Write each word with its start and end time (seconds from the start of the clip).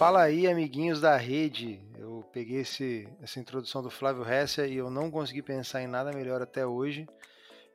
Fala 0.00 0.22
aí, 0.22 0.46
amiguinhos 0.46 0.98
da 0.98 1.14
rede. 1.14 1.78
Eu 1.98 2.24
peguei 2.32 2.60
esse, 2.60 3.06
essa 3.20 3.38
introdução 3.38 3.82
do 3.82 3.90
Flávio 3.90 4.26
Hessia 4.26 4.66
e 4.66 4.74
eu 4.74 4.88
não 4.88 5.10
consegui 5.10 5.42
pensar 5.42 5.82
em 5.82 5.86
nada 5.86 6.10
melhor 6.10 6.40
até 6.40 6.66
hoje. 6.66 7.06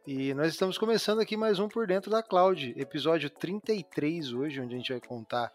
E 0.08 0.33
nós 0.33 0.47
estamos 0.47 0.76
começando 0.76 1.19
aqui 1.19 1.38
mais 1.38 1.60
um 1.60 1.69
Por 1.69 1.85
Dentro 1.85 2.10
da 2.10 2.24
Cloud, 2.24 2.74
episódio 2.76 3.29
33 3.29 4.33
hoje, 4.33 4.60
onde 4.60 4.74
a 4.74 4.78
gente 4.79 4.92
vai 4.92 4.99
contar 4.99 5.53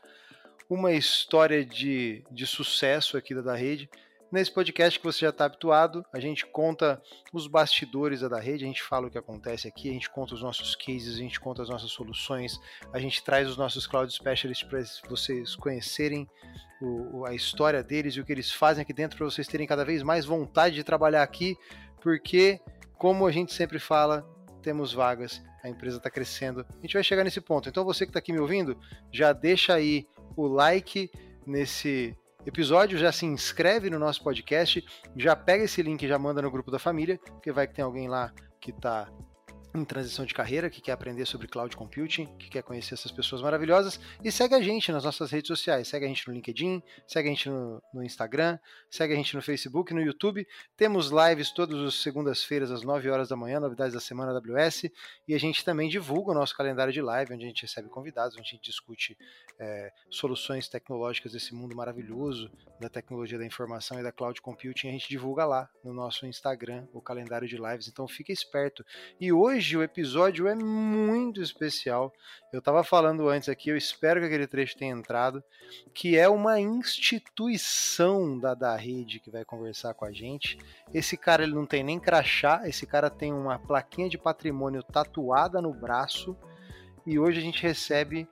uma 0.68 0.92
história 0.92 1.64
de, 1.64 2.22
de 2.30 2.46
sucesso 2.46 3.16
aqui 3.16 3.34
da, 3.34 3.42
da 3.42 3.56
rede. 3.56 3.90
Nesse 4.32 4.52
podcast 4.52 4.96
que 4.96 5.04
você 5.04 5.20
já 5.20 5.30
está 5.30 5.44
habituado, 5.44 6.04
a 6.12 6.20
gente 6.20 6.46
conta 6.46 7.02
os 7.32 7.48
bastidores 7.48 8.20
da 8.20 8.38
rede, 8.38 8.64
a 8.64 8.66
gente 8.68 8.80
fala 8.80 9.08
o 9.08 9.10
que 9.10 9.18
acontece 9.18 9.66
aqui, 9.66 9.90
a 9.90 9.92
gente 9.92 10.08
conta 10.08 10.34
os 10.34 10.42
nossos 10.42 10.76
cases, 10.76 11.16
a 11.16 11.18
gente 11.18 11.40
conta 11.40 11.62
as 11.62 11.68
nossas 11.68 11.90
soluções, 11.90 12.60
a 12.92 13.00
gente 13.00 13.24
traz 13.24 13.48
os 13.48 13.56
nossos 13.56 13.88
cloud 13.88 14.12
specialists 14.12 14.68
para 14.68 14.82
vocês 15.08 15.56
conhecerem 15.56 16.28
o, 16.80 17.26
a 17.26 17.34
história 17.34 17.82
deles 17.82 18.14
e 18.14 18.20
o 18.20 18.24
que 18.24 18.30
eles 18.30 18.52
fazem 18.52 18.82
aqui 18.82 18.92
dentro, 18.92 19.18
para 19.18 19.26
vocês 19.26 19.48
terem 19.48 19.66
cada 19.66 19.84
vez 19.84 20.00
mais 20.00 20.24
vontade 20.24 20.76
de 20.76 20.84
trabalhar 20.84 21.24
aqui, 21.24 21.56
porque, 22.00 22.60
como 22.96 23.26
a 23.26 23.32
gente 23.32 23.52
sempre 23.52 23.80
fala, 23.80 24.22
temos 24.62 24.92
vagas, 24.92 25.42
a 25.62 25.68
empresa 25.68 25.96
está 25.96 26.08
crescendo. 26.08 26.64
A 26.70 26.80
gente 26.82 26.94
vai 26.94 27.02
chegar 27.02 27.24
nesse 27.24 27.40
ponto. 27.40 27.68
Então, 27.68 27.84
você 27.84 28.06
que 28.06 28.10
está 28.10 28.20
aqui 28.20 28.32
me 28.32 28.38
ouvindo, 28.38 28.78
já 29.12 29.32
deixa 29.32 29.74
aí 29.74 30.06
o 30.36 30.46
like 30.46 31.10
nesse 31.44 32.16
episódio, 32.50 32.98
já 32.98 33.10
se 33.10 33.24
inscreve 33.24 33.88
no 33.88 33.98
nosso 33.98 34.22
podcast, 34.22 34.84
já 35.16 35.34
pega 35.34 35.64
esse 35.64 35.80
link 35.82 36.02
e 36.02 36.08
já 36.08 36.18
manda 36.18 36.42
no 36.42 36.50
grupo 36.50 36.70
da 36.70 36.78
família, 36.78 37.18
porque 37.24 37.50
vai 37.50 37.66
que 37.66 37.74
tem 37.74 37.84
alguém 37.84 38.08
lá 38.08 38.32
que 38.60 38.70
está 38.70 39.08
em 39.72 39.84
transição 39.84 40.24
de 40.24 40.34
carreira, 40.34 40.68
que 40.68 40.80
quer 40.80 40.92
aprender 40.92 41.24
sobre 41.26 41.46
cloud 41.46 41.76
computing, 41.76 42.26
que 42.38 42.48
quer 42.48 42.62
conhecer 42.62 42.94
essas 42.94 43.12
pessoas 43.12 43.40
maravilhosas, 43.40 44.00
e 44.22 44.30
segue 44.32 44.54
a 44.54 44.60
gente 44.60 44.90
nas 44.90 45.04
nossas 45.04 45.30
redes 45.30 45.46
sociais. 45.46 45.88
Segue 45.88 46.04
a 46.04 46.08
gente 46.08 46.26
no 46.26 46.34
LinkedIn, 46.34 46.82
segue 47.06 47.28
a 47.28 47.32
gente 47.32 47.48
no, 47.48 47.80
no 47.94 48.02
Instagram, 48.02 48.58
segue 48.90 49.12
a 49.12 49.16
gente 49.16 49.34
no 49.36 49.42
Facebook, 49.42 49.94
no 49.94 50.02
YouTube. 50.02 50.46
Temos 50.76 51.10
lives 51.10 51.52
todas 51.52 51.78
as 51.80 51.94
segundas-feiras, 51.94 52.70
às 52.70 52.82
9 52.82 53.08
horas 53.10 53.28
da 53.28 53.36
manhã, 53.36 53.60
novidades 53.60 53.94
da 53.94 54.00
semana 54.00 54.32
AWS, 54.32 54.90
e 55.28 55.34
a 55.34 55.38
gente 55.38 55.64
também 55.64 55.88
divulga 55.88 56.32
o 56.32 56.34
nosso 56.34 56.56
calendário 56.56 56.92
de 56.92 57.00
live, 57.00 57.34
onde 57.34 57.44
a 57.44 57.48
gente 57.48 57.62
recebe 57.62 57.88
convidados, 57.88 58.36
onde 58.36 58.48
a 58.48 58.50
gente 58.50 58.64
discute 58.64 59.16
é, 59.58 59.92
soluções 60.10 60.68
tecnológicas 60.68 61.32
desse 61.32 61.54
mundo 61.54 61.76
maravilhoso 61.76 62.50
da 62.80 62.88
tecnologia 62.88 63.38
da 63.38 63.46
informação 63.46 64.00
e 64.00 64.02
da 64.02 64.10
cloud 64.10 64.40
computing. 64.42 64.88
A 64.88 64.92
gente 64.92 65.08
divulga 65.08 65.44
lá 65.44 65.68
no 65.84 65.92
nosso 65.92 66.26
Instagram 66.26 66.88
o 66.92 67.00
calendário 67.00 67.46
de 67.46 67.56
lives, 67.56 67.86
então 67.86 68.08
fica 68.08 68.32
esperto. 68.32 68.84
E 69.20 69.32
hoje 69.32 69.59
hoje 69.60 69.76
o 69.76 69.82
episódio 69.82 70.48
é 70.48 70.54
muito 70.54 71.42
especial. 71.42 72.10
Eu 72.50 72.60
estava 72.60 72.82
falando 72.82 73.28
antes 73.28 73.46
aqui, 73.46 73.68
eu 73.68 73.76
espero 73.76 74.18
que 74.18 74.24
aquele 74.24 74.46
trecho 74.46 74.74
tenha 74.74 74.94
entrado, 74.94 75.44
que 75.92 76.16
é 76.16 76.26
uma 76.30 76.58
instituição 76.58 78.38
da, 78.38 78.54
da 78.54 78.74
rede 78.74 79.20
que 79.20 79.30
vai 79.30 79.44
conversar 79.44 79.92
com 79.92 80.06
a 80.06 80.12
gente. 80.12 80.56
Esse 80.94 81.14
cara 81.14 81.42
ele 81.42 81.54
não 81.54 81.66
tem 81.66 81.84
nem 81.84 82.00
crachá, 82.00 82.62
esse 82.64 82.86
cara 82.86 83.10
tem 83.10 83.34
uma 83.34 83.58
plaquinha 83.58 84.08
de 84.08 84.16
patrimônio 84.16 84.82
tatuada 84.82 85.60
no 85.60 85.74
braço. 85.74 86.34
E 87.06 87.18
hoje 87.18 87.38
a 87.38 87.42
gente 87.42 87.62
recebe, 87.62 88.26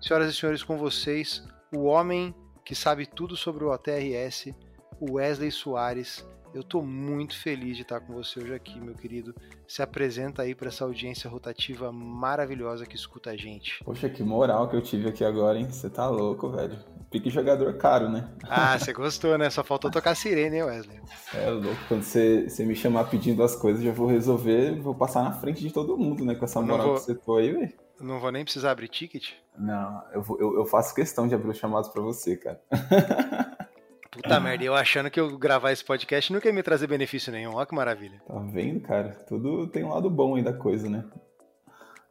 senhoras 0.00 0.34
e 0.34 0.36
senhores, 0.36 0.64
com 0.64 0.76
vocês, 0.76 1.46
o 1.72 1.84
homem 1.84 2.34
que 2.64 2.74
sabe 2.74 3.06
tudo 3.06 3.36
sobre 3.36 3.62
o 3.62 3.70
OTRS, 3.70 4.52
o 4.98 5.12
Wesley 5.12 5.52
Soares. 5.52 6.26
Eu 6.54 6.60
estou 6.60 6.84
muito 6.84 7.36
feliz 7.36 7.74
de 7.74 7.82
estar 7.82 7.98
com 7.98 8.12
você 8.12 8.38
hoje 8.38 8.54
aqui, 8.54 8.78
meu 8.78 8.94
querido. 8.94 9.34
Se 9.66 9.82
apresenta 9.82 10.42
aí 10.42 10.54
para 10.54 10.68
essa 10.68 10.84
audiência 10.84 11.28
rotativa 11.28 11.90
maravilhosa 11.90 12.86
que 12.86 12.94
escuta 12.94 13.30
a 13.30 13.36
gente. 13.36 13.82
Poxa, 13.82 14.08
que 14.08 14.22
moral 14.22 14.68
que 14.68 14.76
eu 14.76 14.80
tive 14.80 15.08
aqui 15.08 15.24
agora, 15.24 15.58
hein? 15.58 15.68
Você 15.68 15.90
tá 15.90 16.08
louco, 16.08 16.48
velho. 16.50 16.78
Pique 17.10 17.28
jogador 17.28 17.76
caro, 17.76 18.08
né? 18.08 18.28
Ah, 18.44 18.78
você 18.78 18.92
gostou, 18.92 19.36
né? 19.36 19.50
Só 19.50 19.64
faltou 19.64 19.90
tocar 19.90 20.14
sirene, 20.14 20.58
hein, 20.58 20.62
Wesley? 20.62 21.00
É 21.34 21.50
louco. 21.50 21.76
Quando 21.88 22.04
você, 22.04 22.48
você 22.48 22.64
me 22.64 22.76
chamar 22.76 23.10
pedindo 23.10 23.42
as 23.42 23.56
coisas, 23.56 23.82
já 23.82 23.90
vou 23.90 24.06
resolver, 24.06 24.80
vou 24.80 24.94
passar 24.94 25.24
na 25.24 25.32
frente 25.32 25.60
de 25.60 25.72
todo 25.72 25.98
mundo, 25.98 26.24
né? 26.24 26.36
Com 26.36 26.44
essa 26.44 26.62
moral 26.62 26.86
vou... 26.86 26.94
que 26.94 27.00
você 27.00 27.16
foi 27.16 27.42
aí, 27.42 27.52
velho. 27.52 27.72
Não 28.00 28.20
vou 28.20 28.30
nem 28.30 28.44
precisar 28.44 28.70
abrir 28.70 28.88
ticket? 28.88 29.32
Não, 29.58 30.02
eu, 30.12 30.22
vou, 30.22 30.38
eu, 30.38 30.58
eu 30.58 30.66
faço 30.66 30.94
questão 30.94 31.26
de 31.26 31.34
abrir 31.34 31.50
os 31.50 31.58
chamados 31.58 31.88
para 31.88 32.02
você, 32.02 32.36
cara. 32.36 32.60
Puta 34.14 34.38
merda, 34.38 34.62
eu 34.62 34.76
achando 34.76 35.10
que 35.10 35.18
eu 35.18 35.36
gravar 35.36 35.72
esse 35.72 35.84
podcast 35.84 36.32
nunca 36.32 36.46
ia 36.46 36.54
me 36.54 36.62
trazer 36.62 36.86
benefício 36.86 37.32
nenhum. 37.32 37.56
Olha 37.56 37.66
que 37.66 37.74
maravilha. 37.74 38.22
Tá 38.24 38.38
vendo, 38.38 38.80
cara? 38.80 39.10
Tudo 39.28 39.66
tem 39.66 39.82
um 39.82 39.92
lado 39.92 40.08
bom 40.08 40.36
aí 40.36 40.42
da 40.42 40.52
coisa, 40.52 40.88
né? 40.88 41.04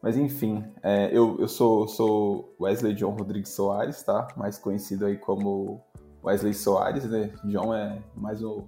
Mas 0.02 0.18
enfim, 0.18 0.66
é, 0.84 1.09
eu, 1.14 1.38
eu 1.40 1.47
sou, 1.47 1.88
sou 1.88 2.53
Wesley 2.59 2.94
John 2.94 3.12
Rodrigues 3.12 3.52
Soares, 3.52 4.03
tá? 4.03 4.28
Mais 4.36 4.59
conhecido 4.59 5.06
aí 5.06 5.16
como 5.16 5.81
Wesley 6.22 6.53
Soares, 6.53 7.06
né? 7.06 7.31
John 7.46 7.74
é 7.74 8.02
mais 8.14 8.44
o 8.44 8.68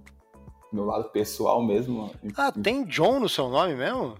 meu 0.72 0.86
lado 0.86 1.10
pessoal 1.10 1.62
mesmo. 1.62 2.10
Ah, 2.38 2.50
tem 2.50 2.86
John 2.86 3.20
no 3.20 3.28
seu 3.28 3.50
nome 3.50 3.74
mesmo? 3.74 4.14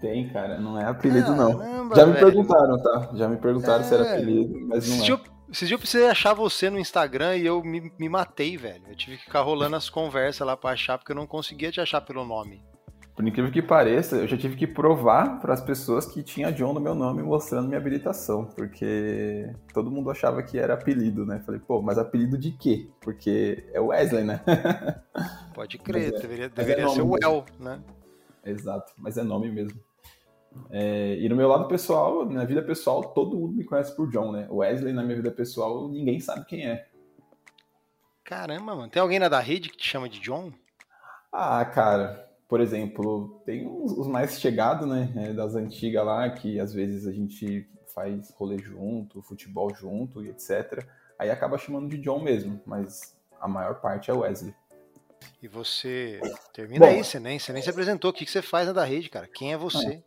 Tem, 0.00 0.28
cara, 0.28 0.60
não 0.60 0.78
é 0.78 0.84
apelido 0.84 1.34
Caramba, 1.34 1.64
não. 1.66 1.96
Já 1.96 2.06
me 2.06 2.12
velho. 2.12 2.26
perguntaram, 2.26 2.82
tá? 2.82 3.10
Já 3.14 3.28
me 3.28 3.36
perguntaram 3.36 3.80
é... 3.80 3.82
se 3.82 3.94
era 3.94 4.06
é. 4.06 4.12
apelido, 4.14 4.60
mas 4.68 4.88
não 4.88 5.02
é. 5.02 5.33
Esses 5.54 5.68
dias 5.68 5.78
eu 5.78 5.78
precisei 5.78 6.08
achar 6.08 6.34
você 6.34 6.68
no 6.68 6.80
Instagram 6.80 7.36
e 7.36 7.46
eu 7.46 7.62
me, 7.62 7.92
me 7.96 8.08
matei, 8.08 8.56
velho. 8.56 8.82
Eu 8.88 8.96
tive 8.96 9.16
que 9.16 9.22
ficar 9.22 9.40
rolando 9.42 9.76
as 9.76 9.88
conversas 9.88 10.44
lá 10.44 10.56
pra 10.56 10.70
achar, 10.70 10.98
porque 10.98 11.12
eu 11.12 11.16
não 11.16 11.28
conseguia 11.28 11.70
te 11.70 11.80
achar 11.80 12.00
pelo 12.00 12.24
nome. 12.24 12.60
Por 13.14 13.24
incrível 13.24 13.52
que 13.52 13.62
pareça, 13.62 14.16
eu 14.16 14.26
já 14.26 14.36
tive 14.36 14.56
que 14.56 14.66
provar 14.66 15.40
para 15.40 15.54
as 15.54 15.60
pessoas 15.60 16.06
que 16.06 16.24
tinha 16.24 16.50
John 16.50 16.72
no 16.72 16.80
meu 16.80 16.92
nome 16.92 17.22
mostrando 17.22 17.68
minha 17.68 17.78
habilitação, 17.78 18.46
porque 18.46 19.48
todo 19.72 19.92
mundo 19.92 20.10
achava 20.10 20.42
que 20.42 20.58
era 20.58 20.74
apelido, 20.74 21.24
né? 21.24 21.40
Falei, 21.46 21.60
pô, 21.60 21.80
mas 21.80 21.98
apelido 21.98 22.36
de 22.36 22.50
quê? 22.50 22.90
Porque 23.00 23.64
é 23.72 23.78
Wesley, 23.78 24.24
né? 24.24 24.40
Pode 25.54 25.78
crer, 25.78 26.14
é, 26.14 26.20
deveria, 26.20 26.48
deveria 26.48 26.84
é 26.84 26.88
ser 26.88 27.02
o 27.02 27.16
El, 27.22 27.44
né? 27.60 27.80
Exato, 28.44 28.92
mas 28.98 29.16
é 29.16 29.22
nome 29.22 29.52
mesmo. 29.52 29.78
É, 30.70 31.16
e 31.16 31.28
no 31.28 31.36
meu 31.36 31.48
lado 31.48 31.68
pessoal, 31.68 32.28
na 32.28 32.44
vida 32.44 32.62
pessoal, 32.62 33.02
todo 33.02 33.36
mundo 33.36 33.54
me 33.54 33.64
conhece 33.64 33.94
por 33.94 34.10
John, 34.10 34.32
né? 34.32 34.46
Wesley, 34.50 34.92
na 34.92 35.02
minha 35.02 35.16
vida 35.16 35.30
pessoal, 35.30 35.88
ninguém 35.88 36.20
sabe 36.20 36.44
quem 36.44 36.66
é. 36.66 36.86
Caramba, 38.24 38.74
mano. 38.74 38.90
Tem 38.90 39.00
alguém 39.02 39.18
na 39.18 39.28
da 39.28 39.40
rede 39.40 39.68
que 39.68 39.76
te 39.76 39.88
chama 39.88 40.08
de 40.08 40.18
John? 40.20 40.52
Ah, 41.32 41.64
cara. 41.64 42.28
Por 42.48 42.60
exemplo, 42.60 43.42
tem 43.44 43.66
os, 43.66 43.92
os 43.92 44.06
mais 44.06 44.40
chegados, 44.40 44.88
né? 44.88 45.12
É, 45.16 45.32
das 45.32 45.54
antigas 45.54 46.04
lá, 46.04 46.28
que 46.30 46.58
às 46.58 46.72
vezes 46.72 47.06
a 47.06 47.12
gente 47.12 47.68
faz 47.94 48.30
rolê 48.36 48.58
junto, 48.58 49.22
futebol 49.22 49.74
junto 49.74 50.24
e 50.24 50.30
etc. 50.30 50.84
Aí 51.18 51.30
acaba 51.30 51.58
chamando 51.58 51.88
de 51.88 51.98
John 51.98 52.20
mesmo, 52.20 52.60
mas 52.66 53.16
a 53.40 53.46
maior 53.46 53.80
parte 53.80 54.10
é 54.10 54.14
Wesley. 54.14 54.54
E 55.42 55.48
você 55.48 56.20
termina 56.52 56.86
Bom, 56.86 56.92
aí, 56.92 57.04
você 57.04 57.20
nem, 57.20 57.38
você 57.38 57.52
nem 57.52 57.62
se 57.62 57.70
apresentou. 57.70 58.10
O 58.10 58.14
que, 58.14 58.24
que 58.24 58.30
você 58.30 58.42
faz 58.42 58.66
na 58.66 58.72
da 58.72 58.84
rede, 58.84 59.08
cara? 59.08 59.28
Quem 59.28 59.52
é 59.52 59.56
você? 59.56 60.02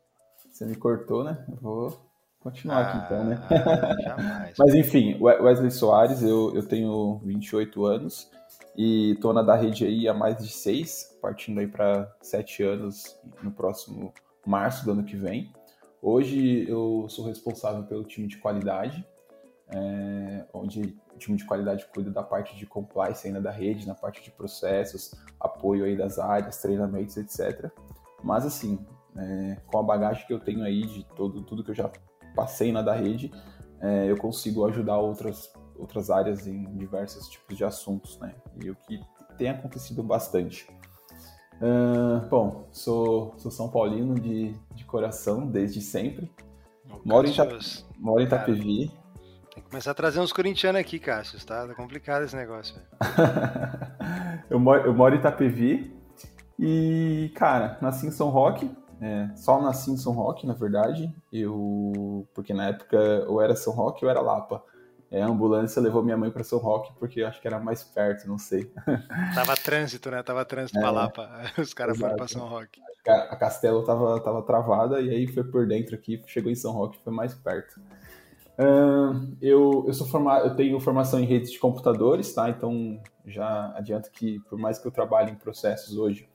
Você 0.57 0.65
me 0.65 0.75
cortou, 0.75 1.23
né? 1.23 1.45
Eu 1.47 1.55
vou 1.57 1.95
continuar 2.39 2.77
ah, 2.77 2.89
aqui 2.89 3.05
então, 3.05 3.23
né? 3.25 3.39
Jamais. 4.03 4.55
Mas 4.57 4.73
enfim, 4.73 5.15
Wesley 5.21 5.69
Soares, 5.69 6.23
eu, 6.23 6.51
eu 6.55 6.67
tenho 6.67 7.21
28 7.23 7.85
anos 7.85 8.31
e 8.75 9.15
tô 9.21 9.31
na 9.33 9.43
da 9.43 9.55
rede 9.55 9.85
aí 9.85 10.07
há 10.07 10.15
mais 10.15 10.39
de 10.39 10.49
seis, 10.49 11.15
partindo 11.21 11.59
aí 11.59 11.67
para 11.67 12.11
sete 12.23 12.63
anos 12.63 13.19
no 13.43 13.51
próximo 13.51 14.11
março 14.47 14.83
do 14.83 14.93
ano 14.93 15.03
que 15.03 15.15
vem. 15.15 15.53
Hoje 16.01 16.67
eu 16.67 17.05
sou 17.07 17.27
responsável 17.27 17.83
pelo 17.83 18.03
time 18.03 18.27
de 18.27 18.37
qualidade, 18.37 19.05
é, 19.69 20.43
onde 20.51 20.97
o 21.13 21.19
time 21.19 21.37
de 21.37 21.45
qualidade 21.45 21.85
cuida 21.93 22.09
da 22.09 22.23
parte 22.23 22.57
de 22.57 22.65
compliance 22.65 23.27
ainda 23.27 23.39
da 23.39 23.51
rede, 23.51 23.85
na 23.85 23.93
parte 23.93 24.23
de 24.23 24.31
processos, 24.31 25.13
apoio 25.39 25.85
aí 25.85 25.95
das 25.95 26.17
áreas, 26.17 26.59
treinamentos, 26.59 27.15
etc. 27.15 27.69
Mas 28.23 28.43
assim, 28.43 28.83
é, 29.17 29.57
com 29.65 29.79
a 29.79 29.83
bagagem 29.83 30.25
que 30.25 30.33
eu 30.33 30.39
tenho 30.39 30.63
aí 30.63 30.85
de 30.85 31.05
todo, 31.15 31.43
tudo 31.43 31.63
que 31.63 31.71
eu 31.71 31.75
já 31.75 31.89
passei 32.35 32.71
na 32.71 32.81
da 32.81 32.93
rede, 32.93 33.31
é, 33.81 34.09
eu 34.09 34.17
consigo 34.17 34.65
ajudar 34.65 34.97
outras, 34.97 35.51
outras 35.75 36.09
áreas 36.09 36.47
em 36.47 36.63
diversos 36.77 37.27
tipos 37.27 37.57
de 37.57 37.63
assuntos, 37.63 38.19
né? 38.19 38.35
E 38.63 38.69
o 38.69 38.75
que 38.75 38.99
tem 39.37 39.49
acontecido 39.49 40.03
bastante. 40.03 40.67
Uh, 41.61 42.27
bom, 42.29 42.67
sou, 42.71 43.33
sou 43.37 43.49
São 43.49 43.69
Paulino 43.69 44.13
de, 44.15 44.53
de 44.75 44.85
coração 44.85 45.47
desde 45.47 45.81
sempre. 45.81 46.31
moro, 47.03 47.27
em 47.27 47.33
moro 47.97 48.21
em 48.21 48.25
Itapevi. 48.25 48.91
Tem 49.53 49.63
que 49.63 49.69
começar 49.69 49.91
a 49.91 49.95
trazer 49.95 50.19
uns 50.19 50.31
corintianos 50.31 50.79
aqui, 50.79 50.99
Cássio, 50.99 51.43
tá? 51.43 51.67
Tá 51.67 51.73
complicado 51.73 52.23
esse 52.23 52.35
negócio. 52.35 52.79
eu, 54.49 54.59
moro, 54.59 54.85
eu 54.85 54.93
moro 54.93 55.15
em 55.15 55.17
Itapevi 55.17 55.95
e, 56.59 57.31
cara, 57.35 57.77
nasci 57.81 58.05
em 58.05 58.11
São 58.11 58.29
Roque, 58.29 58.69
é, 58.99 59.29
só 59.35 59.61
nasci 59.61 59.91
em 59.91 59.97
São 59.97 60.13
Roque, 60.13 60.47
na 60.47 60.53
verdade. 60.53 61.13
Eu, 61.31 62.27
porque 62.33 62.53
na 62.53 62.69
época 62.69 62.97
eu 62.97 63.39
era 63.41 63.55
São 63.55 63.73
Roque 63.73 64.03
ou 64.03 64.11
era 64.11 64.21
Lapa. 64.21 64.63
É, 65.09 65.21
a 65.21 65.27
ambulância 65.27 65.81
levou 65.81 66.03
minha 66.03 66.17
mãe 66.17 66.29
para 66.29 66.43
São 66.43 66.59
Roque 66.59 66.91
porque 66.99 67.21
eu 67.21 67.27
acho 67.27 67.39
que 67.39 67.47
era 67.47 67.59
mais 67.59 67.83
perto, 67.83 68.27
não 68.27 68.37
sei. 68.37 68.71
Tava 69.33 69.55
trânsito, 69.55 70.11
né? 70.11 70.21
Tava 70.21 70.43
trânsito 70.43 70.77
é, 70.77 70.81
para 70.81 70.91
Lapa. 70.91 71.29
Os 71.57 71.73
caras 71.73 71.97
foram 71.97 72.15
para 72.15 72.27
São 72.27 72.47
Roque. 72.47 72.81
A, 73.07 73.35
Castelo 73.37 73.85
tava, 73.85 74.19
tava 74.19 74.41
travada 74.41 74.99
e 74.99 75.09
aí 75.09 75.27
foi 75.27 75.43
por 75.45 75.65
dentro 75.65 75.95
aqui, 75.95 76.21
chegou 76.27 76.51
em 76.51 76.55
São 76.55 76.73
Roque, 76.73 76.99
foi 77.03 77.13
mais 77.13 77.33
perto. 77.33 77.79
Uh, 78.59 79.37
eu, 79.39 79.85
eu 79.87 79.93
sou 79.93 80.07
formado, 80.07 80.47
eu 80.47 80.55
tenho 80.55 80.79
formação 80.79 81.19
em 81.19 81.25
redes 81.25 81.51
de 81.51 81.59
computadores, 81.59 82.33
tá? 82.33 82.49
Então 82.49 82.99
já 83.25 83.71
adianto 83.77 84.11
que 84.11 84.39
por 84.49 84.57
mais 84.57 84.79
que 84.79 84.87
eu 84.87 84.91
trabalhe 84.91 85.31
em 85.31 85.35
processos 85.35 85.95
hoje, 85.95 86.27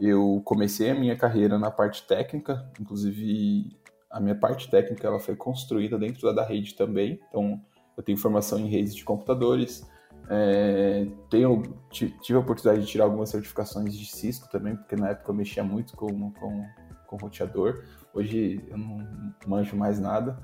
eu 0.00 0.40
comecei 0.44 0.90
a 0.90 0.94
minha 0.94 1.16
carreira 1.16 1.58
na 1.58 1.70
parte 1.70 2.06
técnica, 2.06 2.70
inclusive 2.80 3.76
a 4.10 4.18
minha 4.18 4.34
parte 4.34 4.70
técnica 4.70 5.06
ela 5.06 5.20
foi 5.20 5.36
construída 5.36 5.98
dentro 5.98 6.22
da, 6.22 6.32
da 6.32 6.44
rede 6.44 6.74
também. 6.74 7.20
Então 7.28 7.60
eu 7.96 8.02
tenho 8.02 8.16
formação 8.16 8.58
em 8.58 8.66
redes 8.66 8.94
de 8.94 9.04
computadores, 9.04 9.86
é, 10.28 11.06
tenho, 11.28 11.62
tive 11.90 12.34
a 12.34 12.38
oportunidade 12.38 12.84
de 12.84 12.90
tirar 12.90 13.04
algumas 13.04 13.30
certificações 13.30 13.96
de 13.96 14.06
Cisco 14.06 14.48
também, 14.48 14.76
porque 14.76 14.96
na 14.96 15.10
época 15.10 15.30
eu 15.30 15.34
mexia 15.34 15.62
muito 15.62 15.96
com, 15.96 16.32
com, 16.32 16.64
com 17.06 17.16
roteador. 17.16 17.84
Hoje 18.14 18.64
eu 18.68 18.78
não 18.78 19.06
manjo 19.46 19.76
mais 19.76 20.00
nada. 20.00 20.38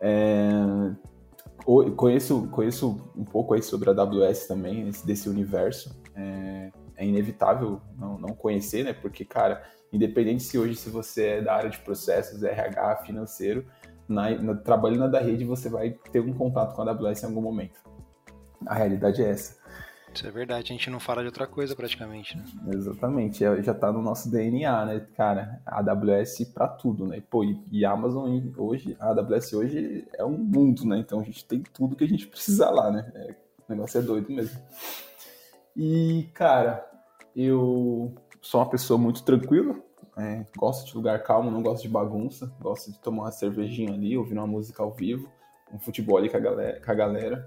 É, 0.00 0.50
conheço, 1.96 2.46
conheço 2.48 3.10
um 3.16 3.24
pouco 3.24 3.54
aí 3.54 3.62
sobre 3.62 3.90
a 3.90 3.92
AWS 3.92 4.46
também, 4.46 4.90
desse 5.04 5.28
universo. 5.28 5.98
É, 6.14 6.70
é 6.96 7.04
inevitável 7.04 7.80
não, 7.98 8.18
não 8.18 8.28
conhecer, 8.30 8.84
né? 8.84 8.92
Porque, 8.92 9.24
cara, 9.24 9.62
independente 9.92 10.42
se 10.42 10.58
hoje 10.58 10.76
se 10.76 10.90
você 10.90 11.26
é 11.26 11.42
da 11.42 11.54
área 11.54 11.70
de 11.70 11.78
processos, 11.78 12.42
RH, 12.42 12.96
financeiro, 13.04 13.66
na, 14.08 14.30
na, 14.30 14.54
trabalhando 14.54 15.00
na 15.00 15.08
da 15.08 15.20
rede, 15.20 15.44
você 15.44 15.68
vai 15.68 15.90
ter 16.10 16.20
um 16.20 16.32
contato 16.32 16.74
com 16.74 16.82
a 16.82 16.90
AWS 16.90 17.22
em 17.22 17.26
algum 17.26 17.40
momento. 17.40 17.80
A 18.66 18.74
realidade 18.74 19.22
é 19.22 19.30
essa. 19.30 19.56
Isso 20.14 20.26
é 20.26 20.30
verdade, 20.30 20.72
a 20.72 20.76
gente 20.76 20.88
não 20.88 20.98
fala 20.98 21.20
de 21.20 21.26
outra 21.26 21.46
coisa 21.46 21.76
praticamente, 21.76 22.38
né? 22.38 22.44
Exatamente, 22.72 23.44
é, 23.44 23.62
já 23.62 23.74
tá 23.74 23.92
no 23.92 24.00
nosso 24.00 24.30
DNA, 24.30 24.86
né, 24.86 25.06
cara? 25.14 25.60
A 25.66 25.80
AWS 25.80 26.52
para 26.54 26.68
tudo, 26.68 27.06
né? 27.06 27.22
Pô, 27.28 27.44
e, 27.44 27.60
e 27.70 27.84
a 27.84 27.90
Amazon 27.90 28.40
hoje, 28.56 28.96
a 28.98 29.10
AWS 29.10 29.52
hoje 29.52 30.08
é 30.14 30.24
um 30.24 30.38
mundo, 30.38 30.86
né? 30.86 30.98
Então 31.00 31.20
a 31.20 31.22
gente 31.22 31.44
tem 31.44 31.60
tudo 31.60 31.94
que 31.94 32.04
a 32.04 32.08
gente 32.08 32.26
precisa 32.28 32.70
lá, 32.70 32.90
né? 32.90 33.12
É, 33.14 33.34
o 33.68 33.72
negócio 33.72 33.98
é 33.98 34.02
doido 34.02 34.32
mesmo. 34.32 34.58
E, 35.76 36.30
cara, 36.32 36.88
eu 37.34 38.14
sou 38.40 38.60
uma 38.60 38.70
pessoa 38.70 38.98
muito 38.98 39.22
tranquila, 39.22 39.76
é, 40.16 40.46
gosto 40.56 40.86
de 40.86 40.96
lugar 40.96 41.22
calmo, 41.22 41.50
não 41.50 41.62
gosto 41.62 41.82
de 41.82 41.88
bagunça, 41.88 42.50
gosto 42.58 42.90
de 42.90 42.98
tomar 42.98 43.24
uma 43.24 43.30
cervejinha 43.30 43.92
ali, 43.92 44.16
ouvir 44.16 44.32
uma 44.32 44.46
música 44.46 44.82
ao 44.82 44.90
vivo, 44.90 45.30
um 45.72 45.78
futebol 45.78 46.16
ali 46.16 46.30
com 46.30 46.38
a 46.38 46.40
galera. 46.40 46.80
Com 46.82 46.90
a 46.90 46.94
galera. 46.94 47.46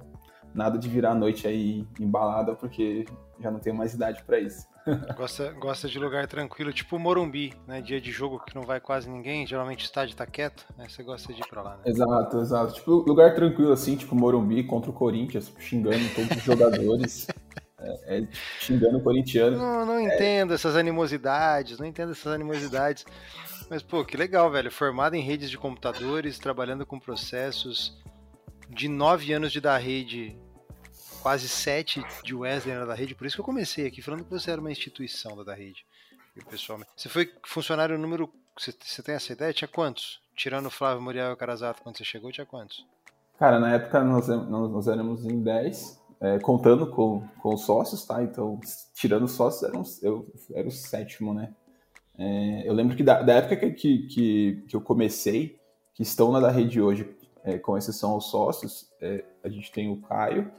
Nada 0.53 0.77
de 0.77 0.89
virar 0.89 1.11
a 1.11 1.15
noite 1.15 1.47
aí 1.47 1.87
embalada, 1.99 2.55
porque 2.55 3.05
já 3.39 3.51
não 3.51 3.59
tenho 3.59 3.75
mais 3.75 3.93
idade 3.93 4.23
para 4.23 4.39
isso. 4.39 4.67
Gosta, 5.15 5.51
gosta 5.53 5.87
de 5.87 5.99
lugar 5.99 6.25
tranquilo, 6.25 6.73
tipo 6.73 6.97
Morumbi, 6.97 7.53
né? 7.67 7.79
Dia 7.81 8.01
de 8.01 8.11
jogo 8.11 8.39
que 8.39 8.55
não 8.55 8.63
vai 8.63 8.79
quase 8.79 9.07
ninguém, 9.07 9.45
geralmente 9.45 9.83
o 9.83 9.85
estádio 9.85 10.15
tá 10.15 10.25
quieto, 10.25 10.65
né? 10.75 10.87
Você 10.89 11.03
gosta 11.03 11.31
de 11.31 11.41
ir 11.41 11.47
pra 11.47 11.61
lá, 11.61 11.75
né? 11.75 11.83
Exato, 11.85 12.39
exato. 12.39 12.73
Tipo, 12.73 12.91
lugar 13.07 13.35
tranquilo 13.35 13.71
assim, 13.71 13.95
tipo 13.95 14.15
Morumbi 14.15 14.63
contra 14.63 14.89
o 14.89 14.93
Corinthians, 14.93 15.53
xingando 15.59 16.03
todos 16.15 16.37
os 16.37 16.43
jogadores. 16.43 17.27
É, 17.81 18.17
é, 18.17 18.27
xingando 18.59 18.97
o 18.97 19.01
corintiano. 19.01 19.57
Não, 19.57 19.85
não 19.85 19.99
entendo 19.99 20.53
essas 20.53 20.75
animosidades, 20.75 21.79
não 21.79 21.85
entendo 21.85 22.11
essas 22.11 22.33
animosidades. 22.33 23.05
Mas, 23.69 23.81
pô, 23.81 24.03
que 24.03 24.17
legal, 24.17 24.49
velho. 24.51 24.71
Formado 24.71 25.15
em 25.15 25.21
redes 25.21 25.49
de 25.49 25.57
computadores, 25.57 26.39
trabalhando 26.39 26.85
com 26.85 26.99
processos 26.99 27.97
de 28.69 28.87
nove 28.87 29.31
anos 29.31 29.51
de 29.51 29.61
da 29.61 29.77
rede, 29.77 30.37
quase 31.21 31.47
sete 31.47 32.03
de 32.23 32.35
Wesley 32.35 32.75
na 32.75 32.85
da 32.85 32.93
rede. 32.93 33.15
Por 33.15 33.25
isso 33.25 33.35
que 33.35 33.41
eu 33.41 33.45
comecei 33.45 33.85
aqui, 33.87 34.01
falando 34.01 34.23
que 34.23 34.29
você 34.29 34.51
era 34.51 34.61
uma 34.61 34.71
instituição 34.71 35.37
da 35.37 35.43
da 35.43 35.53
rede. 35.53 35.85
Pessoal, 36.49 36.79
você 36.95 37.09
foi 37.09 37.31
funcionário 37.45 37.97
número. 37.97 38.31
Você, 38.57 38.73
você 38.79 39.03
tem 39.03 39.15
essa 39.15 39.33
ideia? 39.33 39.53
Tinha 39.53 39.67
quantos? 39.67 40.21
Tirando 40.35 40.67
o 40.67 40.71
Flávio 40.71 41.01
Muriel 41.01 41.29
e 41.29 41.33
o 41.33 41.37
Carazato, 41.37 41.81
quando 41.81 41.97
você 41.97 42.03
chegou, 42.03 42.31
tinha 42.31 42.45
quantos? 42.45 42.85
Cara, 43.37 43.59
na 43.59 43.73
época 43.73 44.01
nós, 44.03 44.27
nós, 44.27 44.71
nós 44.71 44.87
éramos 44.87 45.25
em 45.25 45.41
10 45.41 45.98
é, 46.21 46.37
contando 46.39 46.87
com, 46.87 47.23
com 47.41 47.53
os 47.53 47.61
sócios, 47.61 48.05
tá? 48.05 48.21
Então, 48.23 48.59
tirando 48.93 49.23
os 49.23 49.31
sócios, 49.31 50.03
eu 50.03 50.27
era 50.53 50.67
o 50.67 50.71
sétimo, 50.71 51.33
né? 51.33 51.53
É, 52.17 52.67
eu 52.67 52.73
lembro 52.73 52.95
que 52.97 53.03
da, 53.03 53.21
da 53.21 53.33
época 53.35 53.55
que, 53.71 53.99
que, 54.07 54.63
que, 54.67 54.75
eu 54.75 54.81
comecei, 54.81 55.57
que 55.93 56.03
estão 56.03 56.31
na 56.31 56.39
da 56.39 56.51
rede 56.51 56.81
hoje, 56.81 57.09
é, 57.43 57.57
com 57.57 57.77
exceção 57.77 58.11
aos 58.11 58.29
sócios, 58.29 58.89
é, 58.99 59.23
a 59.43 59.47
gente 59.47 59.71
tem 59.71 59.89
o 59.89 60.01
Caio, 60.01 60.51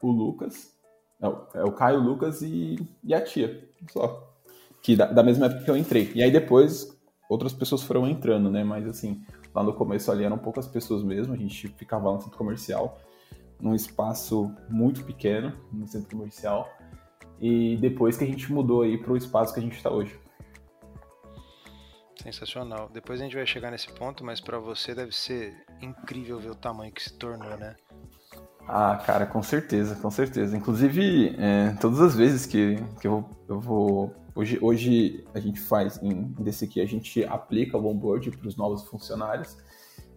o 0.00 0.10
Lucas, 0.12 0.72
não, 1.18 1.46
é 1.52 1.64
o 1.64 1.72
Caio, 1.72 1.98
o 1.98 2.02
Lucas 2.02 2.42
e, 2.42 2.78
e 3.02 3.12
a 3.12 3.20
tia, 3.20 3.68
só. 3.90 4.32
Que 4.80 4.94
da, 4.94 5.06
da 5.06 5.24
mesma 5.24 5.46
época 5.46 5.64
que 5.64 5.70
eu 5.70 5.76
entrei. 5.76 6.12
E 6.14 6.22
aí 6.22 6.30
depois 6.30 6.96
outras 7.28 7.52
pessoas 7.52 7.82
foram 7.82 8.06
entrando, 8.06 8.48
né? 8.48 8.62
Mas 8.62 8.86
assim, 8.86 9.20
lá 9.52 9.64
no 9.64 9.74
começo 9.74 10.12
ali 10.12 10.22
eram 10.22 10.38
poucas 10.38 10.68
pessoas 10.68 11.02
mesmo, 11.02 11.34
a 11.34 11.36
gente 11.36 11.66
ficava 11.70 12.08
lá 12.08 12.14
no 12.14 12.20
centro 12.20 12.38
comercial 12.38 13.00
num 13.60 13.74
espaço 13.74 14.54
muito 14.68 15.04
pequeno, 15.04 15.52
no 15.72 15.86
centro 15.86 16.16
comercial, 16.16 16.68
e 17.40 17.76
depois 17.76 18.16
que 18.16 18.24
a 18.24 18.26
gente 18.26 18.52
mudou 18.52 18.82
aí 18.82 18.98
para 18.98 19.12
o 19.12 19.16
espaço 19.16 19.52
que 19.52 19.60
a 19.60 19.62
gente 19.62 19.76
está 19.76 19.90
hoje. 19.90 20.18
Sensacional. 22.22 22.90
Depois 22.92 23.20
a 23.20 23.24
gente 23.24 23.36
vai 23.36 23.46
chegar 23.46 23.70
nesse 23.70 23.92
ponto, 23.92 24.24
mas 24.24 24.40
para 24.40 24.58
você 24.58 24.94
deve 24.94 25.14
ser 25.14 25.54
incrível 25.80 26.38
ver 26.38 26.50
o 26.50 26.54
tamanho 26.54 26.92
que 26.92 27.02
se 27.02 27.12
tornou, 27.14 27.56
né? 27.56 27.76
Ah, 28.66 28.96
cara, 28.96 29.24
com 29.24 29.42
certeza, 29.42 29.96
com 29.96 30.10
certeza. 30.10 30.56
Inclusive, 30.56 31.34
é, 31.38 31.74
todas 31.80 32.00
as 32.00 32.14
vezes 32.14 32.44
que, 32.44 32.76
que 33.00 33.06
eu, 33.06 33.24
eu 33.48 33.60
vou. 33.60 34.14
Hoje, 34.34 34.58
hoje 34.60 35.24
a 35.32 35.40
gente 35.40 35.58
faz, 35.58 36.02
em, 36.02 36.24
desse 36.38 36.64
aqui, 36.64 36.80
a 36.80 36.86
gente 36.86 37.24
aplica 37.24 37.78
o 37.78 37.86
onboard 37.86 38.30
para 38.32 38.46
os 38.46 38.56
novos 38.56 38.84
funcionários. 38.84 39.56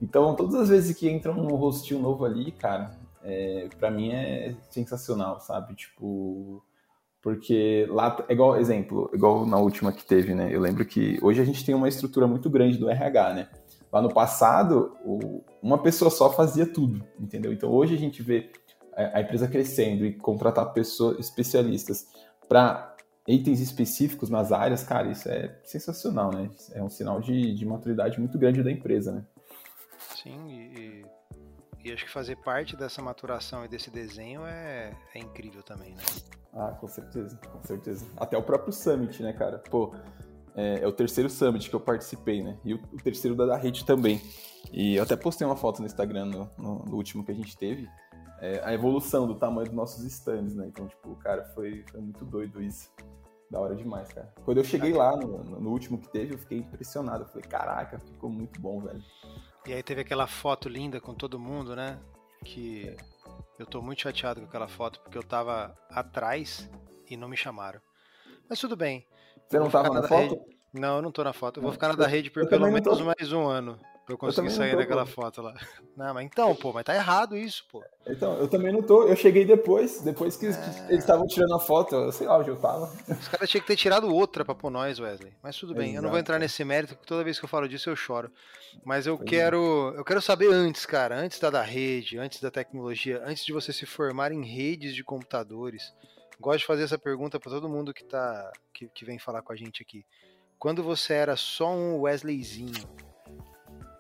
Então, 0.02 0.36
todas 0.36 0.56
as 0.56 0.70
vezes 0.70 0.98
que 0.98 1.08
entra 1.08 1.32
um 1.32 1.56
rostinho 1.56 2.02
novo 2.02 2.26
ali, 2.26 2.52
cara, 2.52 3.00
é, 3.24 3.68
para 3.80 3.92
mim 3.92 4.12
é 4.12 4.56
sensacional, 4.70 5.40
sabe? 5.40 5.76
Tipo, 5.76 6.64
porque 7.22 7.86
lá 7.90 8.18
é 8.28 8.34
igual 8.34 8.58
exemplo, 8.58 9.10
igual 9.14 9.46
na 9.46 9.58
última 9.58 9.92
que 9.92 10.06
teve, 10.06 10.34
né? 10.34 10.50
Eu 10.52 10.60
lembro 10.60 10.86
que 10.86 11.20
hoje 11.22 11.42
a 11.42 11.46
gente 11.46 11.64
tem 11.66 11.76
uma 11.76 11.88
estrutura 11.88 12.28
muito 12.28 12.50
grande 12.50 12.78
do 12.78 12.90
RH, 12.90 13.34
né? 13.34 13.50
Lá 13.92 14.02
no 14.02 14.14
passado, 14.14 14.98
o, 15.06 15.44
uma 15.62 15.78
pessoa 15.78 16.10
só 16.10 16.32
fazia 16.32 16.66
tudo, 16.66 17.06
entendeu? 17.20 17.52
Então 17.54 17.70
hoje 17.70 17.94
a 17.94 17.98
gente 17.98 18.24
vê 18.24 18.50
a 18.96 19.22
empresa 19.22 19.48
crescendo 19.48 20.06
e 20.06 20.14
contratar 20.14 20.74
pessoas 20.74 21.20
especialistas 21.20 22.08
para 22.48 22.96
itens 23.28 23.62
específicos 23.62 24.30
nas 24.30 24.52
áreas, 24.52 24.84
cara, 24.84 25.12
isso 25.12 25.30
é 25.30 25.56
sensacional, 25.64 26.32
né? 26.32 26.50
É 26.74 26.84
um 26.84 26.90
sinal 26.90 27.22
de, 27.22 27.54
de 27.54 27.66
maturidade 27.66 28.20
muito 28.20 28.38
grande 28.38 28.64
da 28.64 28.72
empresa, 28.72 29.12
né? 29.12 29.24
Sim, 30.16 30.50
e 30.50 31.06
e 31.84 31.92
acho 31.92 32.06
que 32.06 32.12
fazer 32.12 32.38
parte 32.38 32.76
dessa 32.76 33.02
maturação 33.02 33.66
e 33.66 33.68
desse 33.68 33.90
desenho 33.90 34.46
é, 34.46 34.96
é 35.14 35.20
incrível 35.20 35.64
também, 35.64 35.94
né? 35.96 36.04
Ah, 36.54 36.76
com 36.80 36.88
certeza, 36.88 37.38
com 37.38 37.64
certeza. 37.64 38.06
Até 38.18 38.38
o 38.38 38.44
próprio 38.44 38.74
Summit, 38.74 39.24
né, 39.24 39.34
cara? 39.34 39.58
Pô, 39.58 39.94
é, 40.56 40.80
é 40.82 40.88
o 40.88 40.92
terceiro 40.92 41.30
Summit 41.30 41.70
que 41.70 41.76
eu 41.76 41.80
participei, 41.80 42.44
né? 42.44 42.58
E 42.64 42.74
o, 42.74 42.78
o, 42.92 42.98
terceiro 42.98 43.36
da, 43.36 43.46
da 43.46 43.58
rede 43.58 43.86
também. 43.86 44.22
E 44.72 44.96
eu 44.96 45.04
até 45.04 45.16
postei 45.16 45.46
uma 45.48 45.56
foto 45.56 45.80
no 45.80 45.86
Instagram 45.86 46.26
no, 46.26 46.52
no, 46.58 46.86
no 46.86 46.96
último 46.96 47.24
que 47.24 47.32
a 47.32 47.36
gente 47.36 47.58
teve. 47.58 47.88
É, 48.42 48.60
a 48.64 48.74
evolução 48.74 49.28
do 49.28 49.36
tamanho 49.36 49.68
dos 49.68 49.76
nossos 49.76 50.04
stands, 50.06 50.56
né? 50.56 50.66
Então, 50.68 50.88
tipo, 50.88 51.16
cara, 51.18 51.46
foi, 51.54 51.86
foi 51.90 52.02
muito 52.02 52.26
doido 52.26 52.62
isso. 52.62 52.92
Da 53.50 53.60
hora 53.60 53.76
demais, 53.76 54.08
cara. 54.14 54.34
Quando 54.46 54.60
eu 54.60 54.64
cheguei 54.64 54.94
lá 54.94 55.16
no, 55.16 55.44
no, 55.44 55.70
último 55.72 55.98
que 55.98 56.10
teve, 56.10 56.34
eu 56.34 56.38
fiquei 56.38 56.60
impressionado. 56.60 57.24
Eu 57.24 57.28
falei, 57.28 57.44
caraca, 57.44 58.00
ficou 58.00 58.30
muito 58.30 58.60
bom, 58.62 58.80
velho. 58.80 59.04
E 59.66 59.74
aí 59.74 59.84
teve 59.84 60.02
aquela 60.02 60.28
foto 60.28 60.68
linda 60.68 61.00
com 61.00 61.14
todo 61.14 61.40
mundo, 61.40 61.76
né? 61.76 62.00
Que 62.44 62.96
eu 63.60 63.66
tô 63.66 63.82
muito 63.82 64.02
chateado 64.02 64.42
com 64.42 64.48
aquela 64.48 64.68
foto 64.68 65.00
porque 65.02 65.18
eu 65.18 65.24
tava 65.24 65.78
atrás 65.90 66.70
e 67.10 67.16
não 67.16 67.28
me 67.28 67.38
chamaram. 67.38 67.80
Mas 68.50 68.60
tudo 68.60 68.76
bem. 68.76 69.06
Você 69.48 69.60
não 69.60 69.70
tava 69.70 69.90
na, 69.90 70.02
na 70.02 70.08
foto? 70.08 70.36
Rede. 70.36 70.58
Não, 70.74 70.96
eu 70.98 71.02
não 71.02 71.12
tô 71.12 71.24
na 71.24 71.34
foto. 71.34 71.60
Eu 71.60 71.64
vou 71.64 71.72
ficar 71.72 71.90
na 71.90 71.96
da 71.96 72.08
rede 72.08 72.32
por 72.32 72.48
pelo 72.48 72.72
menos 72.72 73.02
mais 73.02 73.32
um 73.32 73.46
ano. 73.46 73.78
Pra 74.06 74.14
eu 74.16 74.18
conseguir 74.18 74.48
eu 74.48 74.52
sair 74.52 74.72
tô, 74.72 74.78
daquela 74.78 75.06
pô. 75.06 75.12
foto 75.12 75.42
lá. 75.42 75.54
Não, 75.96 76.14
mas 76.14 76.26
então, 76.26 76.56
pô, 76.56 76.74
mas 76.74 76.84
tá 76.84 76.96
errado 76.96 77.38
isso, 77.38 77.64
pô. 77.72 77.84
Então, 78.08 78.36
eu 78.38 78.48
também 78.48 78.74
não 78.74 78.82
tô. 78.82 79.04
Eu 79.04 79.16
cheguei 79.16 79.46
depois, 79.46 80.02
depois 80.02 80.36
que 80.36 80.48
é... 80.48 80.50
eles 80.90 81.00
estavam 81.00 81.28
tirando 81.28 81.54
a 81.54 81.60
foto, 81.60 81.96
eu 81.96 82.12
sei 82.12 82.28
lá 82.28 82.40
onde 82.40 82.50
eu 82.50 82.58
tava. 82.58 82.92
Os 83.08 83.28
caras 83.28 83.50
tinham 83.50 83.62
que 83.62 83.68
ter 83.68 83.76
tirado 83.76 84.14
outra 84.14 84.44
pra 84.44 84.56
pôr 84.56 84.72
nós, 84.72 85.00
Wesley. 85.00 85.34
Mas 85.42 85.56
tudo 85.56 85.74
bem, 85.74 85.92
Exato. 85.92 85.98
eu 85.98 86.02
não 86.02 86.10
vou 86.10 86.20
entrar 86.20 86.40
nesse 86.40 86.64
mérito, 86.64 86.96
porque 86.96 87.08
toda 87.08 87.24
vez 87.24 87.38
que 87.40 87.46
eu 87.46 87.50
falo 87.50 87.70
disso 87.70 87.90
eu 87.90 87.96
choro. 87.96 88.32
Mas 88.84 89.06
eu 89.06 89.18
pois 89.18 89.30
quero. 89.30 89.94
É. 89.96 90.00
Eu 90.00 90.04
quero 90.04 90.22
saber 90.22 90.52
antes, 90.52 90.86
cara, 90.86 91.16
antes 91.16 91.40
da, 91.40 91.50
da 91.50 91.62
rede, 91.62 92.18
antes 92.18 92.42
da 92.42 92.50
tecnologia, 92.50 93.22
antes 93.26 93.46
de 93.46 93.54
você 93.54 93.72
se 93.72 93.86
formar 93.86 94.32
em 94.32 94.44
redes 94.44 94.96
de 94.96 95.04
computadores. 95.04 95.94
Gosto 96.40 96.62
de 96.62 96.66
fazer 96.66 96.84
essa 96.84 96.98
pergunta 96.98 97.40
para 97.40 97.52
todo 97.52 97.70
mundo 97.70 97.94
que, 97.94 98.04
tá, 98.04 98.52
que, 98.74 98.90
que 98.90 99.06
vem 99.06 99.20
falar 99.20 99.44
com 99.44 99.54
a 99.54 99.56
gente 99.56 99.84
aqui. 99.84 100.04
Quando 100.58 100.82
você 100.82 101.14
era 101.14 101.36
só 101.36 101.72
um 101.72 102.02
Wesleyzinho, 102.02 102.88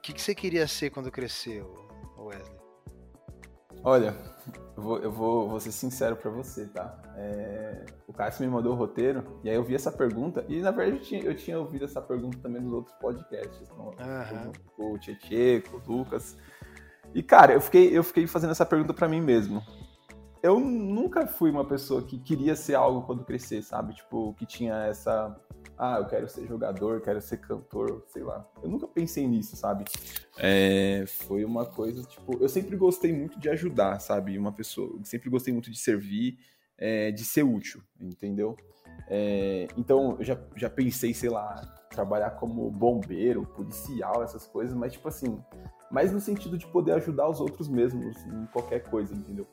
que, 0.01 0.13
que 0.13 0.21
você 0.21 0.33
queria 0.33 0.67
ser 0.67 0.89
quando 0.89 1.11
cresceu, 1.11 1.87
Wesley? 2.17 2.61
Olha, 3.83 4.15
eu 4.77 4.83
vou, 4.83 4.97
eu 4.99 5.11
vou, 5.11 5.49
vou 5.49 5.59
ser 5.59 5.71
sincero 5.71 6.15
para 6.15 6.29
você, 6.29 6.67
tá? 6.67 7.01
É, 7.15 7.85
o 8.07 8.13
Cássio 8.13 8.45
me 8.45 8.51
mandou 8.51 8.73
o 8.73 8.75
roteiro, 8.75 9.39
e 9.43 9.49
aí 9.49 9.55
eu 9.55 9.63
vi 9.63 9.73
essa 9.73 9.91
pergunta, 9.91 10.45
e 10.47 10.59
na 10.61 10.71
verdade 10.71 10.97
eu 10.97 11.01
tinha, 11.01 11.23
eu 11.23 11.35
tinha 11.35 11.59
ouvido 11.59 11.85
essa 11.85 12.01
pergunta 12.01 12.37
também 12.39 12.61
nos 12.61 12.73
outros 12.73 12.95
podcasts, 12.97 13.67
com, 13.69 13.83
uhum. 13.83 14.51
com 14.75 14.93
o 14.93 14.99
Tietê, 14.99 15.61
com 15.61 15.77
o 15.77 15.97
Lucas. 15.97 16.37
E, 17.13 17.21
cara, 17.21 17.53
eu 17.53 17.61
fiquei, 17.61 17.95
eu 17.95 18.03
fiquei 18.03 18.27
fazendo 18.27 18.51
essa 18.51 18.65
pergunta 18.65 18.93
para 18.93 19.07
mim 19.07 19.21
mesmo. 19.21 19.61
Eu 20.41 20.59
nunca 20.59 21.27
fui 21.27 21.51
uma 21.51 21.65
pessoa 21.65 22.01
que 22.01 22.17
queria 22.17 22.55
ser 22.55 22.75
algo 22.75 23.03
quando 23.03 23.23
crescer, 23.23 23.61
sabe? 23.61 23.93
Tipo, 23.93 24.33
que 24.35 24.45
tinha 24.45 24.75
essa. 24.85 25.35
Ah, 25.83 25.97
eu 25.97 26.05
quero 26.05 26.29
ser 26.29 26.45
jogador, 26.45 27.01
quero 27.01 27.19
ser 27.19 27.37
cantor, 27.37 28.03
sei 28.09 28.21
lá. 28.21 28.47
Eu 28.61 28.69
nunca 28.69 28.87
pensei 28.87 29.27
nisso, 29.27 29.55
sabe? 29.55 29.83
É, 30.37 31.05
foi 31.07 31.43
uma 31.43 31.65
coisa, 31.65 32.03
tipo, 32.03 32.37
eu 32.39 32.47
sempre 32.47 32.77
gostei 32.77 33.11
muito 33.11 33.39
de 33.39 33.49
ajudar, 33.49 33.99
sabe? 33.99 34.37
Uma 34.37 34.51
pessoa, 34.51 34.99
sempre 35.03 35.27
gostei 35.27 35.51
muito 35.51 35.71
de 35.71 35.79
servir, 35.79 36.37
é, 36.77 37.09
de 37.09 37.25
ser 37.25 37.41
útil, 37.41 37.81
entendeu? 37.99 38.55
É, 39.07 39.67
então, 39.75 40.17
eu 40.19 40.23
já, 40.23 40.37
já 40.55 40.69
pensei, 40.69 41.15
sei 41.15 41.31
lá, 41.31 41.55
trabalhar 41.89 42.29
como 42.31 42.69
bombeiro, 42.69 43.43
policial, 43.47 44.21
essas 44.21 44.45
coisas, 44.45 44.77
mas, 44.77 44.93
tipo 44.93 45.07
assim, 45.07 45.43
mais 45.89 46.11
no 46.11 46.19
sentido 46.19 46.59
de 46.59 46.67
poder 46.67 46.91
ajudar 46.91 47.27
os 47.27 47.39
outros 47.39 47.67
mesmos 47.67 48.15
em 48.27 48.45
qualquer 48.53 48.81
coisa, 48.83 49.15
entendeu? 49.15 49.47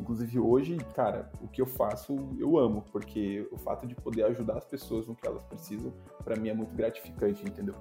Inclusive 0.00 0.38
hoje, 0.38 0.78
cara, 0.94 1.30
o 1.42 1.46
que 1.46 1.60
eu 1.60 1.66
faço 1.66 2.16
eu 2.38 2.58
amo, 2.58 2.82
porque 2.90 3.46
o 3.52 3.58
fato 3.58 3.86
de 3.86 3.94
poder 3.94 4.24
ajudar 4.24 4.56
as 4.56 4.64
pessoas 4.64 5.06
no 5.06 5.14
que 5.14 5.26
elas 5.26 5.44
precisam, 5.44 5.92
para 6.24 6.36
mim 6.36 6.48
é 6.48 6.54
muito 6.54 6.74
gratificante, 6.74 7.46
entendeu? 7.46 7.74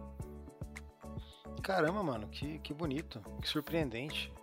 Caramba, 1.64 2.04
mano, 2.04 2.28
que, 2.28 2.60
que 2.60 2.74
bonito, 2.74 3.22
que 3.42 3.48
surpreendente. 3.48 4.34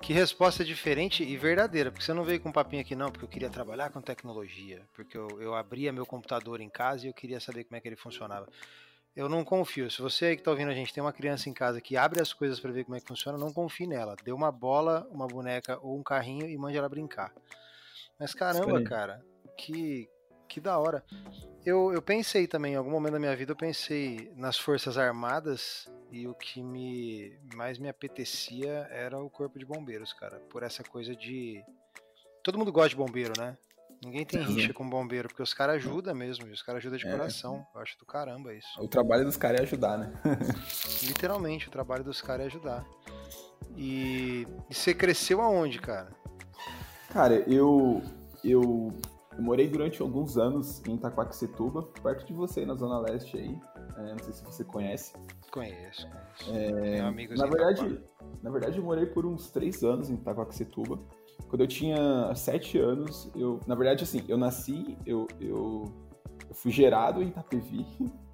Que 0.00 0.12
resposta 0.12 0.64
diferente 0.64 1.22
e 1.22 1.36
verdadeira, 1.36 1.90
porque 1.92 2.04
você 2.04 2.12
não 2.12 2.24
veio 2.24 2.40
com 2.40 2.48
um 2.48 2.52
papinho 2.52 2.82
aqui, 2.82 2.96
não, 2.96 3.10
porque 3.10 3.24
eu 3.24 3.28
queria 3.28 3.50
trabalhar 3.50 3.90
com 3.90 4.00
tecnologia, 4.00 4.82
porque 4.94 5.16
eu, 5.16 5.28
eu 5.40 5.54
abria 5.54 5.92
meu 5.92 6.04
computador 6.04 6.60
em 6.60 6.68
casa 6.68 7.04
e 7.04 7.10
eu 7.10 7.14
queria 7.14 7.38
saber 7.38 7.64
como 7.64 7.76
é 7.76 7.80
que 7.80 7.86
ele 7.86 7.96
funcionava. 7.96 8.48
Eu 9.14 9.28
não 9.28 9.44
confio. 9.44 9.90
Se 9.90 10.00
você 10.00 10.26
aí 10.26 10.36
que 10.36 10.40
está 10.40 10.50
ouvindo 10.50 10.70
a 10.70 10.74
gente 10.74 10.92
tem 10.92 11.02
uma 11.02 11.12
criança 11.12 11.48
em 11.48 11.52
casa 11.52 11.80
que 11.80 11.96
abre 11.96 12.20
as 12.20 12.32
coisas 12.32 12.58
para 12.58 12.72
ver 12.72 12.84
como 12.84 12.96
é 12.96 13.00
que 13.00 13.06
funciona, 13.06 13.36
não 13.36 13.52
confie 13.52 13.86
nela. 13.86 14.16
Dê 14.24 14.32
uma 14.32 14.50
bola, 14.50 15.06
uma 15.10 15.26
boneca 15.26 15.78
ou 15.82 15.98
um 15.98 16.02
carrinho 16.02 16.48
e 16.48 16.56
mande 16.56 16.78
ela 16.78 16.88
brincar. 16.88 17.32
Mas 18.18 18.32
caramba, 18.32 18.82
cara, 18.82 19.22
que, 19.56 20.08
que 20.48 20.60
da 20.60 20.78
hora. 20.78 21.04
Eu, 21.64 21.92
eu 21.92 22.02
pensei 22.02 22.46
também, 22.46 22.72
em 22.72 22.76
algum 22.76 22.90
momento 22.90 23.12
da 23.12 23.20
minha 23.20 23.36
vida, 23.36 23.52
eu 23.52 23.56
pensei 23.56 24.32
nas 24.34 24.58
Forças 24.58 24.98
Armadas 24.98 25.88
e 26.10 26.26
o 26.26 26.34
que 26.34 26.62
me 26.62 27.38
mais 27.54 27.78
me 27.78 27.88
apetecia 27.88 28.88
era 28.90 29.18
o 29.18 29.30
Corpo 29.30 29.58
de 29.58 29.64
Bombeiros, 29.64 30.12
cara. 30.12 30.40
Por 30.50 30.62
essa 30.62 30.82
coisa 30.82 31.14
de. 31.14 31.62
Todo 32.42 32.58
mundo 32.58 32.72
gosta 32.72 32.88
de 32.88 32.96
bombeiro, 32.96 33.32
né? 33.38 33.56
Ninguém 34.04 34.24
tem 34.24 34.42
rixa 34.42 34.72
com 34.72 34.88
bombeiro, 34.88 35.28
porque 35.28 35.42
os 35.42 35.54
caras 35.54 35.76
ajudam 35.76 36.14
mesmo, 36.14 36.46
os 36.46 36.60
caras 36.62 36.80
ajudam 36.80 36.98
de 36.98 37.06
é. 37.06 37.10
coração. 37.10 37.64
Eu 37.72 37.80
acho 37.80 37.96
do 37.98 38.04
caramba 38.04 38.52
isso. 38.52 38.68
O 38.80 38.88
trabalho 38.88 39.24
dos 39.24 39.36
caras 39.36 39.60
é 39.60 39.62
ajudar, 39.62 39.96
né? 39.96 40.12
Literalmente, 41.06 41.68
o 41.68 41.70
trabalho 41.70 42.02
dos 42.02 42.20
caras 42.20 42.44
é 42.44 42.46
ajudar. 42.46 42.84
E, 43.76 44.46
e 44.68 44.74
você 44.74 44.92
cresceu 44.92 45.40
aonde, 45.40 45.80
cara? 45.80 46.10
Cara, 47.10 47.34
eu, 47.48 48.02
eu, 48.42 48.92
eu 49.36 49.42
morei 49.42 49.68
durante 49.68 50.02
alguns 50.02 50.36
anos 50.36 50.82
em 50.86 50.96
Itaquaquecetuba, 50.96 51.82
perto 52.02 52.26
de 52.26 52.32
você, 52.32 52.66
na 52.66 52.74
Zona 52.74 52.98
Leste 52.98 53.36
aí. 53.36 53.56
É, 53.98 54.10
não 54.10 54.18
sei 54.18 54.32
se 54.32 54.44
você 54.44 54.64
conhece. 54.64 55.12
Conheço, 55.52 56.08
conheço. 56.08 56.56
É, 56.56 57.00
amigos 57.00 57.38
na 57.38 57.46
verdade, 57.46 58.02
na 58.42 58.50
verdade, 58.50 58.78
eu 58.78 58.84
morei 58.84 59.06
por 59.06 59.26
uns 59.26 59.50
três 59.50 59.84
anos 59.84 60.10
em 60.10 60.14
Itaquaquecetuba. 60.14 60.98
Quando 61.48 61.62
eu 61.62 61.66
tinha 61.66 62.34
sete 62.34 62.78
anos, 62.78 63.30
eu, 63.36 63.60
na 63.66 63.74
verdade, 63.74 64.04
assim, 64.04 64.24
eu 64.28 64.38
nasci, 64.38 64.96
eu, 65.04 65.28
eu, 65.40 65.84
eu 66.48 66.54
fui 66.54 66.70
gerado 66.70 67.22
em 67.22 67.28
Itapevi, 67.28 67.86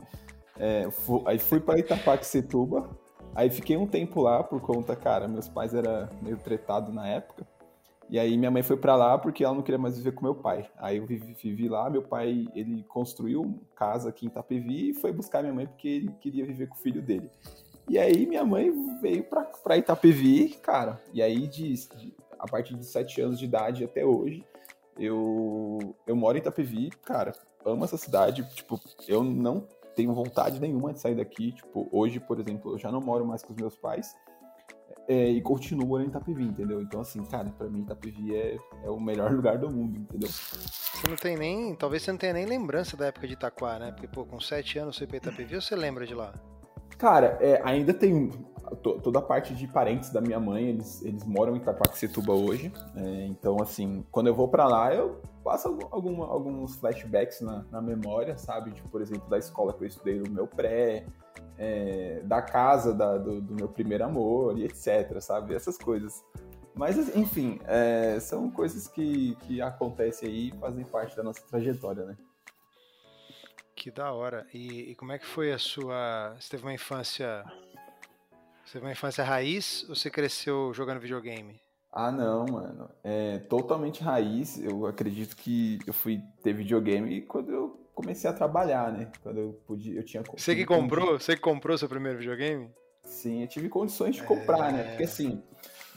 é, 0.57 0.91
fui, 0.91 1.23
aí 1.27 1.39
fui 1.39 1.61
para 1.61 1.79
Itapaxetuba, 1.79 2.89
aí 3.35 3.51
fiquei 3.51 3.77
um 3.77 3.87
tempo 3.87 4.23
lá 4.23 4.43
por 4.43 4.61
conta, 4.61 4.95
cara, 4.95 5.27
meus 5.27 5.49
pais 5.49 5.75
eram 5.75 6.09
meio 6.23 6.37
tretados 6.37 6.95
na 6.95 7.09
época, 7.09 7.47
e 8.11 8.19
aí 8.19 8.39
minha 8.39 8.51
mãe 8.51 8.63
foi 8.63 8.77
para 8.77 8.97
lá 8.97 9.19
porque 9.19 9.45
ela 9.45 9.55
não 9.55 9.63
queria 9.63 9.79
mais 9.79 9.99
viver 9.99 10.13
com 10.13 10.25
meu 10.25 10.35
pai. 10.35 10.67
Aí 10.79 10.97
eu 10.97 11.05
vivi, 11.05 11.35
vivi, 11.35 11.69
lá, 11.69 11.91
meu 11.91 12.03
pai, 12.03 12.47
ele 12.55 12.83
construiu 12.85 13.61
casa 13.77 14.09
aqui 14.09 14.25
em 14.25 14.29
Itapevi 14.29 14.91
e 14.91 14.95
foi 14.95 15.13
buscar 15.13 15.43
minha 15.43 15.53
mãe 15.53 15.67
porque 15.67 15.89
ele 15.89 16.11
queria 16.21 16.47
viver 16.47 16.69
com 16.69 16.75
o 16.75 16.79
filho 16.79 17.03
dele. 17.03 17.31
E 17.89 17.99
aí 17.99 18.27
minha 18.27 18.45
mãe 18.45 18.73
veio 19.01 19.25
pra, 19.25 19.43
pra 19.43 19.77
Itapevi, 19.77 20.51
cara, 20.63 21.01
e 21.13 21.21
aí 21.21 21.47
de, 21.47 21.73
de 21.73 22.15
a 22.39 22.47
partir 22.47 22.75
de 22.75 22.85
7 22.85 23.21
anos 23.21 23.39
de 23.39 23.45
idade 23.45 23.85
até 23.85 24.05
hoje. 24.05 24.45
Eu, 24.99 25.79
eu 26.07 26.17
moro 26.17 26.37
em 26.37 26.41
Itapevi, 26.41 26.91
cara, 27.05 27.33
amo 27.65 27.85
essa 27.85 27.97
cidade. 27.97 28.49
Tipo, 28.55 28.81
eu 29.07 29.23
não 29.23 29.67
tenho 29.95 30.13
vontade 30.15 30.61
nenhuma 30.61 30.93
de 30.93 31.01
sair 31.01 31.15
daqui. 31.15 31.53
Tipo, 31.53 31.89
hoje, 31.93 32.21
por 32.21 32.39
exemplo, 32.41 32.73
eu 32.73 32.79
já 32.79 32.91
não 32.91 33.01
moro 33.01 33.27
mais 33.27 33.43
com 33.43 33.53
os 33.53 33.59
meus 33.59 33.77
pais. 33.77 34.15
É, 35.09 35.31
e 35.31 35.41
continuo 35.41 35.87
morando 35.87 36.09
em 36.09 36.11
Itapevi, 36.11 36.45
entendeu? 36.45 36.83
Então, 36.83 37.01
assim, 37.01 37.25
cara, 37.25 37.49
pra 37.57 37.67
mim 37.67 37.81
Itapevi 37.81 38.37
é, 38.37 38.59
é 38.85 38.91
o 38.91 39.01
melhor 39.01 39.33
lugar 39.35 39.57
do 39.57 39.71
mundo, 39.71 39.97
entendeu? 39.97 40.29
Você 40.29 41.09
não 41.09 41.17
tem 41.17 41.37
nem. 41.37 41.75
Talvez 41.75 42.03
você 42.03 42.13
não 42.13 42.19
tenha 42.19 42.35
nem 42.35 42.45
lembrança 42.45 42.97
da 42.97 43.07
época 43.07 43.27
de 43.27 43.33
Itaquá, 43.33 43.79
né? 43.79 43.91
Porque, 43.91 44.07
pô, 44.07 44.27
com 44.27 44.39
7 44.39 44.79
anos 44.79 44.97
você 44.97 45.07
foi 45.07 45.19
pra 45.19 45.31
Itapevi, 45.31 45.55
você 45.55 45.75
lembra 45.75 46.07
de 46.07 46.15
lá? 46.15 46.35
Cara, 46.99 47.39
é, 47.41 47.61
ainda 47.65 47.95
tem 47.95 48.31
toda 48.77 49.19
a 49.19 49.23
parte 49.23 49.55
de 49.55 49.67
parentes 49.67 50.11
da 50.11 50.21
minha 50.21 50.39
mãe, 50.39 50.69
eles, 50.69 51.03
eles 51.03 51.25
moram 51.25 51.55
em 51.55 51.59
Itaquaquecetuba 51.59 52.33
hoje. 52.33 52.73
É, 52.97 53.27
então, 53.27 53.57
assim, 53.61 54.05
quando 54.11 54.27
eu 54.27 54.35
vou 54.35 54.49
para 54.49 54.67
lá, 54.67 54.95
eu 54.95 55.21
passo 55.43 55.79
algum, 55.91 56.23
alguns 56.23 56.77
flashbacks 56.77 57.41
na, 57.41 57.65
na, 57.71 57.81
memória, 57.81 58.37
sabe? 58.37 58.73
Tipo, 58.73 58.89
por 58.89 59.01
exemplo, 59.01 59.29
da 59.29 59.39
escola 59.39 59.73
que 59.73 59.85
eu 59.85 59.89
estudei 59.89 60.21
no 60.21 60.31
meu 60.31 60.47
pré, 60.47 61.07
é, 61.57 62.21
da 62.25 62.43
casa 62.43 62.95
da, 62.95 63.17
do, 63.17 63.41
do, 63.41 63.55
meu 63.55 63.69
primeiro 63.69 64.05
amor 64.05 64.59
e 64.59 64.65
etc, 64.65 65.21
sabe? 65.21 65.55
Essas 65.55 65.79
coisas. 65.79 66.25
Mas, 66.75 67.17
enfim, 67.17 67.59
é, 67.65 68.21
são 68.21 68.51
coisas 68.51 68.87
que, 68.87 69.35
que 69.43 69.61
acontecem 69.61 70.29
aí 70.29 70.49
e 70.49 70.59
fazem 70.59 70.85
parte 70.85 71.17
da 71.17 71.23
nossa 71.23 71.43
trajetória, 71.47 72.05
né? 72.05 72.17
Que 73.79 73.93
da 73.93 74.13
hora. 74.13 74.45
E, 74.53 74.91
e, 74.91 74.95
como 74.97 75.13
é 75.13 75.19
que 75.19 75.25
foi 75.25 75.53
a 75.53 75.59
sua. 75.59 76.35
Você 76.39 76.51
teve 76.51 76.65
uma 76.65 76.75
infância. 76.75 77.45
Você 78.69 78.79
uma 78.81 78.93
infância 78.93 79.25
raiz 79.25 79.87
ou 79.89 79.95
você 79.95 80.11
cresceu 80.11 80.75
jogando 80.75 81.01
videogame? 81.01 81.59
Ah, 81.91 82.13
não, 82.13 82.45
mano. 82.45 82.91
É 83.03 83.39
totalmente 83.39 84.03
raiz. 84.03 84.63
Eu 84.63 84.85
acredito 84.85 85.35
que 85.35 85.79
eu 85.87 85.95
fui 85.95 86.21
ter 86.43 86.53
videogame 86.53 87.23
quando 87.23 87.51
eu 87.51 87.81
comecei 87.95 88.29
a 88.29 88.33
trabalhar, 88.33 88.93
né? 88.93 89.11
Quando 89.23 89.39
eu 89.39 89.63
podia, 89.67 89.99
eu 89.99 90.05
tinha. 90.05 90.23
Você 90.37 90.55
que 90.55 90.67
comprou? 90.67 91.19
Você 91.19 91.35
que 91.35 91.41
comprou 91.41 91.79
seu 91.79 91.89
primeiro 91.89 92.19
videogame? 92.19 92.71
Sim, 93.05 93.41
eu 93.41 93.49
tive 93.49 93.71
condições 93.71 94.17
de 94.17 94.23
comprar, 94.23 94.69
é... 94.69 94.73
né? 94.73 94.85
Porque 94.91 95.05
assim, 95.05 95.43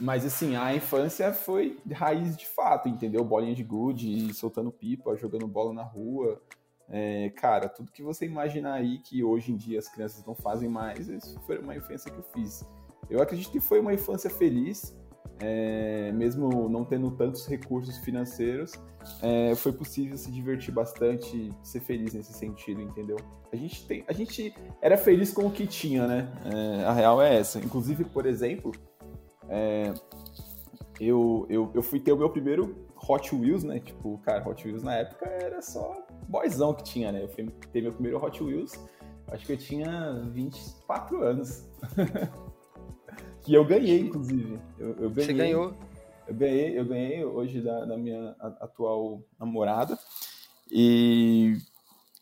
mas 0.00 0.24
assim, 0.24 0.56
a 0.56 0.74
infância 0.74 1.30
foi 1.34 1.78
raiz 1.92 2.34
de 2.38 2.48
fato, 2.48 2.88
entendeu? 2.88 3.22
Bolinha 3.22 3.54
de 3.54 3.62
gude, 3.62 4.32
soltando 4.32 4.72
pipa, 4.72 5.14
jogando 5.14 5.46
bola 5.46 5.74
na 5.74 5.82
rua. 5.82 6.40
É, 6.94 7.30
cara, 7.30 7.70
tudo 7.70 7.90
que 7.90 8.02
você 8.02 8.26
imaginar 8.26 8.74
aí 8.74 8.98
que 8.98 9.24
hoje 9.24 9.50
em 9.50 9.56
dia 9.56 9.78
as 9.78 9.88
crianças 9.88 10.22
não 10.26 10.34
fazem 10.34 10.68
mais, 10.68 11.08
isso 11.08 11.40
foi 11.46 11.58
uma 11.58 11.74
infância 11.74 12.12
que 12.12 12.18
eu 12.18 12.24
fiz. 12.34 12.62
Eu 13.08 13.22
acredito 13.22 13.50
que 13.50 13.60
foi 13.60 13.80
uma 13.80 13.94
infância 13.94 14.28
feliz, 14.28 14.94
é, 15.40 16.12
mesmo 16.12 16.68
não 16.68 16.84
tendo 16.84 17.10
tantos 17.12 17.46
recursos 17.46 17.96
financeiros, 17.98 18.72
é, 19.22 19.54
foi 19.54 19.72
possível 19.72 20.18
se 20.18 20.30
divertir 20.30 20.72
bastante, 20.72 21.50
ser 21.62 21.80
feliz 21.80 22.12
nesse 22.12 22.34
sentido, 22.34 22.82
entendeu? 22.82 23.16
A 23.50 23.56
gente, 23.56 23.86
tem, 23.86 24.04
a 24.06 24.12
gente 24.12 24.54
era 24.82 24.98
feliz 24.98 25.32
com 25.32 25.46
o 25.46 25.50
que 25.50 25.66
tinha, 25.66 26.06
né? 26.06 26.30
É, 26.44 26.84
a 26.84 26.92
real 26.92 27.22
é 27.22 27.36
essa. 27.36 27.58
Inclusive, 27.58 28.04
por 28.04 28.26
exemplo, 28.26 28.70
é, 29.48 29.94
eu, 31.00 31.46
eu, 31.48 31.70
eu 31.74 31.82
fui 31.82 31.98
ter 31.98 32.12
o 32.12 32.16
meu 32.16 32.28
primeiro 32.28 32.81
Hot 33.08 33.34
Wheels, 33.34 33.64
né? 33.64 33.80
Tipo, 33.80 34.18
cara, 34.18 34.46
Hot 34.48 34.66
Wheels 34.66 34.82
na 34.82 34.94
época 34.96 35.26
era 35.26 35.60
só 35.60 36.06
boyzão 36.28 36.74
que 36.74 36.84
tinha, 36.84 37.10
né? 37.12 37.22
Eu 37.22 37.28
fui 37.28 37.48
ter 37.72 37.82
meu 37.82 37.92
primeiro 37.92 38.24
Hot 38.24 38.42
Wheels, 38.42 38.78
acho 39.28 39.46
que 39.46 39.52
eu 39.52 39.58
tinha 39.58 40.12
24 40.32 41.22
anos. 41.22 41.68
que 43.42 43.52
eu 43.54 43.64
ganhei, 43.64 44.00
inclusive. 44.00 44.58
Eu, 44.78 44.88
eu 44.90 45.10
ganhei, 45.10 45.26
Você 45.26 45.32
ganhou? 45.32 45.74
Eu 46.26 46.34
ganhei, 46.34 46.78
eu 46.78 46.84
ganhei 46.84 47.24
hoje 47.24 47.60
da, 47.60 47.84
da 47.84 47.96
minha 47.96 48.36
atual 48.38 49.22
namorada. 49.38 49.98
E, 50.70 51.58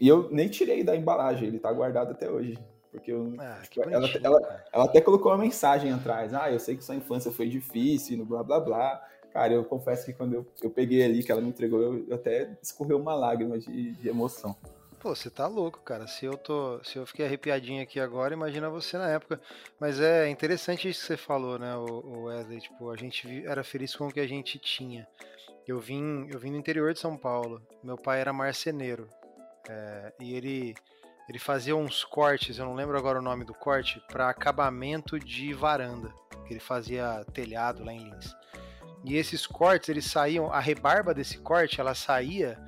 e 0.01 0.09
eu 0.09 0.29
nem 0.31 0.49
tirei 0.49 0.83
da 0.83 0.97
embalagem, 0.97 1.49
ele 1.49 1.59
tá 1.59 1.73
guardado 1.73 2.13
até 2.13 2.29
hoje. 2.31 2.59
Porque 2.91 3.13
eu, 3.13 3.35
ah, 3.39 3.61
tipo, 3.63 3.89
ela, 3.89 4.09
ela, 4.23 4.65
ela, 4.73 4.85
até 4.85 5.01
colocou 5.01 5.31
uma 5.31 5.39
mensagem 5.39 5.93
atrás. 5.93 6.35
Ah, 6.35 6.51
eu 6.51 6.59
sei 6.59 6.77
que 6.77 6.85
sua 6.85 6.97
infância 6.97 7.31
foi 7.31 7.49
difícil, 7.49 8.19
no 8.19 8.25
blá 8.25 8.43
blá 8.43 8.59
blá. 8.59 9.07
Cara, 9.33 9.53
eu 9.53 9.65
confesso 9.65 10.07
que 10.07 10.13
quando 10.13 10.35
eu, 10.35 10.47
eu 10.63 10.71
peguei 10.71 11.05
ali, 11.05 11.23
que 11.23 11.31
ela 11.31 11.41
me 11.41 11.49
entregou, 11.49 11.81
eu, 11.81 12.05
eu 12.09 12.15
até 12.17 12.57
escorreu 12.63 12.99
uma 12.99 13.15
lágrima 13.15 13.59
de, 13.59 13.93
de 13.93 14.09
emoção. 14.09 14.57
Pô, 14.99 15.15
você 15.15 15.31
tá 15.31 15.47
louco, 15.47 15.81
cara. 15.81 16.07
Se 16.07 16.27
eu 16.27 16.37
tô, 16.37 16.83
se 16.85 16.99
eu 16.99 17.07
fiquei 17.07 17.25
arrepiadinho 17.25 17.83
aqui 17.83 17.99
agora, 17.99 18.35
imagina 18.35 18.69
você 18.69 18.99
na 18.99 19.09
época. 19.09 19.41
Mas 19.79 19.99
é 20.01 20.29
interessante 20.29 20.89
isso 20.89 21.01
que 21.01 21.07
você 21.07 21.17
falou, 21.17 21.59
né, 21.59 21.75
o 21.77 22.25
Wesley, 22.25 22.61
tipo, 22.61 22.91
a 22.91 22.97
gente 22.97 23.47
era 23.47 23.65
feliz 23.65 23.97
com 23.97 24.09
o 24.09 24.13
que 24.13 24.21
a 24.21 24.27
gente 24.27 24.59
tinha. 24.59 25.09
Eu 25.67 25.79
vim, 25.79 26.29
eu 26.31 26.39
vim 26.39 26.53
do 26.53 26.59
interior 26.59 26.93
de 26.93 26.99
São 26.99 27.17
Paulo. 27.17 27.63
Meu 27.83 27.97
pai 27.97 28.21
era 28.21 28.33
marceneiro. 28.33 29.09
É, 29.69 30.13
e 30.21 30.35
ele 30.35 30.75
ele 31.31 31.39
fazia 31.39 31.77
uns 31.77 32.03
cortes, 32.03 32.59
eu 32.59 32.65
não 32.65 32.75
lembro 32.75 32.99
agora 32.99 33.21
o 33.21 33.23
nome 33.23 33.45
do 33.45 33.55
corte, 33.55 34.03
para 34.11 34.29
acabamento 34.29 35.17
de 35.17 35.55
varanda. 35.55 36.13
que 36.45 36.53
ele 36.53 36.59
fazia 36.59 37.25
telhado 37.33 37.85
lá 37.85 37.93
em 37.93 38.03
Lins. 38.03 38.35
E 39.05 39.17
esses 39.17 39.47
cortes, 39.47 39.89
eles 39.89 40.05
saíam, 40.05 40.53
a 40.53 40.61
rebarba 40.61 41.15
desse 41.15 41.39
corte, 41.39 41.81
ela 41.81 41.95
saía 41.95 42.59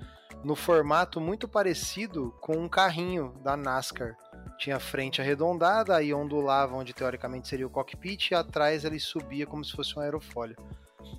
no 0.42 0.56
formato 0.56 1.20
muito 1.20 1.46
parecido 1.46 2.34
com 2.40 2.56
um 2.56 2.68
carrinho 2.68 3.34
da 3.42 3.56
NASCAR. 3.56 4.16
Tinha 4.58 4.80
frente 4.80 5.20
arredondada, 5.20 5.96
aí 5.96 6.12
ondulava 6.12 6.74
onde 6.74 6.92
teoricamente 6.92 7.48
seria 7.48 7.66
o 7.66 7.70
cockpit, 7.70 8.30
e 8.30 8.34
atrás 8.34 8.84
ele 8.84 8.98
subia 8.98 9.46
como 9.46 9.64
se 9.64 9.72
fosse 9.72 9.98
um 9.98 10.02
aerofólio. 10.02 10.56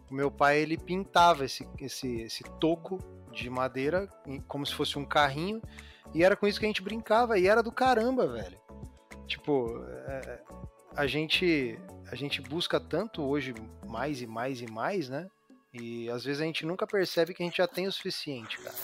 O 0.10 0.14
meu 0.14 0.32
pai 0.32 0.60
ele 0.60 0.78
pintava 0.78 1.46
esse, 1.46 1.68
esse, 1.80 2.22
esse 2.22 2.44
toco 2.60 3.00
de 3.32 3.50
madeira 3.50 4.08
como 4.48 4.66
se 4.66 4.74
fosse 4.74 4.98
um 4.98 5.06
carrinho, 5.06 5.62
e 6.14 6.24
era 6.24 6.36
com 6.36 6.48
isso 6.48 6.60
que 6.60 6.66
a 6.66 6.70
gente 6.70 6.82
brincava, 6.82 7.38
e 7.38 7.48
era 7.48 7.62
do 7.62 7.72
caramba, 7.72 8.28
velho. 8.28 8.60
Tipo, 9.28 9.84
é, 10.08 10.42
a 10.96 11.08
gente 11.08 11.80
a 12.14 12.16
gente 12.16 12.40
busca 12.44 12.80
tanto 12.80 13.24
hoje 13.24 13.56
mais 13.88 14.22
e 14.22 14.28
mais 14.28 14.62
e 14.62 14.68
mais, 14.68 15.10
né? 15.10 15.28
E 15.74 16.08
às 16.12 16.24
vezes 16.24 16.40
a 16.40 16.46
gente 16.46 16.64
nunca 16.64 16.86
percebe 16.86 17.34
que 17.34 17.42
a 17.42 17.46
gente 17.46 17.58
já 17.58 17.68
tem 17.68 17.88
o 17.88 17.92
suficiente, 17.92 18.60
cara. 18.60 18.76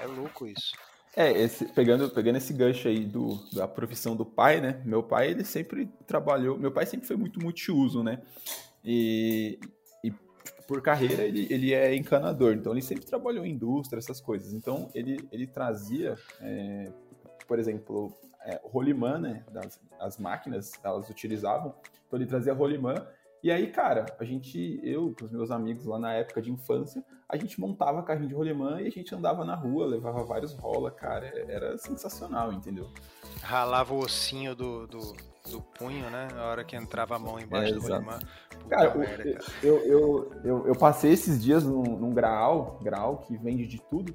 É, 0.00 0.04
é 0.04 0.06
louco 0.06 0.46
isso. 0.46 0.72
É, 1.14 1.30
esse, 1.30 1.66
pegando, 1.66 2.08
pegando 2.08 2.36
esse 2.36 2.54
gancho 2.54 2.88
aí 2.88 3.04
do, 3.04 3.36
da 3.52 3.68
profissão 3.68 4.16
do 4.16 4.24
pai, 4.24 4.62
né? 4.62 4.80
Meu 4.82 5.02
pai, 5.02 5.32
ele 5.32 5.44
sempre 5.44 5.90
trabalhou. 6.06 6.58
Meu 6.58 6.72
pai 6.72 6.86
sempre 6.86 7.06
foi 7.06 7.16
muito 7.16 7.38
multiuso, 7.38 8.02
né? 8.02 8.22
E, 8.82 9.58
e 10.02 10.10
por 10.66 10.80
carreira, 10.80 11.22
ele, 11.22 11.46
ele 11.50 11.74
é 11.74 11.94
encanador. 11.94 12.54
Então, 12.54 12.72
ele 12.72 12.80
sempre 12.80 13.04
trabalhou 13.04 13.44
em 13.44 13.52
indústria, 13.52 13.98
essas 13.98 14.22
coisas. 14.22 14.54
Então, 14.54 14.90
ele, 14.94 15.18
ele 15.30 15.46
trazia, 15.46 16.16
é, 16.40 16.90
por 17.46 17.58
exemplo, 17.58 18.10
é, 18.44 18.60
rolimã, 18.64 19.18
né? 19.18 19.44
Das, 19.50 19.80
as 19.98 20.18
máquinas, 20.18 20.72
elas 20.82 21.08
utilizavam. 21.08 21.74
Então, 22.06 22.18
ele 22.18 22.26
trazia 22.26 22.52
rolimã 22.52 22.94
e 23.44 23.50
aí, 23.50 23.66
cara, 23.66 24.06
a 24.18 24.24
gente, 24.24 24.80
eu 24.82 25.14
com 25.18 25.26
os 25.26 25.30
meus 25.30 25.50
amigos 25.50 25.84
lá 25.84 25.98
na 25.98 26.14
época 26.14 26.40
de 26.40 26.50
infância, 26.50 27.04
a 27.28 27.36
gente 27.36 27.60
montava 27.60 28.02
carrinho 28.02 28.28
de 28.28 28.34
rolemã 28.34 28.80
e 28.80 28.86
a 28.86 28.90
gente 28.90 29.14
andava 29.14 29.44
na 29.44 29.54
rua, 29.54 29.84
levava 29.84 30.24
vários 30.24 30.54
rola, 30.54 30.90
cara, 30.90 31.26
era 31.46 31.76
sensacional, 31.76 32.50
entendeu? 32.54 32.90
Ralava 33.42 33.92
o 33.92 33.98
ossinho 33.98 34.54
do, 34.54 34.86
do, 34.86 35.12
do 35.50 35.60
punho, 35.60 36.08
né? 36.08 36.28
Na 36.32 36.46
hora 36.46 36.64
que 36.64 36.74
entrava 36.74 37.16
a 37.16 37.18
mão 37.18 37.38
embaixo 37.38 37.74
é, 37.74 37.74
do 37.74 37.82
rolemã. 37.82 38.18
Cara. 38.68 38.94
Eu, 39.62 39.76
eu, 39.78 40.32
eu, 40.44 40.66
eu, 40.68 40.74
passei 40.74 41.12
esses 41.12 41.42
dias 41.42 41.64
num, 41.64 41.82
num 41.82 42.10
graal, 42.10 42.78
graal 42.82 43.18
que 43.18 43.36
vende 43.36 43.66
de 43.66 43.80
tudo. 43.80 44.14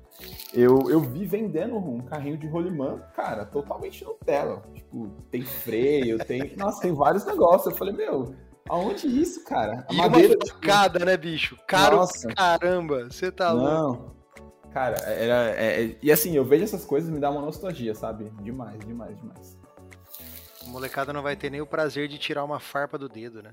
Eu, 0.53 0.89
eu 0.89 0.99
vi 0.99 1.25
vendendo 1.25 1.75
um 1.77 2.01
carrinho 2.01 2.37
de 2.37 2.47
rolimã, 2.47 2.99
cara, 3.15 3.45
totalmente 3.45 4.03
Nutella. 4.03 4.63
Tipo, 4.73 5.09
tem 5.29 5.43
freio, 5.43 6.17
tem. 6.25 6.55
Nossa, 6.57 6.81
tem 6.81 6.93
vários 6.93 7.25
negócios. 7.25 7.71
Eu 7.71 7.77
falei, 7.77 7.93
meu, 7.93 8.33
Aonde 8.69 9.07
isso, 9.07 9.43
cara? 9.43 9.83
A 9.89 9.93
e 9.93 9.97
madeira. 9.97 10.35
Uma 10.35 10.53
facada, 10.53 11.03
né, 11.03 11.17
bicho? 11.17 11.57
Caro 11.67 11.97
Nossa. 11.97 12.27
caramba. 12.27 13.05
Você 13.05 13.31
tá 13.31 13.51
Não. 13.51 13.87
louco. 13.87 14.15
Cara, 14.71 14.97
era. 15.07 15.55
É, 15.55 15.83
é, 15.83 15.97
e 16.01 16.11
assim, 16.11 16.35
eu 16.35 16.45
vejo 16.45 16.63
essas 16.63 16.85
coisas 16.85 17.09
me 17.09 17.19
dá 17.19 17.31
uma 17.31 17.41
nostalgia, 17.41 17.95
sabe? 17.95 18.31
Demais, 18.41 18.79
demais, 18.85 19.17
demais. 19.17 19.57
A 20.63 20.69
molecada 20.69 21.11
não 21.11 21.23
vai 21.23 21.35
ter 21.35 21.49
nem 21.49 21.61
o 21.61 21.65
prazer 21.65 22.07
de 22.07 22.19
tirar 22.19 22.43
uma 22.43 22.59
farpa 22.59 22.95
do 22.95 23.09
dedo, 23.09 23.41
né? 23.41 23.51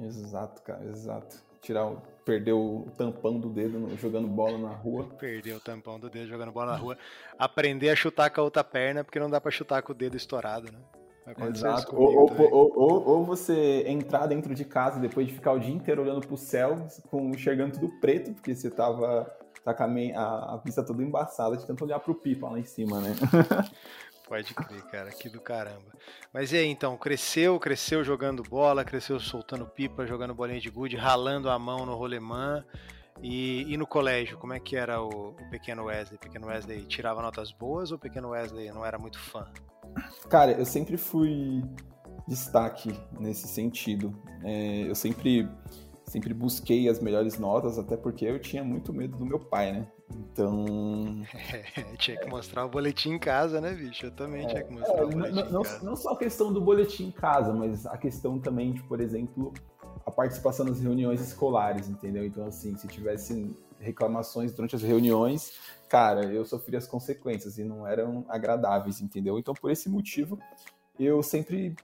Exato, 0.00 0.62
cara, 0.62 0.84
exato. 0.84 1.36
Tirar 1.60 1.86
o, 1.86 2.00
perder 2.24 2.52
o 2.52 2.86
tampão 2.96 3.38
do 3.38 3.48
dedo 3.48 3.78
no, 3.78 3.96
jogando 3.96 4.28
bola 4.28 4.56
na 4.58 4.70
rua. 4.70 5.08
Perder 5.18 5.54
o 5.54 5.60
tampão 5.60 5.98
do 5.98 6.08
dedo 6.08 6.28
jogando 6.28 6.52
bola 6.52 6.72
na 6.72 6.78
rua. 6.78 6.96
Aprender 7.38 7.90
a 7.90 7.96
chutar 7.96 8.30
com 8.30 8.40
a 8.40 8.44
outra 8.44 8.62
perna, 8.62 9.02
porque 9.02 9.18
não 9.18 9.28
dá 9.28 9.40
para 9.40 9.50
chutar 9.50 9.82
com 9.82 9.92
o 9.92 9.94
dedo 9.94 10.16
estourado, 10.16 10.70
né? 10.70 10.78
Exato. 11.48 11.94
Ou, 11.94 12.30
ou, 12.30 12.74
ou, 12.74 13.08
ou, 13.08 13.24
você 13.24 13.84
entrar 13.86 14.26
dentro 14.26 14.54
de 14.54 14.64
casa 14.64 14.98
depois 14.98 15.26
de 15.26 15.34
ficar 15.34 15.52
o 15.52 15.58
dia 15.58 15.74
inteiro 15.74 16.00
olhando 16.00 16.26
pro 16.26 16.38
céu, 16.38 16.86
com, 17.10 17.30
enxergando 17.30 17.74
tudo 17.74 17.88
preto, 18.00 18.32
porque 18.32 18.54
você 18.54 18.70
tava 18.70 19.30
tá 19.64 19.74
com 19.74 19.84
a, 19.84 20.54
a 20.54 20.56
vista 20.64 20.82
toda 20.82 21.02
embaçada 21.02 21.56
de 21.56 21.66
tanto 21.66 21.84
olhar 21.84 21.98
pro 22.00 22.14
pipa 22.14 22.48
lá 22.48 22.58
em 22.58 22.64
cima, 22.64 23.00
né? 23.00 23.14
Pode 24.28 24.52
crer, 24.54 24.82
cara, 24.82 25.10
que 25.10 25.28
do 25.28 25.40
caramba. 25.40 25.90
Mas 26.32 26.52
e 26.52 26.58
aí, 26.58 26.66
então, 26.66 26.96
cresceu, 26.98 27.58
cresceu 27.58 28.04
jogando 28.04 28.42
bola, 28.42 28.84
cresceu 28.84 29.18
soltando 29.18 29.66
pipa, 29.66 30.06
jogando 30.06 30.34
bolinha 30.34 30.60
de 30.60 30.68
gude, 30.68 30.96
ralando 30.96 31.48
a 31.48 31.58
mão 31.58 31.86
no 31.86 31.94
rolemã. 31.94 32.62
E, 33.22 33.72
e 33.72 33.76
no 33.76 33.86
colégio, 33.86 34.36
como 34.38 34.52
é 34.52 34.60
que 34.60 34.76
era 34.76 35.00
o, 35.02 35.30
o 35.30 35.50
pequeno 35.50 35.84
Wesley? 35.84 36.16
O 36.16 36.20
pequeno 36.20 36.46
Wesley 36.48 36.84
tirava 36.84 37.22
notas 37.22 37.50
boas 37.50 37.90
ou 37.90 37.96
o 37.96 38.00
pequeno 38.00 38.28
Wesley 38.28 38.70
não 38.70 38.84
era 38.84 38.98
muito 38.98 39.18
fã? 39.18 39.50
Cara, 40.28 40.52
eu 40.52 40.66
sempre 40.66 40.96
fui 40.96 41.64
destaque 42.28 42.92
nesse 43.18 43.48
sentido. 43.48 44.14
É, 44.44 44.82
eu 44.82 44.94
sempre, 44.94 45.48
sempre 46.08 46.32
busquei 46.34 46.88
as 46.88 47.00
melhores 47.00 47.38
notas, 47.38 47.78
até 47.78 47.96
porque 47.96 48.24
eu 48.24 48.38
tinha 48.38 48.64
muito 48.64 48.92
medo 48.92 49.16
do 49.16 49.24
meu 49.24 49.38
pai, 49.38 49.72
né? 49.72 49.86
Então. 50.10 51.24
É, 51.34 51.82
tinha 51.96 52.18
que 52.18 52.28
mostrar 52.28 52.64
o 52.64 52.68
boletim 52.68 53.10
em 53.10 53.18
casa, 53.18 53.60
né, 53.60 53.72
bicho? 53.74 54.06
Eu 54.06 54.10
também 54.10 54.44
é, 54.44 54.48
tinha 54.48 54.62
que 54.64 54.72
mostrar 54.72 54.98
é, 54.98 55.04
o 55.04 55.08
boletim. 55.08 55.34
Não, 55.36 55.50
não, 55.50 55.62
não, 55.82 55.96
só 55.96 56.12
a 56.12 56.16
questão 56.16 56.52
do 56.52 56.60
boletim 56.60 57.08
em 57.08 57.10
casa, 57.10 57.52
mas 57.52 57.86
a 57.86 57.96
questão 57.96 58.38
também 58.38 58.72
de, 58.72 58.82
por 58.82 59.00
exemplo, 59.00 59.52
a 60.04 60.10
participação 60.10 60.64
nas 60.64 60.80
reuniões 60.80 61.20
escolares, 61.20 61.88
entendeu? 61.88 62.24
Então, 62.24 62.46
assim, 62.46 62.76
se 62.76 62.88
tivesse 62.88 63.54
reclamações 63.78 64.52
durante 64.52 64.74
as 64.74 64.82
reuniões, 64.82 65.52
cara, 65.88 66.24
eu 66.24 66.44
sofri 66.44 66.76
as 66.76 66.86
consequências 66.86 67.58
e 67.58 67.64
não 67.64 67.86
eram 67.86 68.24
agradáveis, 68.28 69.00
entendeu? 69.00 69.38
Então, 69.38 69.54
por 69.54 69.70
esse 69.70 69.88
motivo, 69.88 70.38
eu 70.98 71.22
sempre 71.22 71.76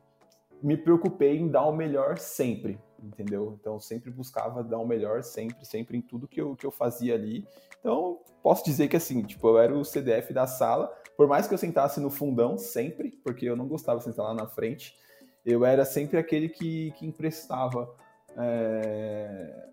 me 0.63 0.77
preocupei 0.77 1.39
em 1.39 1.49
dar 1.49 1.67
o 1.67 1.77
melhor 1.77 2.19
sempre, 2.19 2.79
entendeu? 3.07 3.57
Então, 3.61 3.79
sempre 3.81 4.11
buscava 4.11 4.63
dar 4.63 4.79
o 4.79 4.87
melhor 4.87 5.23
sempre, 5.23 5.65
sempre 5.65 5.99
em 5.99 6.03
tudo 6.03 6.29
que 6.29 6.41
eu, 6.41 6.57
que 6.57 6.67
eu 6.67 6.71
fazia 6.71 7.15
ali. 7.15 7.47
Então, 7.81 8.21
posso 8.43 8.65
dizer 8.65 8.89
que 8.89 8.97
assim, 8.97 9.23
tipo, 9.23 9.47
eu 9.49 9.59
era 9.59 9.77
o 9.77 9.85
CDF 9.85 10.33
da 10.33 10.47
sala, 10.47 10.87
por 11.17 11.29
mais 11.29 11.47
que 11.47 11.55
eu 11.55 11.59
sentasse 11.59 12.01
no 12.01 12.11
fundão 12.11 12.59
sempre, 12.59 13.11
porque 13.23 13.47
eu 13.47 13.57
não 13.57 13.69
gostava 13.69 13.99
de 13.99 14.05
sentar 14.05 14.27
lá 14.27 14.35
na 14.35 14.47
frente, 14.47 14.97
eu 15.45 15.65
era 15.65 15.85
sempre 15.85 16.19
aquele 16.19 16.49
que, 16.49 16.93
que 16.93 17.07
emprestava 17.07 17.95
é, 18.37 19.69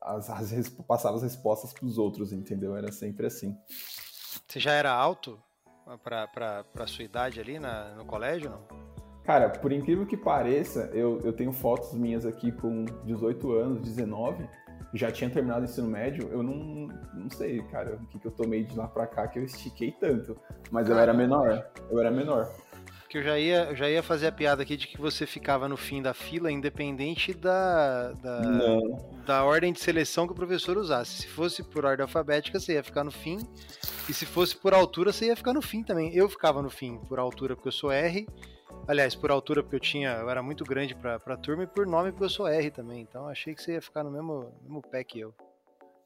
as, 0.00 0.30
as, 0.30 0.68
passava 0.68 1.16
as 1.16 1.22
respostas 1.22 1.72
para 1.72 1.84
os 1.86 1.98
outros, 1.98 2.32
entendeu? 2.32 2.76
Era 2.76 2.90
sempre 2.90 3.26
assim. 3.26 3.56
Você 4.46 4.58
já 4.58 4.72
era 4.72 4.92
alto 4.92 5.42
para 6.02 6.86
sua 6.86 7.04
idade 7.04 7.40
ali 7.40 7.58
na, 7.58 7.94
no 7.94 8.04
colégio, 8.04 8.50
não? 8.50 8.93
Cara, 9.24 9.48
por 9.48 9.72
incrível 9.72 10.06
que 10.06 10.16
pareça, 10.16 10.90
eu, 10.92 11.18
eu 11.24 11.32
tenho 11.32 11.52
fotos 11.52 11.94
minhas 11.94 12.26
aqui 12.26 12.52
com 12.52 12.84
18 13.04 13.52
anos, 13.52 13.80
19, 13.80 14.46
já 14.92 15.10
tinha 15.10 15.30
terminado 15.30 15.62
o 15.62 15.64
ensino 15.64 15.88
médio, 15.88 16.28
eu 16.30 16.42
não, 16.42 16.88
não 17.14 17.30
sei, 17.30 17.62
cara, 17.62 17.96
o 17.96 18.06
que, 18.06 18.18
que 18.18 18.26
eu 18.26 18.30
tomei 18.30 18.64
de 18.64 18.76
lá 18.76 18.86
pra 18.86 19.06
cá 19.06 19.26
que 19.26 19.38
eu 19.38 19.44
estiquei 19.44 19.92
tanto. 19.92 20.36
Mas 20.70 20.88
eu 20.88 20.98
era 20.98 21.12
menor, 21.12 21.66
eu 21.90 21.98
era 21.98 22.10
menor 22.10 22.52
que 23.14 23.18
eu 23.18 23.22
já 23.22 23.38
ia, 23.38 23.66
eu 23.66 23.76
já 23.76 23.88
ia 23.88 24.02
fazer 24.02 24.26
a 24.26 24.32
piada 24.32 24.64
aqui 24.64 24.76
de 24.76 24.88
que 24.88 25.00
você 25.00 25.24
ficava 25.24 25.68
no 25.68 25.76
fim 25.76 26.02
da 26.02 26.12
fila, 26.12 26.50
independente 26.50 27.32
da, 27.32 28.10
da, 28.10 28.40
da, 29.24 29.44
ordem 29.44 29.72
de 29.72 29.78
seleção 29.78 30.26
que 30.26 30.32
o 30.32 30.34
professor 30.34 30.76
usasse. 30.76 31.22
Se 31.22 31.28
fosse 31.28 31.62
por 31.62 31.84
ordem 31.84 32.02
alfabética, 32.02 32.58
você 32.58 32.72
ia 32.72 32.82
ficar 32.82 33.04
no 33.04 33.12
fim. 33.12 33.38
E 34.08 34.12
se 34.12 34.26
fosse 34.26 34.56
por 34.56 34.74
altura, 34.74 35.12
você 35.12 35.26
ia 35.26 35.36
ficar 35.36 35.52
no 35.52 35.62
fim 35.62 35.84
também. 35.84 36.12
Eu 36.12 36.28
ficava 36.28 36.60
no 36.60 36.68
fim 36.68 36.98
por 37.08 37.20
altura 37.20 37.54
porque 37.54 37.68
eu 37.68 37.72
sou 37.72 37.92
R. 37.92 38.26
Aliás, 38.86 39.14
por 39.14 39.30
altura 39.30 39.62
porque 39.62 39.76
eu 39.76 39.80
tinha, 39.80 40.10
eu 40.12 40.28
era 40.28 40.42
muito 40.42 40.64
grande 40.64 40.94
pra, 40.94 41.18
pra 41.18 41.36
turma 41.36 41.64
e 41.64 41.66
por 41.66 41.86
nome 41.86 42.12
porque 42.12 42.24
eu 42.24 42.30
sou 42.30 42.46
R 42.46 42.70
também. 42.70 43.00
Então 43.00 43.28
achei 43.28 43.54
que 43.54 43.62
você 43.62 43.72
ia 43.72 43.82
ficar 43.82 44.04
no 44.04 44.10
mesmo, 44.10 44.52
mesmo 44.62 44.82
pé 44.82 45.02
que 45.02 45.20
eu. 45.20 45.34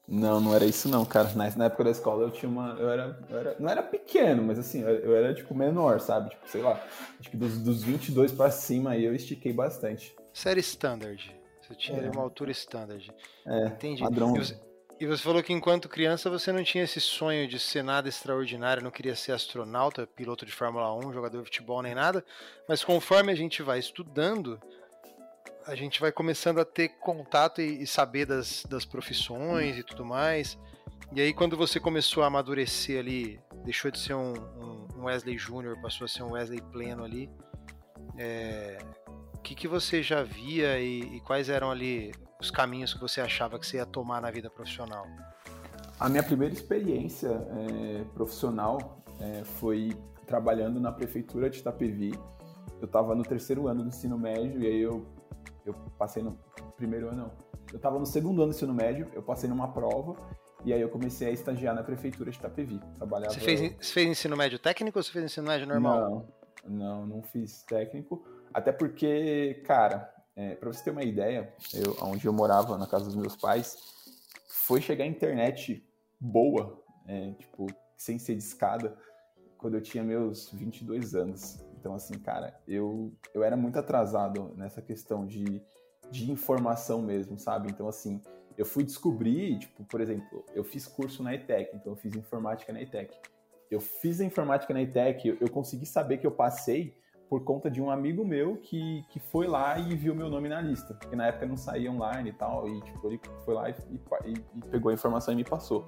Não, 0.07 0.41
não 0.41 0.55
era 0.55 0.65
isso 0.65 0.89
não, 0.89 1.05
cara. 1.05 1.29
Na, 1.35 1.49
na 1.55 1.65
época 1.65 1.83
da 1.83 1.91
escola 1.91 2.23
eu 2.23 2.31
tinha 2.31 2.49
uma. 2.49 2.75
Eu 2.79 2.89
era, 2.89 3.19
eu 3.29 3.37
era, 3.37 3.55
não 3.59 3.69
era 3.69 3.83
pequeno, 3.83 4.41
mas 4.41 4.57
assim, 4.57 4.81
eu, 4.81 4.89
eu, 4.89 5.15
era 5.15 5.33
tipo 5.35 5.53
menor, 5.53 5.99
sabe? 5.99 6.31
Tipo, 6.31 6.49
sei 6.49 6.61
lá. 6.61 6.81
Acho 7.19 7.29
que 7.29 7.37
dos, 7.37 7.59
dos 7.59 7.83
22 7.83 8.31
pra 8.31 8.49
cima 8.49 8.91
aí 8.91 9.05
eu 9.05 9.13
estiquei 9.13 9.53
bastante. 9.53 10.15
Série 10.33 10.61
standard. 10.61 11.31
Você 11.61 11.75
tinha 11.75 12.01
é. 12.01 12.09
uma 12.09 12.23
altura 12.23 12.49
standard. 12.51 13.13
É, 13.45 13.67
Entendi. 13.67 14.01
Padrão. 14.01 14.35
E 14.35 14.39
você, 14.39 14.59
e 14.99 15.05
você 15.05 15.23
falou 15.23 15.41
que 15.41 15.53
enquanto 15.53 15.87
criança 15.87 16.29
você 16.29 16.51
não 16.51 16.63
tinha 16.63 16.83
esse 16.83 16.99
sonho 16.99 17.47
de 17.47 17.59
ser 17.59 17.83
nada 17.83 18.09
extraordinário, 18.09 18.83
não 18.83 18.91
queria 18.91 19.15
ser 19.15 19.31
astronauta, 19.31 20.05
piloto 20.05 20.45
de 20.45 20.51
Fórmula 20.51 20.93
1, 20.95 21.13
jogador 21.13 21.39
de 21.39 21.45
futebol 21.45 21.81
nem 21.81 21.95
nada, 21.95 22.23
mas 22.67 22.83
conforme 22.83 23.31
a 23.31 23.35
gente 23.35 23.63
vai 23.63 23.79
estudando, 23.79 24.59
a 25.65 25.75
gente 25.75 26.01
vai 26.01 26.11
começando 26.11 26.59
a 26.59 26.65
ter 26.65 26.89
contato 26.99 27.61
e, 27.61 27.83
e 27.83 27.87
saber 27.87 28.25
das, 28.25 28.63
das 28.69 28.85
profissões 28.85 29.77
e 29.77 29.83
tudo 29.83 30.03
mais. 30.03 30.57
E 31.11 31.21
aí, 31.21 31.33
quando 31.33 31.55
você 31.55 31.79
começou 31.79 32.23
a 32.23 32.27
amadurecer 32.27 32.99
ali, 32.99 33.39
deixou 33.63 33.89
de 33.89 33.99
ser 33.99 34.13
um, 34.13 34.33
um 34.95 35.03
Wesley 35.05 35.37
Júnior, 35.37 35.79
passou 35.81 36.05
a 36.05 36.07
ser 36.07 36.23
um 36.23 36.31
Wesley 36.31 36.61
pleno 36.71 37.03
ali, 37.03 37.29
é, 38.17 38.77
o 39.33 39.37
que, 39.39 39.55
que 39.55 39.67
você 39.67 40.03
já 40.03 40.23
via 40.23 40.79
e, 40.79 41.17
e, 41.17 41.21
quais 41.21 41.49
eram 41.49 41.71
ali 41.71 42.11
os 42.39 42.49
caminhos 42.49 42.93
que 42.93 42.99
você 42.99 43.21
achava 43.21 43.59
que 43.59 43.67
você 43.67 43.77
ia 43.77 43.85
tomar 43.85 44.21
na 44.21 44.31
vida 44.31 44.49
profissional? 44.49 45.05
A 45.99 46.07
minha 46.07 46.23
primeira 46.23 46.53
experiência 46.53 47.29
é, 47.29 48.03
profissional 48.13 49.03
é, 49.19 49.43
foi 49.43 49.91
trabalhando 50.25 50.79
na 50.79 50.91
prefeitura 50.91 51.49
de 51.49 51.59
Itapevi. 51.59 52.13
Eu 52.79 52.85
estava 52.85 53.13
no 53.13 53.23
terceiro 53.23 53.67
ano 53.67 53.83
do 53.83 53.89
ensino 53.89 54.17
médio 54.17 54.61
e 54.61 54.67
aí 54.67 54.79
eu 54.79 55.05
eu 55.65 55.73
passei 55.97 56.23
no 56.23 56.37
primeiro 56.75 57.09
ano, 57.09 57.17
não. 57.17 57.31
Eu 57.71 57.77
estava 57.77 57.99
no 57.99 58.05
segundo 58.05 58.41
ano 58.41 58.51
do 58.51 58.55
ensino 58.55 58.73
médio, 58.73 59.07
eu 59.13 59.21
passei 59.21 59.47
numa 59.47 59.67
prova 59.71 60.15
e 60.65 60.73
aí 60.73 60.81
eu 60.81 60.89
comecei 60.89 61.27
a 61.27 61.31
estagiar 61.31 61.75
na 61.75 61.83
prefeitura 61.83 62.31
de 62.31 62.37
Itapevi. 62.37 62.79
Trabalhava... 62.95 63.33
Você 63.33 63.39
fez, 63.39 63.59
você 63.59 63.93
fez 63.93 64.07
ensino 64.07 64.35
médio 64.35 64.57
técnico 64.57 64.97
ou 64.97 65.03
você 65.03 65.11
fez 65.11 65.25
ensino 65.25 65.47
médio 65.47 65.67
normal? 65.67 66.27
Não, 66.65 66.75
não, 66.75 67.05
não 67.05 67.23
fiz 67.23 67.63
técnico. 67.63 68.25
Até 68.53 68.71
porque, 68.71 69.61
cara, 69.65 70.11
é, 70.35 70.55
para 70.55 70.71
você 70.71 70.83
ter 70.83 70.91
uma 70.91 71.03
ideia, 71.03 71.53
eu, 71.73 71.95
onde 72.01 72.25
eu 72.25 72.33
morava, 72.33 72.77
na 72.77 72.87
casa 72.87 73.05
dos 73.05 73.15
meus 73.15 73.35
pais, 73.35 73.77
foi 74.47 74.81
chegar 74.81 75.05
internet 75.05 75.83
boa, 76.19 76.81
é, 77.07 77.31
tipo, 77.31 77.67
sem 77.97 78.19
ser 78.19 78.35
de 78.35 78.43
escada, 78.43 78.97
quando 79.57 79.75
eu 79.75 79.81
tinha 79.81 80.03
meus 80.03 80.49
22 80.51 81.15
anos. 81.15 81.59
Então, 81.77 81.93
assim, 81.93 82.17
cara, 82.19 82.59
eu, 82.67 83.13
eu 83.33 83.43
era 83.43 83.57
muito 83.57 83.77
atrasado 83.77 84.53
nessa 84.55 84.81
questão 84.81 85.25
de, 85.25 85.61
de 86.09 86.31
informação 86.31 87.01
mesmo, 87.01 87.37
sabe? 87.37 87.69
Então, 87.69 87.87
assim, 87.87 88.21
eu 88.57 88.65
fui 88.65 88.83
descobrir, 88.83 89.59
tipo, 89.59 89.83
por 89.85 90.01
exemplo, 90.01 90.45
eu 90.53 90.63
fiz 90.63 90.87
curso 90.87 91.23
na 91.23 91.33
ETEC, 91.33 91.75
então 91.75 91.93
eu 91.93 91.97
fiz 91.97 92.15
informática 92.15 92.73
na 92.73 92.81
ETEC. 92.81 93.17
Eu 93.69 93.79
fiz 93.79 94.19
a 94.19 94.25
informática 94.25 94.73
na 94.73 94.81
ETEC, 94.81 95.27
eu, 95.27 95.37
eu 95.39 95.49
consegui 95.49 95.85
saber 95.85 96.17
que 96.17 96.27
eu 96.27 96.31
passei 96.31 96.95
por 97.29 97.43
conta 97.43 97.69
de 97.69 97.79
um 97.81 97.91
amigo 97.91 98.25
meu 98.25 98.57
que, 98.57 99.05
que 99.09 99.19
foi 99.19 99.47
lá 99.47 99.77
e 99.77 99.95
viu 99.95 100.15
meu 100.15 100.29
nome 100.29 100.49
na 100.49 100.59
lista. 100.59 100.95
Porque 100.95 101.15
na 101.15 101.27
época 101.27 101.45
não 101.45 101.55
saía 101.55 101.91
online 101.91 102.31
e 102.31 102.33
tal, 102.33 102.67
e 102.67 102.81
tipo, 102.81 103.07
ele 103.07 103.21
foi 103.45 103.53
lá 103.53 103.69
e, 103.69 103.75
e, 103.91 104.33
e 104.33 104.61
pegou 104.71 104.89
a 104.89 104.93
informação 104.93 105.33
e 105.33 105.37
me 105.37 105.43
passou. 105.43 105.87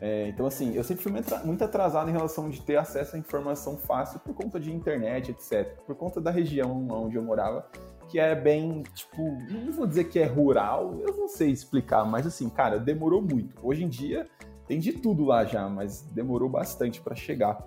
É, 0.00 0.28
então, 0.28 0.46
assim, 0.46 0.74
eu 0.74 0.84
sempre 0.84 1.02
fui 1.02 1.12
muito 1.44 1.64
atrasado 1.64 2.08
em 2.08 2.12
relação 2.12 2.48
de 2.48 2.60
ter 2.62 2.76
acesso 2.76 3.16
à 3.16 3.18
informação 3.18 3.76
fácil 3.76 4.20
por 4.20 4.34
conta 4.34 4.60
de 4.60 4.72
internet, 4.72 5.32
etc. 5.32 5.76
Por 5.86 5.96
conta 5.96 6.20
da 6.20 6.30
região 6.30 6.86
onde 6.88 7.16
eu 7.16 7.22
morava, 7.22 7.68
que 8.08 8.18
é 8.18 8.34
bem, 8.34 8.82
tipo, 8.94 9.22
não 9.50 9.72
vou 9.72 9.86
dizer 9.86 10.04
que 10.04 10.18
é 10.18 10.24
rural, 10.24 11.00
eu 11.00 11.16
não 11.16 11.28
sei 11.28 11.50
explicar, 11.50 12.04
mas 12.04 12.26
assim, 12.26 12.48
cara, 12.48 12.78
demorou 12.78 13.20
muito. 13.20 13.58
Hoje 13.62 13.84
em 13.84 13.88
dia 13.88 14.26
tem 14.66 14.78
de 14.78 14.92
tudo 14.92 15.24
lá 15.24 15.44
já, 15.44 15.68
mas 15.68 16.02
demorou 16.02 16.48
bastante 16.48 17.00
para 17.00 17.16
chegar. 17.16 17.66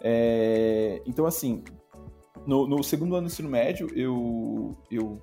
É, 0.00 1.02
então, 1.04 1.26
assim, 1.26 1.62
no, 2.48 2.66
no, 2.66 2.82
segundo 2.82 3.14
ano 3.14 3.26
do 3.26 3.30
ensino 3.30 3.50
médio, 3.50 3.90
eu, 3.94 4.74
eu 4.90 5.20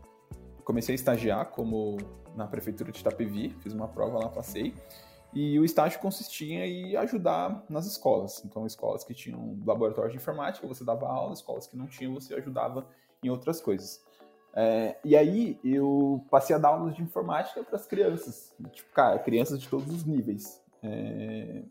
comecei 0.63 0.93
a 0.93 0.95
estagiar 0.95 1.47
como 1.47 1.97
na 2.35 2.45
prefeitura 2.45 2.91
de 2.91 2.99
Itapevi, 2.99 3.49
fiz 3.61 3.73
uma 3.73 3.87
prova 3.87 4.19
lá, 4.19 4.29
passei. 4.29 4.75
E 5.33 5.59
o 5.59 5.65
estágio 5.65 5.99
consistia 5.99 6.67
em 6.67 6.95
ajudar 6.95 7.65
nas 7.67 7.87
escolas. 7.87 8.43
Então, 8.45 8.63
escolas 8.67 9.03
que 9.03 9.15
tinham 9.15 9.57
laboratório 9.65 10.11
de 10.11 10.17
informática, 10.17 10.67
você 10.67 10.83
dava 10.83 11.07
aula, 11.07 11.33
escolas 11.33 11.65
que 11.65 11.75
não 11.75 11.87
tinham, 11.87 12.13
você 12.13 12.35
ajudava 12.35 12.87
em 13.23 13.29
outras 13.29 13.59
coisas. 13.59 14.05
É, 14.53 14.95
e 15.03 15.17
aí, 15.17 15.59
eu 15.63 16.23
passei 16.29 16.55
a 16.55 16.59
dar 16.59 16.69
aulas 16.69 16.95
de 16.95 17.01
informática 17.01 17.63
para 17.63 17.75
as 17.75 17.87
crianças. 17.87 18.53
Tipo, 18.71 18.93
cara, 18.93 19.17
crianças 19.17 19.59
de 19.59 19.67
todos 19.67 19.91
os 19.91 20.05
níveis. 20.05 20.61
É, 20.83 21.63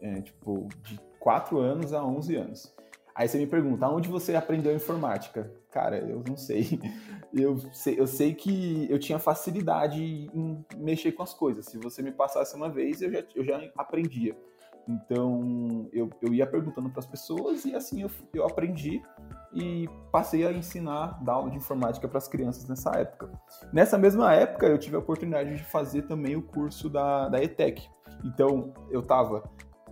é, 0.00 0.22
tipo, 0.22 0.66
de 0.82 0.98
4 1.20 1.58
anos 1.58 1.92
a 1.92 2.02
11 2.02 2.36
anos. 2.36 2.74
Aí 3.14 3.28
você 3.28 3.38
me 3.38 3.46
pergunta, 3.46 3.88
onde 3.88 4.08
você 4.08 4.34
aprendeu 4.34 4.74
informática? 4.74 5.52
Cara, 5.70 5.98
eu 5.98 6.22
não 6.26 6.36
sei. 6.36 6.80
Eu 7.34 7.56
sei, 7.72 7.98
eu 7.98 8.06
sei 8.06 8.34
que 8.34 8.86
eu 8.90 8.98
tinha 8.98 9.18
facilidade 9.18 10.02
em 10.02 10.62
mexer 10.76 11.12
com 11.12 11.22
as 11.22 11.32
coisas. 11.32 11.64
Se 11.64 11.78
você 11.78 12.02
me 12.02 12.12
passasse 12.12 12.54
uma 12.54 12.68
vez, 12.68 13.00
eu 13.00 13.10
já, 13.10 13.24
eu 13.34 13.42
já 13.42 13.70
aprendia. 13.74 14.36
Então, 14.86 15.88
eu, 15.92 16.10
eu 16.20 16.34
ia 16.34 16.46
perguntando 16.46 16.90
para 16.90 16.98
as 16.98 17.06
pessoas 17.06 17.64
e 17.64 17.74
assim 17.74 18.02
eu, 18.02 18.10
eu 18.34 18.44
aprendi 18.44 19.00
e 19.54 19.88
passei 20.10 20.46
a 20.46 20.52
ensinar, 20.52 21.22
dar 21.22 21.34
aula 21.34 21.50
de 21.50 21.56
informática 21.56 22.08
para 22.08 22.18
as 22.18 22.28
crianças 22.28 22.68
nessa 22.68 22.90
época. 22.98 23.30
Nessa 23.72 23.96
mesma 23.96 24.34
época, 24.34 24.66
eu 24.66 24.78
tive 24.78 24.96
a 24.96 24.98
oportunidade 24.98 25.56
de 25.56 25.64
fazer 25.64 26.02
também 26.02 26.36
o 26.36 26.42
curso 26.42 26.90
da, 26.90 27.28
da 27.28 27.42
ETEC. 27.42 27.88
Então, 28.24 28.72
eu 28.90 29.00
estava 29.00 29.42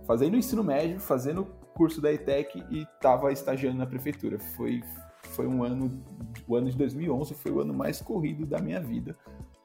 fazendo 0.05 0.35
ensino 0.35 0.63
médio, 0.63 0.99
fazendo 0.99 1.47
curso 1.73 2.01
da 2.01 2.11
ETEC 2.11 2.63
e 2.69 2.83
estava 2.83 3.31
estagiando 3.31 3.77
na 3.77 3.85
prefeitura. 3.85 4.39
Foi, 4.39 4.81
foi 5.29 5.47
um 5.47 5.63
ano, 5.63 6.03
o 6.47 6.55
ano 6.55 6.69
de 6.69 6.77
2011 6.77 7.33
foi 7.35 7.51
o 7.51 7.59
ano 7.61 7.73
mais 7.73 8.01
corrido 8.01 8.45
da 8.45 8.59
minha 8.59 8.79
vida, 8.79 9.15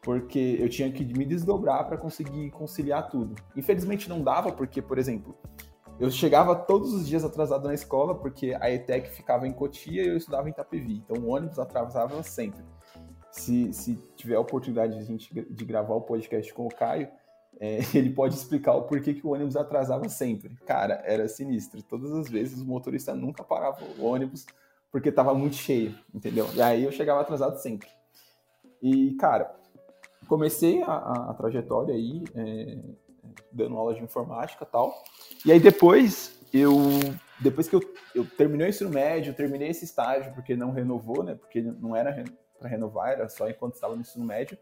porque 0.03 0.57
eu 0.61 0.69
tinha 0.69 0.91
que 0.91 1.05
me 1.05 1.25
desdobrar 1.25 1.87
para 1.87 1.97
conseguir 1.97 2.51
conciliar 2.51 3.09
tudo. 3.09 3.35
Infelizmente 3.57 4.09
não 4.09 4.23
dava, 4.23 4.53
porque, 4.53 4.81
por 4.81 4.99
exemplo, 4.99 5.37
eu 5.99 6.11
chegava 6.11 6.55
todos 6.55 6.93
os 6.93 7.09
dias 7.09 7.25
atrasado 7.25 7.67
na 7.67 7.75
escola, 7.75 8.15
porque 8.15 8.57
a 8.61 8.71
ETEC 8.71 9.09
ficava 9.11 9.49
em 9.49 9.53
Cotia 9.53 10.03
e 10.03 10.09
eu 10.09 10.17
estudava 10.17 10.47
em 10.49 10.53
Itapevi, 10.53 11.03
então 11.05 11.23
o 11.23 11.29
ônibus 11.29 11.59
atrasava 11.59 12.23
sempre. 12.23 12.63
Se, 13.31 13.73
se 13.73 13.97
tiver 14.15 14.37
a 14.37 14.41
oportunidade 14.41 14.99
de 14.99 15.05
gente 15.05 15.33
de 15.33 15.65
gravar 15.65 15.95
o 15.95 16.01
podcast 16.01 16.53
com 16.55 16.67
o 16.67 16.75
Caio, 16.75 17.09
é, 17.59 17.79
ele 17.95 18.11
pode 18.11 18.35
explicar 18.35 18.75
o 18.75 18.83
porquê 18.83 19.15
que 19.15 19.27
o 19.27 19.31
ônibus 19.31 19.57
atrasava 19.57 20.09
sempre. 20.09 20.57
Cara, 20.67 21.03
era 21.05 21.29
sinistro. 21.29 21.83
Todas 21.83 22.13
as 22.13 22.29
vezes 22.29 22.61
o 22.61 22.67
motorista 22.67 23.15
nunca 23.15 23.43
parava 23.43 23.85
o 23.99 24.05
ônibus 24.05 24.47
porque 24.91 25.09
estava 25.09 25.35
muito 25.35 25.57
cheio, 25.57 25.95
entendeu? 26.15 26.49
E 26.55 26.63
aí 26.63 26.85
eu 26.85 26.93
chegava 26.93 27.21
atrasado 27.21 27.59
sempre. 27.59 27.89
E, 28.83 29.15
cara, 29.15 29.55
comecei 30.27 30.83
a, 30.83 30.93
a, 30.93 31.31
a 31.31 31.35
trajetória 31.35 31.95
aí, 31.95 32.25
é, 32.35 32.79
dando 33.53 33.77
aula 33.77 33.95
de 33.95 34.03
informática 34.03 34.65
e 34.65 34.73
tal. 34.73 34.95
E 35.45 35.53
aí 35.53 35.61
depois, 35.61 36.41
eu 36.53 36.73
depois 37.41 37.69
que 37.69 37.77
eu, 37.77 37.81
eu 38.15 38.25
terminei 38.25 38.69
o 38.69 38.71
ensino 38.71 38.89
médio, 38.89 39.35
terminei 39.35 39.69
esse 39.69 39.85
estágio, 39.85 40.33
porque 40.33 40.57
não 40.57 40.73
renovou, 40.73 41.23
né? 41.23 41.35
Porque 41.35 41.61
não 41.61 41.95
era 41.95 42.25
para 42.59 42.69
renovar, 42.69 43.13
era 43.13 43.29
só 43.29 43.49
enquanto 43.49 43.75
estava 43.75 43.95
no 43.95 44.01
ensino 44.01 44.25
médio 44.25 44.57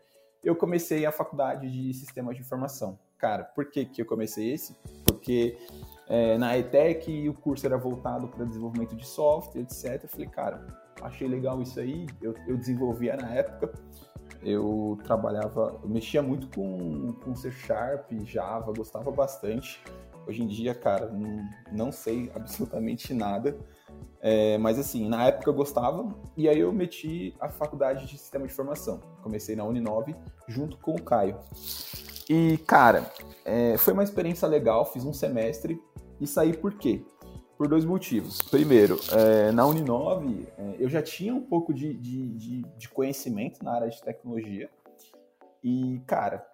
eu 0.45 0.55
comecei 0.55 1.07
a 1.07 1.13
faculdade 1.13 1.71
de 1.71 1.95
sistemas 1.95 2.37
de 2.37 2.43
informação. 2.43 2.99
Cara, 3.19 3.45
por 3.45 3.71
que, 3.71 3.85
que 3.85 4.03
eu 4.03 4.07
comecei 4.07 4.53
esse? 4.53 4.77
Porque 5.05 5.57
é, 6.09 6.37
na 6.37 6.57
ETEC 6.59 7.29
o 7.29 7.35
curso 7.35 7.65
era 7.65 7.79
voltado 7.79 8.29
para 8.29 8.45
desenvolvimento 8.45 8.95
de 8.95 9.07
software, 9.07 9.63
etc. 9.63 10.03
Eu 10.03 10.09
falei, 10.09 10.29
cara, 10.29 10.67
achei 11.03 11.27
legal 11.27 11.61
isso 11.63 11.81
aí, 11.81 12.07
eu, 12.21 12.35
eu 12.47 12.57
desenvolvia 12.57 13.17
na 13.17 13.31
época, 13.31 13.73
eu 14.43 14.99
trabalhava, 15.05 15.81
eu 15.83 15.89
mexia 15.89 16.23
muito 16.23 16.49
com, 16.49 17.15
com 17.25 17.35
C 17.35 17.51
Sharp, 17.51 18.13
Java, 18.25 18.73
gostava 18.73 19.11
bastante. 19.11 19.83
Hoje 20.27 20.43
em 20.43 20.47
dia, 20.47 20.75
cara, 20.75 21.11
não, 21.11 21.49
não 21.73 21.93
sei 21.93 22.31
absolutamente 22.37 23.15
nada. 23.15 23.57
É, 24.27 24.57
mas 24.57 24.79
assim, 24.79 25.07
na 25.07 25.27
época 25.27 25.51
eu 25.51 25.55
gostava, 25.55 26.09
e 26.35 26.49
aí 26.49 26.59
eu 26.59 26.73
meti 26.73 27.35
a 27.39 27.51
faculdade 27.51 28.07
de 28.07 28.17
sistema 28.17 28.47
de 28.47 28.53
informação. 28.53 29.01
Comecei 29.23 29.55
na 29.55 29.65
Uninove 29.65 30.17
junto 30.49 30.79
com 30.79 30.95
o 30.95 31.03
Caio. 31.03 31.39
E, 32.29 32.57
cara, 32.67 33.13
é, 33.45 33.77
foi 33.77 33.93
uma 33.93 34.03
experiência 34.03 34.49
legal, 34.49 34.87
fiz 34.87 35.05
um 35.05 35.13
semestre 35.13 35.79
e 36.19 36.27
saí 36.27 36.57
por 36.57 36.73
quê? 36.75 37.05
Por 37.59 37.69
dois 37.69 37.85
motivos. 37.85 38.41
Primeiro, 38.51 38.99
é, 39.13 39.53
na 39.53 39.67
Uninove 39.67 40.49
é, 40.57 40.77
eu 40.79 40.89
já 40.89 41.03
tinha 41.03 41.35
um 41.35 41.43
pouco 41.43 41.75
de, 41.75 41.93
de, 41.93 42.29
de, 42.31 42.63
de 42.79 42.89
conhecimento 42.89 43.63
na 43.63 43.75
área 43.75 43.91
de 43.91 44.03
tecnologia. 44.03 44.71
E, 45.63 46.01
cara, 46.07 46.47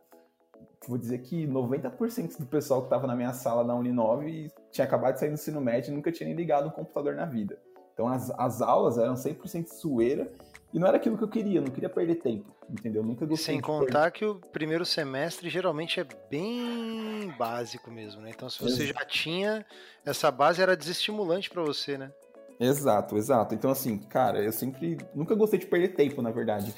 vou 0.89 0.97
dizer 0.97 1.19
que 1.19 1.47
90% 1.47 2.39
do 2.39 2.47
pessoal 2.47 2.81
que 2.81 2.87
estava 2.87 3.07
na 3.07 3.15
minha 3.15 3.33
sala 3.33 3.63
na 3.65 3.75
Uninove 3.75 4.51
tinha 4.71 4.87
acabado 4.87 5.15
de 5.15 5.21
sair 5.21 5.29
do 5.29 5.35
ensino 5.35 5.61
médio 5.61 5.93
e 5.93 5.95
nunca 5.95 6.11
tinha 6.11 6.27
nem 6.27 6.37
ligado 6.37 6.69
um 6.69 6.71
computador 6.71 7.15
na 7.15 7.27
vida. 7.27 7.59
Então 7.93 8.09
as, 8.09 8.31
as 8.31 8.63
aulas 8.63 8.97
eram 8.97 9.15
100% 9.15 9.67
zoeira 9.69 10.33
e 10.73 10.79
não 10.79 10.87
era 10.87 10.97
aquilo 10.97 11.19
que 11.19 11.25
eu 11.25 11.29
queria, 11.29 11.61
não 11.61 11.71
queria 11.71 11.89
perder 11.89 12.17
tempo, 12.17 12.55
entendeu? 12.71 13.03
Nunca 13.03 13.27
gostei 13.27 13.55
Sem 13.55 13.61
contar 13.61 14.11
perder. 14.11 14.11
que 14.13 14.25
o 14.25 14.37
primeiro 14.37 14.87
semestre 14.87 15.51
geralmente 15.51 16.01
é 16.01 16.07
bem 16.31 17.31
básico 17.39 17.91
mesmo, 17.91 18.23
né? 18.23 18.31
Então 18.35 18.49
se 18.49 18.63
você 18.63 18.85
exato. 18.85 18.99
já 19.01 19.05
tinha 19.05 19.67
essa 20.05 20.31
base 20.31 20.63
era 20.63 20.77
desestimulante 20.77 21.51
para 21.51 21.63
você, 21.63 21.99
né? 21.99 22.11
Exato, 22.59 23.17
exato. 23.17 23.55
Então 23.55 23.71
assim, 23.71 23.99
cara, 23.99 24.43
eu 24.43 24.53
sempre 24.53 24.97
nunca 25.15 25.35
gostei 25.35 25.59
de 25.59 25.67
perder 25.67 25.89
tempo, 25.89 26.23
na 26.23 26.31
verdade. 26.31 26.75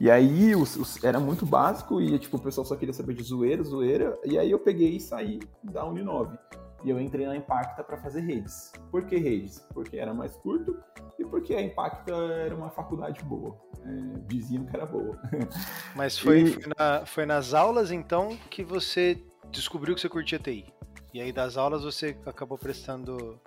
E 0.00 0.10
aí 0.10 0.54
os, 0.54 0.76
os, 0.76 1.02
era 1.04 1.20
muito 1.20 1.46
básico 1.46 2.00
e 2.00 2.18
tipo, 2.18 2.36
o 2.36 2.40
pessoal 2.40 2.64
só 2.64 2.74
queria 2.76 2.92
saber 2.92 3.14
de 3.14 3.22
zoeira, 3.22 3.62
zoeira. 3.62 4.18
E 4.24 4.38
aí 4.38 4.50
eu 4.50 4.58
peguei 4.58 4.96
e 4.96 5.00
saí 5.00 5.40
da 5.62 5.84
Uninove. 5.84 6.36
E 6.84 6.90
eu 6.90 7.00
entrei 7.00 7.26
na 7.26 7.34
Impacta 7.34 7.82
para 7.82 7.96
fazer 7.96 8.20
redes. 8.20 8.72
Por 8.90 9.06
que 9.06 9.16
redes? 9.16 9.66
Porque 9.72 9.96
era 9.96 10.12
mais 10.12 10.36
curto 10.36 10.76
e 11.18 11.24
porque 11.24 11.54
a 11.54 11.62
Impacta 11.62 12.12
era 12.12 12.54
uma 12.54 12.68
faculdade 12.68 13.22
boa. 13.24 13.56
É, 13.82 14.18
diziam 14.26 14.66
que 14.66 14.76
era 14.76 14.84
boa. 14.84 15.18
Mas 15.96 16.18
foi, 16.18 16.42
e... 16.42 16.52
foi, 16.52 16.72
na, 16.76 17.06
foi 17.06 17.26
nas 17.26 17.54
aulas 17.54 17.90
então 17.90 18.36
que 18.50 18.62
você 18.62 19.18
descobriu 19.50 19.94
que 19.94 20.00
você 20.00 20.08
curtia 20.08 20.38
TI. 20.38 20.66
E 21.14 21.20
aí 21.20 21.32
das 21.32 21.56
aulas 21.56 21.84
você 21.84 22.16
acabou 22.26 22.58
prestando 22.58 23.40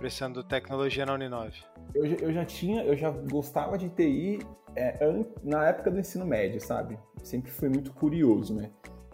prestando 0.00 0.42
tecnologia 0.42 1.04
na 1.04 1.12
Uninove. 1.12 1.62
Eu, 1.94 2.06
eu 2.06 2.32
já 2.32 2.42
tinha, 2.42 2.82
eu 2.82 2.96
já 2.96 3.10
gostava 3.10 3.76
de 3.76 3.90
TI 3.90 4.38
é, 4.74 4.98
na 5.44 5.68
época 5.68 5.90
do 5.90 6.00
ensino 6.00 6.24
médio, 6.24 6.58
sabe? 6.58 6.98
Sempre 7.22 7.50
fui 7.50 7.68
muito 7.68 7.92
curioso, 7.92 8.54
né? 8.54 8.70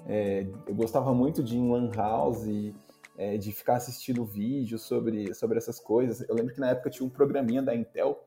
É, 0.06 0.46
eu 0.64 0.74
gostava 0.76 1.12
muito 1.12 1.42
de 1.42 1.56
ir 1.56 1.58
em 1.58 1.68
lan 1.68 1.90
house, 1.92 2.46
é, 3.18 3.36
de 3.36 3.50
ficar 3.50 3.74
assistindo 3.74 4.24
vídeos 4.24 4.82
sobre, 4.82 5.34
sobre 5.34 5.58
essas 5.58 5.80
coisas. 5.80 6.26
Eu 6.28 6.36
lembro 6.36 6.54
que 6.54 6.60
na 6.60 6.70
época 6.70 6.88
tinha 6.88 7.04
um 7.04 7.10
programinha 7.10 7.60
da 7.60 7.74
Intel, 7.74 8.24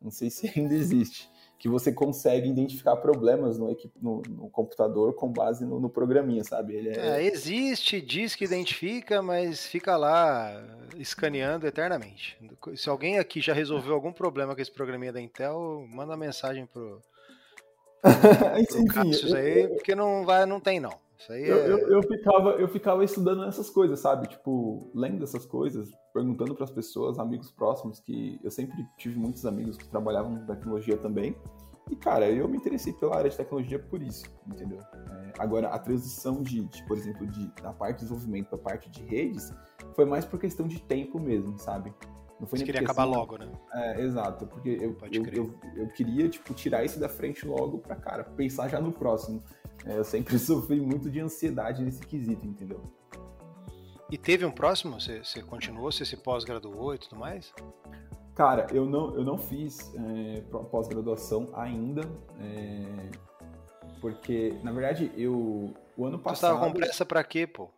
não 0.00 0.12
sei 0.12 0.30
se 0.30 0.48
ainda 0.56 0.74
existe, 0.74 1.28
que 1.58 1.68
você 1.68 1.90
consegue 1.90 2.48
identificar 2.48 2.96
problemas 2.96 3.58
no, 3.58 3.74
no, 4.00 4.22
no 4.28 4.50
computador 4.50 5.14
com 5.14 5.32
base 5.32 5.64
no, 5.64 5.80
no 5.80 5.88
programinha, 5.88 6.44
sabe? 6.44 6.74
Ele 6.74 6.90
é... 6.90 7.16
É, 7.16 7.24
existe, 7.24 8.00
diz 8.00 8.34
que 8.34 8.44
identifica, 8.44 9.22
mas 9.22 9.66
fica 9.66 9.96
lá 9.96 10.62
escaneando 10.96 11.66
eternamente. 11.66 12.38
Se 12.74 12.88
alguém 12.88 13.18
aqui 13.18 13.40
já 13.40 13.54
resolveu 13.54 13.94
algum 13.94 14.12
problema 14.12 14.54
com 14.54 14.60
esse 14.60 14.70
programinha 14.70 15.12
da 15.12 15.20
Intel, 15.20 15.86
manda 15.88 16.16
mensagem 16.16 16.66
pro, 16.66 17.00
pro 18.92 19.06
Enfim, 19.08 19.34
aí, 19.34 19.68
porque 19.68 19.94
não, 19.94 20.24
vai, 20.24 20.44
não 20.44 20.60
tem 20.60 20.78
não. 20.78 21.05
Isso 21.18 21.32
aí 21.32 21.48
eu, 21.48 21.56
é... 21.56 21.72
eu, 21.72 21.78
eu, 21.90 22.02
ficava, 22.02 22.50
eu 22.52 22.68
ficava 22.68 23.04
estudando 23.04 23.44
essas 23.44 23.70
coisas, 23.70 24.00
sabe? 24.00 24.28
Tipo, 24.28 24.90
lendo 24.94 25.24
essas 25.24 25.46
coisas, 25.46 25.90
perguntando 26.12 26.54
para 26.54 26.64
as 26.64 26.70
pessoas, 26.70 27.18
amigos 27.18 27.50
próximos, 27.50 28.00
que 28.00 28.38
eu 28.42 28.50
sempre 28.50 28.76
tive 28.98 29.18
muitos 29.18 29.44
amigos 29.46 29.76
que 29.76 29.88
trabalhavam 29.88 30.36
com 30.36 30.46
tecnologia 30.46 30.96
também. 30.96 31.36
E, 31.90 31.94
cara, 31.94 32.28
eu 32.28 32.48
me 32.48 32.56
interessei 32.56 32.92
pela 32.92 33.16
área 33.16 33.30
de 33.30 33.36
tecnologia 33.36 33.78
por 33.78 34.02
isso, 34.02 34.24
entendeu? 34.46 34.80
É, 34.80 35.32
agora, 35.38 35.68
a 35.68 35.78
transição 35.78 36.42
de, 36.42 36.64
de, 36.64 36.82
por 36.84 36.98
exemplo, 36.98 37.26
de, 37.28 37.46
da 37.62 37.72
parte 37.72 37.98
de 37.98 38.02
desenvolvimento 38.02 38.48
para 38.48 38.58
a 38.58 38.62
parte 38.62 38.90
de 38.90 39.02
redes 39.04 39.54
foi 39.94 40.04
mais 40.04 40.24
por 40.24 40.40
questão 40.40 40.66
de 40.66 40.80
tempo 40.82 41.20
mesmo, 41.20 41.56
sabe? 41.58 41.94
Não 42.38 42.46
foi 42.46 42.58
Você 42.58 42.64
queria 42.66 42.82
acabar 42.82 43.04
logo, 43.04 43.38
né? 43.38 43.50
É, 43.72 44.02
exato, 44.02 44.46
porque 44.46 44.68
eu, 44.68 44.96
eu, 45.10 45.26
eu, 45.32 45.60
eu, 45.74 45.88
queria, 45.88 46.28
tipo, 46.28 46.52
tirar 46.52 46.84
isso 46.84 47.00
da 47.00 47.08
frente 47.08 47.46
logo 47.46 47.78
pra, 47.78 47.96
cara, 47.96 48.24
pensar 48.24 48.68
já 48.68 48.80
no 48.80 48.92
próximo. 48.92 49.42
É, 49.86 49.96
eu 49.96 50.04
sempre 50.04 50.36
sofri 50.38 50.80
muito 50.80 51.10
de 51.10 51.20
ansiedade 51.20 51.82
nesse 51.82 52.00
quesito, 52.06 52.46
entendeu? 52.46 52.82
E 54.10 54.18
teve 54.18 54.44
um 54.44 54.50
próximo? 54.50 55.00
Você, 55.00 55.24
você 55.24 55.42
continuou, 55.42 55.90
você 55.90 56.04
se 56.04 56.16
pós-graduou 56.16 56.94
e 56.94 56.98
tudo 56.98 57.16
mais? 57.16 57.52
Cara, 58.34 58.66
eu 58.70 58.84
não, 58.84 59.16
eu 59.16 59.24
não 59.24 59.38
fiz 59.38 59.92
é, 59.94 60.42
pós-graduação 60.70 61.48
ainda, 61.54 62.02
é, 62.38 63.10
porque, 64.00 64.54
na 64.62 64.72
verdade, 64.72 65.10
eu, 65.16 65.74
o 65.96 66.04
ano 66.04 66.18
passado... 66.18 66.52
Você 66.52 66.60
tava 66.60 66.72
com 66.72 66.78
pressa 66.78 67.06
pra 67.06 67.24
quê, 67.24 67.46
pô? 67.46 67.70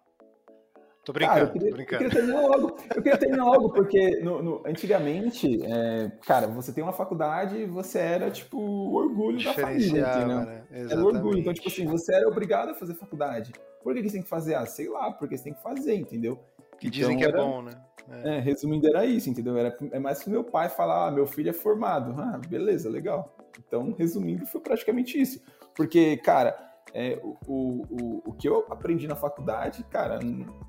Tô 1.09 1.13
brincando, 1.15 1.39
cara, 1.39 1.49
eu 1.49 1.53
queria, 1.53 1.73
brincando. 1.73 2.05
Eu 2.05 2.11
queria 2.11 2.21
terminar 2.21 2.41
logo, 2.43 2.77
eu 2.95 3.03
queria 3.03 3.19
terminar 3.19 3.45
logo 3.47 3.71
porque 3.71 4.21
no, 4.21 4.43
no, 4.43 4.63
antigamente, 4.67 5.59
é, 5.65 6.13
cara, 6.27 6.47
você 6.49 6.71
tem 6.71 6.85
uma 6.85 6.93
faculdade 6.93 7.57
e 7.57 7.65
você 7.65 7.99
era, 7.99 8.31
tipo, 8.31 8.59
o 8.59 8.95
orgulho 8.95 9.43
da 9.43 9.55
família, 9.55 10.07
entendeu? 10.07 10.41
Né? 10.41 10.63
Era 10.71 11.03
o 11.03 11.07
orgulho. 11.07 11.39
Então, 11.39 11.55
tipo 11.55 11.67
assim, 11.67 11.87
você 11.87 12.15
era 12.15 12.29
obrigado 12.29 12.73
a 12.73 12.75
fazer 12.75 12.93
faculdade. 12.93 13.53
Por 13.83 13.95
que, 13.95 14.03
que 14.03 14.09
você 14.09 14.17
tem 14.17 14.23
que 14.23 14.29
fazer? 14.29 14.55
Ah, 14.55 14.67
sei 14.67 14.91
lá, 14.91 15.11
porque 15.11 15.35
você 15.35 15.45
tem 15.45 15.55
que 15.55 15.63
fazer, 15.63 15.95
entendeu? 15.95 16.39
Que 16.79 16.91
dizem 16.91 17.17
então, 17.17 17.31
que 17.31 17.37
é 17.37 17.41
bom, 17.41 17.63
né? 17.63 17.73
É. 18.11 18.37
é. 18.37 18.41
resumindo, 18.41 18.87
era 18.87 19.07
isso, 19.07 19.31
entendeu? 19.31 19.57
Era, 19.57 19.75
é 19.91 19.99
mais 19.99 20.23
que 20.23 20.29
meu 20.29 20.45
pai 20.45 20.69
falar, 20.69 21.09
ah, 21.09 21.11
meu 21.11 21.27
filho 21.27 21.49
é 21.49 21.55
formado. 21.55 22.15
Ah, 22.21 22.39
beleza, 22.47 22.91
legal. 22.91 23.35
Então, 23.67 23.95
resumindo, 23.99 24.45
foi 24.45 24.61
praticamente 24.61 25.19
isso. 25.19 25.43
Porque, 25.75 26.19
cara, 26.19 26.68
é, 26.95 27.21
o, 27.23 27.37
o, 27.47 28.23
o 28.27 28.33
que 28.33 28.49
eu 28.49 28.67
aprendi 28.71 29.07
na 29.07 29.17
faculdade, 29.17 29.85
cara, 29.85 30.19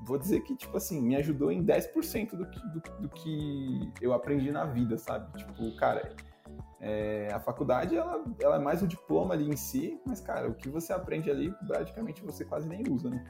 vou 0.05 0.17
dizer 0.17 0.41
que, 0.41 0.55
tipo 0.55 0.75
assim, 0.77 1.01
me 1.01 1.15
ajudou 1.15 1.51
em 1.51 1.63
10% 1.63 2.35
do 2.35 2.45
que, 2.45 2.59
do, 2.69 2.81
do 3.01 3.09
que 3.09 3.91
eu 4.01 4.13
aprendi 4.13 4.51
na 4.51 4.65
vida, 4.65 4.97
sabe? 4.97 5.37
Tipo, 5.37 5.75
cara, 5.77 6.15
é, 6.81 7.27
a 7.33 7.39
faculdade, 7.39 7.95
ela, 7.95 8.23
ela 8.39 8.55
é 8.55 8.59
mais 8.59 8.81
o 8.81 8.87
diploma 8.87 9.33
ali 9.33 9.49
em 9.49 9.55
si, 9.55 9.99
mas, 10.05 10.21
cara, 10.21 10.47
o 10.47 10.53
que 10.53 10.69
você 10.69 10.93
aprende 10.93 11.29
ali, 11.29 11.53
praticamente 11.67 12.21
você 12.21 12.45
quase 12.45 12.67
nem 12.67 12.83
usa, 12.89 13.09
né? 13.09 13.23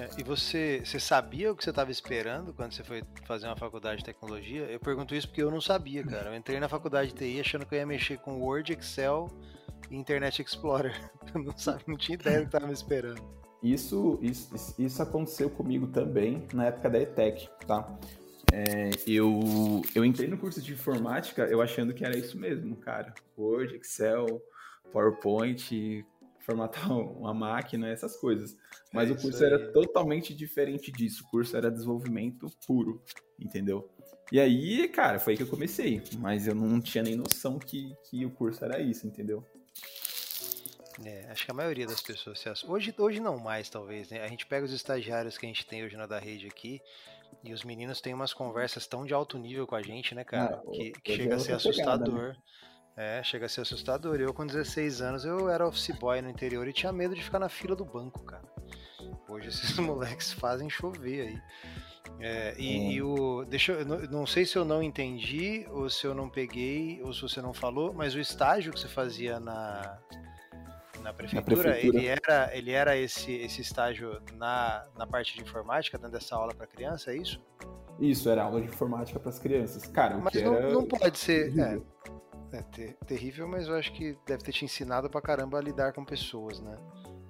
É, 0.00 0.20
e 0.20 0.24
você, 0.24 0.82
você 0.84 0.98
sabia 0.98 1.52
o 1.52 1.56
que 1.56 1.62
você 1.62 1.70
estava 1.70 1.92
esperando 1.92 2.52
quando 2.52 2.72
você 2.72 2.82
foi 2.82 3.04
fazer 3.24 3.46
uma 3.46 3.56
faculdade 3.56 3.98
de 3.98 4.04
tecnologia? 4.04 4.64
Eu 4.64 4.80
pergunto 4.80 5.14
isso 5.14 5.28
porque 5.28 5.42
eu 5.42 5.50
não 5.50 5.60
sabia, 5.60 6.04
cara. 6.04 6.30
Eu 6.30 6.36
entrei 6.36 6.58
na 6.58 6.68
faculdade 6.68 7.12
de 7.12 7.14
TI 7.14 7.40
achando 7.40 7.64
que 7.64 7.74
eu 7.74 7.78
ia 7.78 7.86
mexer 7.86 8.18
com 8.18 8.40
Word, 8.40 8.72
Excel 8.72 9.30
e 9.90 9.96
Internet 9.96 10.42
Explorer. 10.42 10.94
Eu 11.34 11.42
não, 11.42 11.56
sabe, 11.56 11.82
não 11.86 11.96
tinha 11.96 12.14
ideia 12.14 12.38
do 12.38 12.42
que 12.42 12.48
estava 12.48 12.66
me 12.66 12.72
esperando. 12.72 13.22
Isso, 13.62 14.18
isso, 14.22 14.74
isso 14.78 15.02
aconteceu 15.02 15.50
comigo 15.50 15.88
também 15.88 16.46
na 16.52 16.66
época 16.66 16.90
da 16.90 17.00
ETEC, 17.00 17.48
tá? 17.66 17.98
É, 18.52 18.90
eu, 19.06 19.82
eu 19.94 20.04
entrei 20.04 20.28
no 20.28 20.38
curso 20.38 20.62
de 20.62 20.72
informática 20.72 21.42
eu 21.46 21.60
achando 21.60 21.92
que 21.92 22.04
era 22.04 22.16
isso 22.16 22.38
mesmo, 22.38 22.76
cara. 22.76 23.12
Word, 23.36 23.74
Excel, 23.74 24.40
PowerPoint, 24.92 26.04
formatar 26.38 26.90
uma 26.92 27.34
máquina, 27.34 27.88
essas 27.88 28.16
coisas. 28.16 28.56
Mas 28.92 29.10
é 29.10 29.12
o 29.12 29.20
curso 29.20 29.44
era 29.44 29.72
totalmente 29.72 30.32
diferente 30.32 30.92
disso. 30.92 31.24
O 31.24 31.30
curso 31.30 31.56
era 31.56 31.70
desenvolvimento 31.70 32.46
puro, 32.66 33.02
entendeu? 33.38 33.90
E 34.30 34.38
aí, 34.38 34.88
cara, 34.88 35.18
foi 35.18 35.32
aí 35.32 35.36
que 35.36 35.42
eu 35.42 35.48
comecei. 35.48 36.02
Mas 36.18 36.46
eu 36.46 36.54
não 36.54 36.80
tinha 36.80 37.02
nem 37.02 37.16
noção 37.16 37.58
que, 37.58 37.92
que 38.08 38.24
o 38.24 38.30
curso 38.30 38.64
era 38.64 38.80
isso, 38.80 39.06
entendeu? 39.06 39.44
É, 41.04 41.26
acho 41.30 41.44
que 41.44 41.50
a 41.50 41.54
maioria 41.54 41.86
das 41.86 42.00
pessoas 42.00 42.38
se 42.38 42.48
hoje 42.66 42.94
hoje 42.96 43.20
não 43.20 43.38
mais 43.38 43.68
talvez 43.68 44.08
né 44.08 44.22
a 44.22 44.28
gente 44.28 44.46
pega 44.46 44.64
os 44.64 44.72
estagiários 44.72 45.36
que 45.36 45.44
a 45.44 45.48
gente 45.48 45.66
tem 45.66 45.84
hoje 45.84 45.94
na 45.94 46.06
da 46.06 46.18
rede 46.18 46.46
aqui 46.46 46.80
e 47.44 47.52
os 47.52 47.64
meninos 47.64 48.00
têm 48.00 48.14
umas 48.14 48.32
conversas 48.32 48.86
tão 48.86 49.04
de 49.04 49.12
alto 49.12 49.36
nível 49.36 49.66
com 49.66 49.74
a 49.74 49.82
gente 49.82 50.14
né 50.14 50.24
cara 50.24 50.62
ah, 50.66 50.70
que, 50.70 50.92
que 50.92 51.16
chega 51.16 51.34
a 51.34 51.38
ser 51.38 51.52
assustador 51.52 52.06
pegada, 52.06 52.28
né? 52.28 52.36
É, 52.96 53.22
chega 53.22 53.44
a 53.44 53.48
ser 53.48 53.60
assustador. 53.60 54.18
Eu, 54.18 54.32
com 54.32 54.46
16 54.46 55.02
anos, 55.02 55.24
eu 55.26 55.50
era 55.50 55.68
office 55.68 55.94
boy 55.98 56.22
no 56.22 56.30
interior 56.30 56.66
e 56.66 56.72
tinha 56.72 56.90
medo 56.90 57.14
de 57.14 57.22
ficar 57.22 57.38
na 57.38 57.48
fila 57.50 57.76
do 57.76 57.84
banco, 57.84 58.24
cara. 58.24 58.42
Hoje 59.28 59.48
esses 59.48 59.76
moleques 59.78 60.32
fazem 60.32 60.70
chover 60.70 61.28
aí. 61.28 61.42
É, 62.18 62.54
e, 62.58 62.78
hum. 62.78 62.90
e, 62.90 63.02
o. 63.02 63.44
Deixa 63.44 63.72
eu. 63.72 63.84
Não, 63.84 63.98
não 63.98 64.26
sei 64.26 64.46
se 64.46 64.56
eu 64.56 64.64
não 64.64 64.82
entendi, 64.82 65.66
ou 65.70 65.90
se 65.90 66.06
eu 66.06 66.14
não 66.14 66.30
peguei, 66.30 67.02
ou 67.02 67.12
se 67.12 67.20
você 67.20 67.42
não 67.42 67.52
falou, 67.52 67.92
mas 67.92 68.14
o 68.14 68.18
estágio 68.18 68.72
que 68.72 68.80
você 68.80 68.88
fazia 68.88 69.38
na, 69.38 69.98
na 71.06 71.12
prefeitura, 71.12 71.56
na 71.56 71.62
prefeitura. 71.62 71.98
ele 71.98 72.06
era, 72.06 72.56
ele 72.56 72.70
era 72.72 72.96
esse, 72.96 73.32
esse 73.32 73.60
estágio 73.60 74.20
na, 74.34 74.84
na 74.98 75.06
parte 75.06 75.34
de 75.34 75.42
informática, 75.42 75.96
dando 75.96 76.16
essa 76.16 76.34
aula 76.34 76.52
para 76.52 76.66
criança, 76.66 77.12
é 77.12 77.16
isso? 77.16 77.40
Isso, 78.00 78.28
era 78.28 78.42
aula 78.42 78.60
de 78.60 78.66
informática 78.66 79.18
para 79.18 79.28
as 79.28 79.38
crianças. 79.38 79.86
Cara, 79.86 80.18
Mas 80.18 80.34
não, 80.42 80.54
era... 80.54 80.72
não 80.72 80.84
pode 80.84 81.18
ser. 81.18 81.56
É, 81.58 81.80
é 82.52 82.62
ter, 82.62 82.96
terrível, 83.06 83.48
mas 83.48 83.68
eu 83.68 83.74
acho 83.74 83.92
que 83.92 84.18
deve 84.26 84.42
ter 84.42 84.52
te 84.52 84.64
ensinado 84.64 85.08
pra 85.08 85.20
caramba 85.22 85.58
a 85.58 85.62
lidar 85.62 85.92
com 85.92 86.04
pessoas, 86.04 86.60
né? 86.60 86.76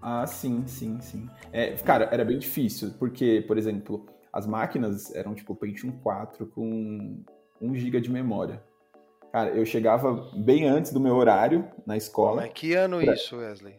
Ah, 0.01 0.27
sim, 0.27 0.67
sim, 0.67 1.01
sim. 1.01 1.29
É, 1.53 1.73
cara, 1.77 2.09
era 2.11 2.25
bem 2.25 2.39
difícil, 2.39 2.95
porque, 2.99 3.45
por 3.47 3.59
exemplo, 3.59 4.07
as 4.33 4.47
máquinas 4.47 5.15
eram 5.15 5.35
tipo 5.35 5.55
Pentium 5.55 5.93
4 5.93 6.47
com 6.47 7.23
1 7.61 7.75
GB 7.75 8.01
de 8.01 8.11
memória. 8.11 8.63
Cara, 9.37 9.51
eu 9.51 9.67
chegava 9.67 10.31
bem 10.33 10.67
antes 10.67 10.95
do 10.95 10.99
meu 10.99 11.15
horário 11.15 11.69
na 11.85 11.95
escola. 11.95 12.41
Mas 12.41 12.53
que 12.55 12.73
ano 12.73 12.99
pra... 13.03 13.13
isso, 13.13 13.37
Wesley? 13.37 13.79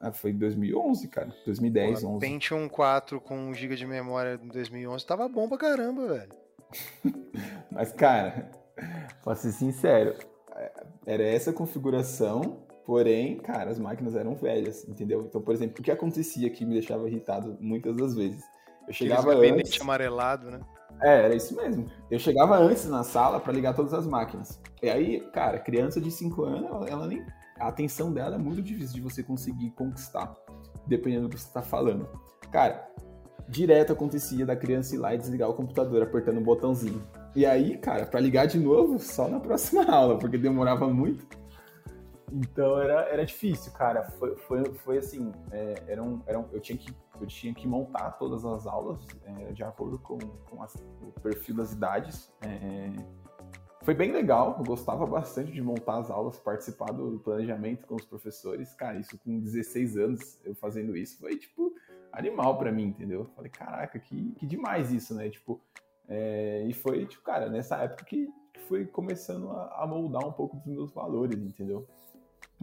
Ah, 0.00 0.10
foi 0.10 0.32
2011, 0.32 1.06
cara. 1.06 1.32
2010, 1.44 2.00
Pô, 2.00 2.08
11. 2.08 2.18
Pentium 2.18 2.68
4 2.68 3.20
com 3.20 3.38
1 3.50 3.54
GB 3.54 3.76
de 3.76 3.86
memória 3.86 4.40
em 4.42 4.48
2011 4.48 5.06
tava 5.06 5.28
bom 5.28 5.48
pra 5.48 5.58
caramba, 5.58 6.08
velho. 6.08 6.32
Mas, 7.70 7.92
cara, 7.92 8.50
pra 9.22 9.36
ser 9.36 9.52
sincero, 9.52 10.16
era 11.06 11.22
essa 11.22 11.52
configuração, 11.52 12.66
porém, 12.84 13.36
cara, 13.36 13.70
as 13.70 13.78
máquinas 13.78 14.16
eram 14.16 14.34
velhas, 14.34 14.88
entendeu? 14.88 15.20
Então, 15.20 15.40
por 15.40 15.54
exemplo, 15.54 15.76
o 15.78 15.84
que 15.84 15.92
acontecia 15.92 16.50
que 16.50 16.64
me 16.64 16.72
deixava 16.72 17.08
irritado 17.08 17.56
muitas 17.60 17.96
das 17.96 18.12
vezes? 18.12 18.42
Eu 18.88 18.92
chegava 18.92 19.34
Aqueles 19.34 19.68
antes... 19.68 19.80
amarelado, 19.80 20.50
né? 20.50 20.60
É, 21.02 21.24
era 21.24 21.34
isso 21.34 21.54
mesmo. 21.54 21.86
Eu 22.10 22.18
chegava 22.18 22.56
antes 22.56 22.86
na 22.86 23.02
sala 23.02 23.38
para 23.38 23.52
ligar 23.52 23.74
todas 23.74 23.92
as 23.92 24.06
máquinas. 24.06 24.60
E 24.82 24.88
aí, 24.88 25.20
cara, 25.32 25.58
criança 25.58 26.00
de 26.00 26.10
5 26.10 26.44
anos, 26.44 26.70
ela, 26.70 26.88
ela, 26.88 27.06
nem. 27.06 27.24
A 27.58 27.68
atenção 27.68 28.12
dela 28.12 28.34
é 28.34 28.38
muito 28.38 28.62
difícil 28.62 28.96
de 28.96 29.00
você 29.00 29.22
conseguir 29.22 29.70
conquistar, 29.70 30.34
dependendo 30.86 31.28
do 31.28 31.34
que 31.34 31.40
você 31.40 31.52
tá 31.52 31.62
falando. 31.62 32.06
Cara, 32.52 32.86
direto 33.48 33.92
acontecia 33.92 34.44
da 34.44 34.54
criança 34.54 34.94
ir 34.94 34.98
lá 34.98 35.14
e 35.14 35.18
desligar 35.18 35.48
o 35.48 35.54
computador 35.54 36.02
apertando 36.02 36.38
um 36.38 36.42
botãozinho. 36.42 37.02
E 37.34 37.46
aí, 37.46 37.78
cara, 37.78 38.06
para 38.06 38.20
ligar 38.20 38.46
de 38.46 38.58
novo, 38.58 38.98
só 38.98 39.28
na 39.28 39.40
próxima 39.40 39.84
aula, 39.90 40.18
porque 40.18 40.38
demorava 40.38 40.88
muito. 40.88 41.26
Então 42.36 42.78
era, 42.78 43.08
era 43.08 43.24
difícil, 43.24 43.72
cara. 43.72 44.04
Foi, 44.04 44.36
foi, 44.36 44.64
foi 44.74 44.98
assim, 44.98 45.32
é, 45.50 45.74
era 45.88 46.02
um, 46.02 46.22
era 46.26 46.38
um, 46.38 46.46
eu, 46.52 46.60
tinha 46.60 46.76
que, 46.76 46.94
eu 47.18 47.26
tinha 47.26 47.54
que 47.54 47.66
montar 47.66 48.12
todas 48.12 48.44
as 48.44 48.66
aulas 48.66 49.06
é, 49.24 49.52
de 49.52 49.62
acordo 49.62 49.98
com, 49.98 50.18
com 50.18 50.62
as, 50.62 50.74
o 50.74 51.12
perfil 51.22 51.56
das 51.56 51.72
idades. 51.72 52.30
É, 52.42 52.92
foi 53.82 53.94
bem 53.94 54.12
legal, 54.12 54.56
eu 54.58 54.64
gostava 54.64 55.06
bastante 55.06 55.52
de 55.52 55.62
montar 55.62 55.98
as 55.98 56.10
aulas, 56.10 56.38
participar 56.38 56.92
do 56.92 57.20
planejamento 57.20 57.86
com 57.86 57.94
os 57.94 58.04
professores. 58.04 58.74
Cara, 58.74 58.98
isso 58.98 59.18
com 59.18 59.40
16 59.40 59.96
anos, 59.96 60.40
eu 60.44 60.54
fazendo 60.54 60.96
isso, 60.96 61.18
foi 61.18 61.36
tipo 61.38 61.72
animal 62.12 62.58
para 62.58 62.72
mim, 62.72 62.86
entendeu? 62.86 63.30
Falei, 63.34 63.50
caraca, 63.50 63.98
que, 63.98 64.32
que 64.32 64.46
demais 64.46 64.92
isso, 64.92 65.14
né? 65.14 65.30
Tipo, 65.30 65.60
é, 66.08 66.66
e 66.66 66.72
foi, 66.72 67.06
tipo, 67.06 67.22
cara, 67.22 67.48
nessa 67.48 67.76
época 67.76 68.04
que, 68.04 68.28
que 68.52 68.60
foi 68.60 68.84
começando 68.86 69.50
a, 69.50 69.82
a, 69.82 69.86
moldar 69.86 70.26
um 70.26 70.32
pouco 70.32 70.56
dos 70.56 70.66
meus 70.66 70.92
valores, 70.92 71.38
entendeu? 71.38 71.86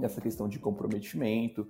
Essa 0.02 0.22
questão 0.22 0.48
de 0.48 0.60
comprometimento, 0.60 1.70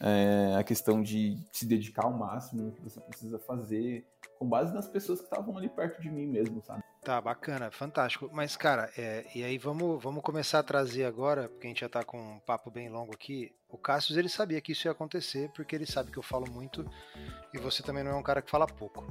é, 0.00 0.56
a 0.58 0.64
questão 0.64 1.02
de 1.02 1.38
se 1.52 1.66
dedicar 1.66 2.04
ao 2.04 2.12
máximo 2.12 2.62
no 2.62 2.72
que 2.72 2.82
você 2.82 3.00
precisa 3.00 3.38
fazer, 3.38 4.06
com 4.38 4.48
base 4.48 4.72
nas 4.72 4.88
pessoas 4.88 5.20
que 5.20 5.26
estavam 5.26 5.56
ali 5.56 5.68
perto 5.68 6.00
de 6.00 6.10
mim 6.10 6.26
mesmo, 6.26 6.62
sabe? 6.62 6.82
Tá, 7.02 7.20
bacana, 7.20 7.70
fantástico. 7.70 8.28
Mas, 8.32 8.56
cara, 8.56 8.90
é, 8.96 9.26
e 9.34 9.44
aí 9.44 9.58
vamos, 9.58 10.02
vamos 10.02 10.22
começar 10.22 10.58
a 10.58 10.62
trazer 10.62 11.04
agora, 11.04 11.48
porque 11.48 11.66
a 11.66 11.70
gente 11.70 11.80
já 11.80 11.88
tá 11.88 12.02
com 12.02 12.18
um 12.18 12.38
papo 12.40 12.70
bem 12.70 12.88
longo 12.88 13.14
aqui. 13.14 13.54
O 13.68 13.78
Cassius, 13.78 14.18
ele 14.18 14.28
sabia 14.28 14.60
que 14.60 14.72
isso 14.72 14.86
ia 14.86 14.92
acontecer, 14.92 15.50
porque 15.54 15.76
ele 15.76 15.86
sabe 15.86 16.10
que 16.10 16.18
eu 16.18 16.22
falo 16.22 16.50
muito 16.50 16.84
e 17.52 17.58
você 17.58 17.82
também 17.82 18.02
não 18.02 18.12
é 18.12 18.14
um 18.14 18.22
cara 18.22 18.42
que 18.42 18.50
fala 18.50 18.66
pouco. 18.66 19.04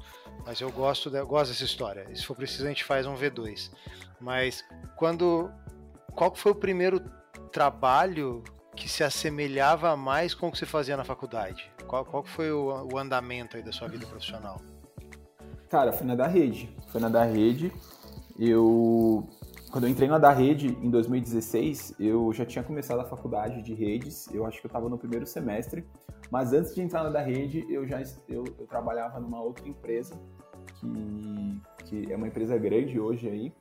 Mas 0.46 0.60
eu 0.62 0.72
gosto, 0.72 1.10
de, 1.10 1.18
eu 1.18 1.28
gosto 1.28 1.52
dessa 1.52 1.64
história. 1.64 2.08
E 2.10 2.16
se 2.16 2.26
for 2.26 2.36
preciso, 2.36 2.66
a 2.66 2.70
gente 2.70 2.84
faz 2.84 3.06
um 3.06 3.16
V2. 3.16 3.72
Mas 4.20 4.64
quando. 4.96 5.52
Qual 6.16 6.34
foi 6.36 6.52
o 6.52 6.56
primeiro 6.56 7.00
trabalho 7.50 8.44
que 8.76 8.88
se 8.88 9.04
assemelhava 9.04 9.96
mais 9.98 10.34
com 10.34 10.48
o 10.48 10.52
que 10.52 10.58
você 10.58 10.66
fazia 10.66 10.96
na 10.96 11.04
faculdade? 11.04 11.70
Qual, 11.88 12.06
qual 12.06 12.24
foi 12.24 12.52
o, 12.52 12.88
o 12.94 12.98
andamento 12.98 13.58
aí 13.58 13.64
da 13.64 13.72
sua 13.72 13.88
vida 13.88 14.06
profissional? 14.06 14.62
Cara, 15.70 15.92
foi 15.92 16.08
na 16.08 16.16
da 16.16 16.28
rede. 16.28 16.76
Foi 16.88 17.02
na 17.02 17.10
da 17.10 17.24
rede. 17.24 17.72
Eu. 18.38 19.28
Quando 19.72 19.84
eu 19.84 19.90
entrei 19.90 20.08
na 20.08 20.18
da 20.18 20.32
rede 20.32 20.68
em 20.82 20.90
2016, 20.90 21.96
eu 22.00 22.34
já 22.34 22.44
tinha 22.44 22.64
começado 22.64 23.02
a 23.02 23.06
faculdade 23.06 23.62
de 23.62 23.74
redes. 23.74 24.28
Eu 24.34 24.46
acho 24.46 24.60
que 24.60 24.66
eu 24.66 24.70
estava 24.70 24.90
no 24.90 24.98
primeiro 24.98 25.28
semestre. 25.28 25.86
Mas 26.32 26.54
antes 26.54 26.74
de 26.74 26.82
entrar 26.82 27.04
na 27.04 27.10
da 27.10 27.22
rede, 27.22 27.66
eu 27.70 27.88
já 27.88 28.02
eu, 28.28 28.44
eu 28.58 28.66
trabalhava 28.66 29.20
numa 29.20 29.42
outra 29.42 29.68
empresa 29.68 30.16
que, 30.80 31.62
que 31.86 32.12
é 32.12 32.16
uma 32.16 32.28
empresa 32.28 32.58
grande 32.58 33.00
hoje 33.00 33.28
aí. 33.28 33.54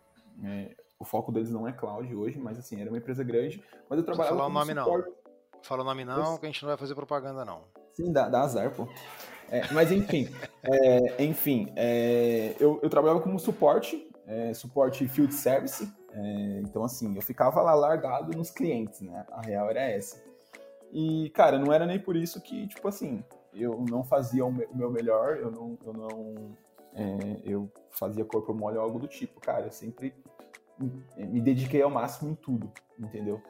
É, 0.43 0.75
o 0.99 1.05
foco 1.05 1.31
deles 1.31 1.51
não 1.51 1.67
é 1.67 1.73
cloud 1.73 2.15
hoje, 2.15 2.39
mas 2.39 2.59
assim, 2.59 2.81
era 2.81 2.91
uma 2.91 2.99
empresa 2.99 3.23
grande. 3.23 3.63
Mas 3.89 3.99
eu 3.99 4.05
trabalhava. 4.05 4.37
Não 4.37 4.43
fala 4.43 4.51
o 4.51 4.67
nome 4.67 4.75
suporte. 4.75 5.09
não. 5.09 5.19
Fala 5.63 5.83
o 5.83 5.85
nome 5.85 6.05
não, 6.05 6.39
que 6.39 6.47
a 6.47 6.49
gente 6.49 6.63
não 6.63 6.69
vai 6.69 6.77
fazer 6.77 6.95
propaganda 6.95 7.45
não. 7.45 7.63
Sim, 7.93 8.13
dá, 8.13 8.29
dá 8.29 8.43
azar, 8.43 8.71
pô. 8.75 8.89
É, 9.51 9.73
mas 9.73 9.91
enfim, 9.91 10.29
é, 10.63 11.25
enfim, 11.25 11.73
é, 11.75 12.55
eu, 12.61 12.79
eu, 12.83 12.89
trabalhava 12.89 13.21
como 13.21 13.39
suporte, 13.39 14.09
é, 14.27 14.53
suporte 14.55 15.07
field 15.09 15.35
service. 15.35 15.91
É, 16.13 16.61
então, 16.61 16.85
assim, 16.85 17.15
eu 17.17 17.23
ficava 17.23 17.61
lá 17.63 17.75
largado 17.75 18.37
nos 18.37 18.51
clientes, 18.51 19.01
né? 19.01 19.27
A 19.33 19.41
real 19.41 19.69
era 19.71 19.81
essa. 19.81 20.23
E, 20.93 21.31
cara, 21.31 21.59
não 21.59 21.73
era 21.73 21.87
nem 21.87 21.99
por 21.99 22.17
isso 22.17 22.41
que, 22.41 22.67
tipo 22.67 22.89
assim, 22.89 23.23
eu 23.53 23.85
não 23.89 24.05
fazia 24.05 24.45
o 24.45 24.53
meu 24.53 24.91
melhor, 24.91 25.37
eu 25.37 25.51
não, 25.51 25.79
eu 25.85 25.93
não, 25.93 26.57
é, 26.95 27.41
eu 27.45 27.71
fazia 27.91 28.25
corpo 28.25 28.55
mole 28.55 28.77
ou 28.77 28.83
algo 28.83 28.99
do 28.99 29.09
tipo, 29.09 29.41
cara. 29.41 29.67
Eu 29.67 29.73
sempre 29.73 30.15
me 31.17 31.41
dediquei 31.41 31.83
ao 31.83 31.91
máximo 31.91 32.31
em 32.31 32.35
tudo, 32.35 32.71
entendeu? 32.99 33.43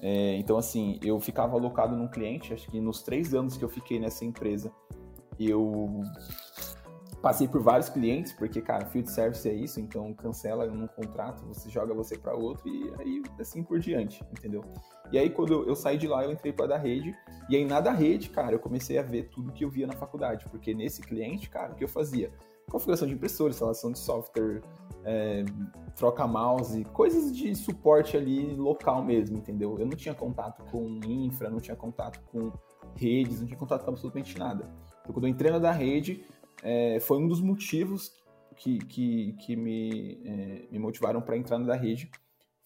É, 0.00 0.36
então, 0.36 0.56
assim, 0.56 0.98
eu 1.02 1.20
ficava 1.20 1.56
alocado 1.56 1.96
num 1.96 2.08
cliente, 2.08 2.52
acho 2.52 2.70
que 2.70 2.80
nos 2.80 3.02
três 3.02 3.34
anos 3.34 3.56
que 3.56 3.64
eu 3.64 3.68
fiquei 3.68 4.00
nessa 4.00 4.24
empresa, 4.24 4.72
eu 5.38 6.02
passei 7.22 7.46
por 7.46 7.62
vários 7.62 7.88
clientes, 7.88 8.32
porque, 8.32 8.60
cara, 8.60 8.84
field 8.86 9.08
service 9.08 9.48
é 9.48 9.54
isso, 9.54 9.80
então 9.80 10.12
cancela 10.12 10.66
um 10.66 10.88
contrato, 10.88 11.46
você 11.46 11.70
joga 11.70 11.94
você 11.94 12.18
para 12.18 12.34
outro 12.34 12.68
e 12.68 12.92
aí 12.98 13.22
assim 13.38 13.62
por 13.62 13.78
diante, 13.78 14.24
entendeu? 14.32 14.64
E 15.12 15.18
aí 15.18 15.30
quando 15.30 15.68
eu 15.68 15.76
saí 15.76 15.96
de 15.96 16.08
lá, 16.08 16.24
eu 16.24 16.32
entrei 16.32 16.52
para 16.52 16.66
da 16.66 16.76
rede, 16.76 17.14
e 17.48 17.54
aí 17.54 17.64
na 17.64 17.80
da 17.80 17.92
rede, 17.92 18.28
cara, 18.28 18.52
eu 18.52 18.58
comecei 18.58 18.98
a 18.98 19.02
ver 19.02 19.28
tudo 19.28 19.52
que 19.52 19.64
eu 19.64 19.70
via 19.70 19.86
na 19.86 19.92
faculdade, 19.92 20.46
porque 20.50 20.74
nesse 20.74 21.00
cliente, 21.00 21.48
cara, 21.48 21.72
o 21.72 21.76
que 21.76 21.84
eu 21.84 21.88
fazia? 21.88 22.32
Configuração 22.70 23.06
de 23.06 23.14
impressora, 23.14 23.50
instalação 23.50 23.92
de 23.92 23.98
software, 23.98 24.62
é, 25.04 25.44
troca 25.96 26.26
mouse, 26.26 26.84
coisas 26.86 27.34
de 27.36 27.54
suporte 27.54 28.16
ali 28.16 28.54
local 28.54 29.04
mesmo, 29.04 29.36
entendeu? 29.36 29.78
Eu 29.78 29.86
não 29.86 29.96
tinha 29.96 30.14
contato 30.14 30.64
com 30.70 31.00
infra, 31.04 31.50
não 31.50 31.60
tinha 31.60 31.76
contato 31.76 32.20
com 32.30 32.52
redes, 32.96 33.40
não 33.40 33.46
tinha 33.46 33.58
contato 33.58 33.84
com 33.84 33.90
absolutamente 33.90 34.38
nada. 34.38 34.70
Então, 35.00 35.12
quando 35.12 35.26
eu 35.26 35.30
entrei 35.30 35.50
na 35.50 35.58
da 35.58 35.72
rede, 35.72 36.24
é, 36.62 36.98
foi 37.00 37.18
um 37.18 37.26
dos 37.26 37.40
motivos 37.40 38.12
que, 38.56 38.78
que, 38.78 39.32
que 39.34 39.56
me, 39.56 40.20
é, 40.24 40.68
me 40.70 40.78
motivaram 40.78 41.20
para 41.20 41.36
entrar 41.36 41.58
na 41.58 41.66
da 41.66 41.76
rede, 41.76 42.10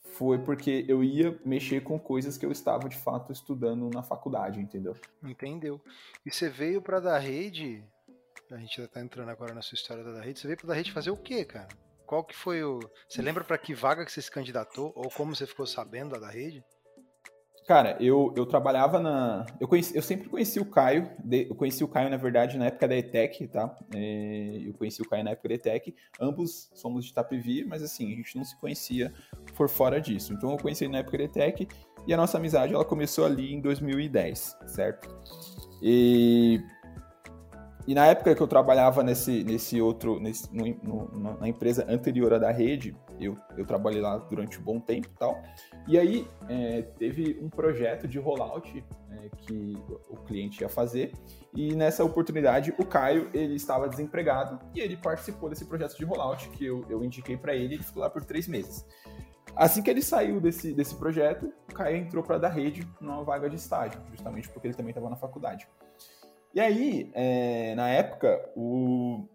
foi 0.03 0.39
porque 0.39 0.85
eu 0.89 1.03
ia 1.05 1.39
mexer 1.45 1.83
com 1.83 1.99
coisas 1.99 2.37
que 2.39 2.47
eu 2.47 2.53
estava 2.53 2.89
de 2.89 2.97
fato 2.97 3.33
estudando 3.33 3.91
na 3.93 4.03
faculdade, 4.03 4.61
entendeu? 4.61 4.95
Entendeu. 5.23 5.81
E 6.25 6.31
você 6.31 6.49
veio 6.49 6.81
para 6.81 7.01
da 7.01 7.19
rede, 7.19 7.85
a 8.51 8.59
gente 8.59 8.81
já 8.81 8.89
tá 8.89 9.01
entrando 9.01 9.31
agora 9.31 9.55
na 9.55 9.63
sua 9.63 9.75
história 9.75 10.05
da 10.05 10.21
rede, 10.21 10.39
você 10.39 10.47
veio 10.47 10.59
para 10.59 10.69
da 10.69 10.75
rede 10.75 10.93
fazer 10.93 11.11
o 11.11 11.17
quê, 11.17 11.45
cara? 11.45 11.69
Qual 12.07 12.23
que 12.23 12.37
foi 12.37 12.63
o. 12.63 12.79
Você 13.09 13.21
lembra 13.21 13.43
para 13.43 13.59
que 13.59 13.75
vaga 13.75 14.05
que 14.05 14.13
você 14.13 14.23
se 14.23 14.31
candidatou? 14.31 14.93
Ou 14.95 15.11
como 15.11 15.35
você 15.35 15.47
ficou 15.47 15.67
sabendo 15.67 16.19
da 16.21 16.31
rede? 16.31 16.65
Cara, 17.67 17.97
eu, 17.99 18.33
eu 18.37 18.47
trabalhava 18.47 19.01
na. 19.01 19.45
Eu, 19.59 19.67
conheci, 19.67 19.97
eu 19.97 20.03
sempre 20.03 20.29
conheci 20.29 20.61
o 20.61 20.65
Caio. 20.65 21.11
De, 21.19 21.49
eu 21.49 21.55
conheci 21.57 21.83
o 21.83 21.89
Caio, 21.89 22.09
na 22.09 22.17
verdade, 22.17 22.57
na 22.57 22.67
época 22.67 22.87
da 22.87 22.97
ETEC, 22.97 23.49
tá? 23.49 23.77
É, 23.93 24.63
eu 24.65 24.73
conheci 24.75 25.03
o 25.03 25.09
Caio 25.09 25.25
na 25.25 25.31
época 25.33 25.49
da 25.49 25.55
ETEC. 25.57 25.97
Ambos 26.21 26.71
somos 26.75 27.05
de 27.05 27.11
Itapevi, 27.11 27.65
mas 27.65 27.83
assim, 27.83 28.13
a 28.13 28.17
gente 28.17 28.37
não 28.37 28.45
se 28.45 28.57
conhecia 28.61 29.13
por 29.57 29.69
fora 29.69 30.01
disso. 30.01 30.33
Então 30.33 30.53
eu 30.53 30.59
conheci 30.59 30.85
ele 30.85 30.93
na 30.93 30.99
época 30.99 31.19
da 31.19 31.25
ETEC 31.25 31.67
e 32.07 32.15
a 32.15 32.17
nossa 32.17 32.39
amizade 32.39 32.73
ela 32.73 32.85
começou 32.85 33.25
ali 33.25 33.53
em 33.53 33.61
2010, 33.61 34.57
certo? 34.67 35.09
E 35.83 36.61
e 37.87 37.95
na 37.95 38.07
época 38.07 38.35
que 38.35 38.41
eu 38.41 38.49
trabalhava 38.49 39.03
nesse, 39.03 39.45
nesse 39.45 39.81
outro, 39.81 40.19
nesse, 40.19 40.55
no, 40.55 40.67
no, 40.83 41.39
na 41.39 41.49
empresa 41.49 41.87
anterior 41.89 42.35
à 42.35 42.39
da 42.39 42.51
rede, 42.51 42.97
eu, 43.21 43.39
eu 43.57 43.65
trabalhei 43.65 44.01
lá 44.01 44.17
durante 44.19 44.59
um 44.59 44.63
bom 44.63 44.81
tempo 44.81 45.09
e 45.09 45.19
tal. 45.19 45.41
E 45.87 45.97
aí 45.97 46.29
é, 46.49 46.83
teve 46.83 47.39
um 47.41 47.49
projeto 47.49 48.09
de 48.09 48.19
rollout 48.19 48.85
é, 49.11 49.29
que 49.37 49.79
o 50.11 50.17
cliente 50.17 50.63
ia 50.63 50.69
fazer. 50.69 51.13
E 51.55 51.75
nessa 51.77 52.05
oportunidade 52.05 52.75
o 52.77 52.85
Caio 52.85 53.31
ele 53.33 53.55
estava 53.55 53.89
desempregado 53.89 54.59
e 54.75 54.81
ele 54.81 54.97
participou 54.97 55.49
desse 55.49 55.65
projeto 55.65 55.97
de 55.97 56.05
rollout 56.05 56.49
que 56.51 56.67
eu, 56.67 56.85
eu 56.91 57.05
indiquei 57.05 57.37
para 57.37 57.55
ele. 57.55 57.75
Ele 57.75 57.85
ficou 57.85 58.03
lá 58.03 58.11
por 58.11 58.25
três 58.25 58.49
meses. 58.49 58.85
Assim 59.55 59.81
que 59.81 59.89
ele 59.89 60.03
saiu 60.03 60.41
desse, 60.41 60.75
desse 60.75 60.95
projeto, 60.97 61.53
o 61.71 61.75
Caio 61.75 61.97
entrou 61.97 62.23
para 62.23 62.37
da 62.37 62.49
rede 62.49 62.87
numa 63.01 63.23
vaga 63.23 63.49
de 63.49 63.57
estágio, 63.57 63.99
justamente 64.11 64.51
porque 64.51 64.67
ele 64.67 64.75
também 64.75 64.91
estava 64.91 65.09
na 65.09 65.17
faculdade. 65.17 65.67
E 66.57 66.61
aí, 66.61 67.11
é, 67.13 67.75
na 67.75 67.91
época, 67.91 68.51
o, 68.57 69.29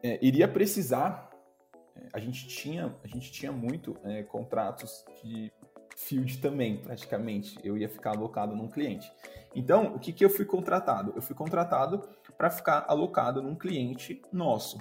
é, 0.00 0.16
iria 0.24 0.46
precisar. 0.46 1.28
É, 1.96 2.06
a 2.12 2.20
gente 2.20 2.46
tinha, 2.46 2.94
a 3.02 3.08
gente 3.08 3.32
tinha 3.32 3.50
muito 3.50 3.96
é, 4.04 4.22
contratos 4.22 5.04
de 5.24 5.52
field 5.96 6.38
também, 6.38 6.76
praticamente. 6.76 7.58
Eu 7.64 7.76
ia 7.76 7.88
ficar 7.88 8.10
alocado 8.10 8.54
num 8.54 8.68
cliente. 8.68 9.12
Então, 9.56 9.96
o 9.96 9.98
que, 9.98 10.12
que 10.12 10.24
eu 10.24 10.30
fui 10.30 10.44
contratado? 10.44 11.14
Eu 11.16 11.20
fui 11.20 11.34
contratado 11.34 12.08
para 12.38 12.48
ficar 12.48 12.84
alocado 12.86 13.42
num 13.42 13.56
cliente 13.56 14.22
nosso. 14.32 14.78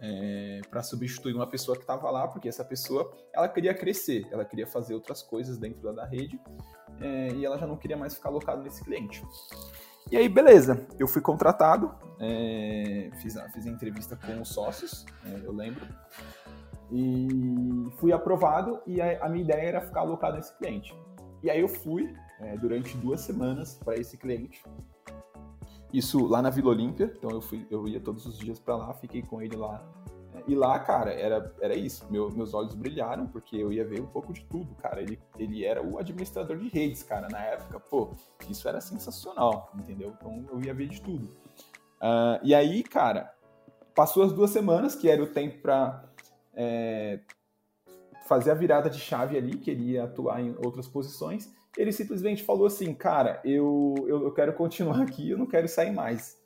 É, 0.00 0.60
para 0.70 0.84
substituir 0.84 1.34
uma 1.34 1.48
pessoa 1.48 1.76
que 1.76 1.82
estava 1.82 2.08
lá, 2.12 2.28
porque 2.28 2.48
essa 2.48 2.64
pessoa 2.64 3.12
ela 3.32 3.48
queria 3.48 3.74
crescer, 3.74 4.24
ela 4.30 4.44
queria 4.44 4.68
fazer 4.68 4.94
outras 4.94 5.20
coisas 5.20 5.58
dentro 5.58 5.92
da, 5.92 6.04
rede 6.04 6.38
é, 7.00 7.30
e 7.30 7.44
ela 7.44 7.58
já 7.58 7.66
não 7.66 7.76
queria 7.76 7.96
mais 7.96 8.14
ficar 8.14 8.28
alocada 8.28 8.62
nesse 8.62 8.84
cliente. 8.84 9.20
E 10.10 10.16
aí, 10.16 10.28
beleza, 10.28 10.86
eu 10.98 11.08
fui 11.08 11.22
contratado, 11.22 11.94
é, 12.20 13.10
fiz, 13.20 13.34
fiz 13.52 13.66
a 13.66 13.70
entrevista 13.70 14.16
com 14.16 14.40
os 14.40 14.48
sócios, 14.48 15.06
é, 15.24 15.40
eu 15.44 15.52
lembro, 15.52 15.86
e 16.92 17.90
fui 17.96 18.12
aprovado 18.12 18.80
e 18.86 19.00
a, 19.00 19.24
a, 19.24 19.28
minha 19.28 19.42
ideia 19.42 19.68
era 19.68 19.80
ficar 19.80 20.00
alocado 20.00 20.36
nesse 20.36 20.56
cliente. 20.56 20.94
E 21.42 21.50
aí 21.50 21.60
eu 21.60 21.68
fui 21.68 22.14
é, 22.40 22.56
durante 22.58 22.96
duas 22.98 23.22
semanas 23.22 23.80
para 23.82 23.96
esse 23.96 24.16
cliente, 24.16 24.62
isso 25.92 26.26
lá 26.26 26.42
na 26.42 26.50
Vila 26.50 26.70
Olímpia, 26.70 27.12
então 27.16 27.30
eu, 27.30 27.40
fui, 27.40 27.66
eu 27.70 27.86
ia 27.88 28.00
todos 28.00 28.26
os 28.26 28.38
dias 28.38 28.58
para 28.58 28.76
lá, 28.76 28.92
fiquei 28.94 29.22
com 29.22 29.40
ele 29.40 29.56
lá 29.56 29.82
e 30.46 30.54
lá, 30.54 30.78
cara, 30.78 31.12
era, 31.12 31.54
era 31.60 31.74
isso. 31.74 32.06
Meu, 32.10 32.30
meus 32.30 32.52
olhos 32.52 32.74
brilharam, 32.74 33.26
porque 33.26 33.56
eu 33.56 33.72
ia 33.72 33.84
ver 33.84 34.00
um 34.00 34.06
pouco 34.06 34.32
de 34.32 34.44
tudo, 34.44 34.74
cara. 34.74 35.00
Ele, 35.00 35.18
ele 35.38 35.64
era 35.64 35.82
o 35.82 35.98
administrador 35.98 36.58
de 36.58 36.68
redes, 36.68 37.02
cara, 37.02 37.28
na 37.30 37.40
época. 37.40 37.80
Pô, 37.80 38.10
isso 38.48 38.68
era 38.68 38.80
sensacional, 38.80 39.70
entendeu? 39.74 40.14
Então 40.16 40.44
eu 40.50 40.60
ia 40.60 40.74
ver 40.74 40.88
de 40.88 41.00
tudo. 41.00 41.24
Uh, 41.24 42.38
e 42.42 42.54
aí, 42.54 42.82
cara, 42.82 43.34
passou 43.94 44.22
as 44.22 44.32
duas 44.32 44.50
semanas, 44.50 44.94
que 44.94 45.08
era 45.08 45.22
o 45.22 45.26
tempo 45.26 45.62
para 45.62 46.04
é, 46.52 47.20
fazer 48.26 48.50
a 48.50 48.54
virada 48.54 48.90
de 48.90 48.98
chave 48.98 49.38
ali, 49.38 49.56
que 49.56 49.70
ele 49.70 49.92
ia 49.92 50.04
atuar 50.04 50.40
em 50.42 50.54
outras 50.64 50.86
posições. 50.86 51.50
Ele 51.76 51.92
simplesmente 51.92 52.42
falou 52.42 52.66
assim, 52.66 52.94
cara, 52.94 53.40
eu, 53.44 53.94
eu, 54.06 54.24
eu 54.24 54.32
quero 54.32 54.52
continuar 54.52 55.00
aqui, 55.00 55.30
eu 55.30 55.38
não 55.38 55.46
quero 55.46 55.66
sair 55.68 55.92
mais. 55.92 56.36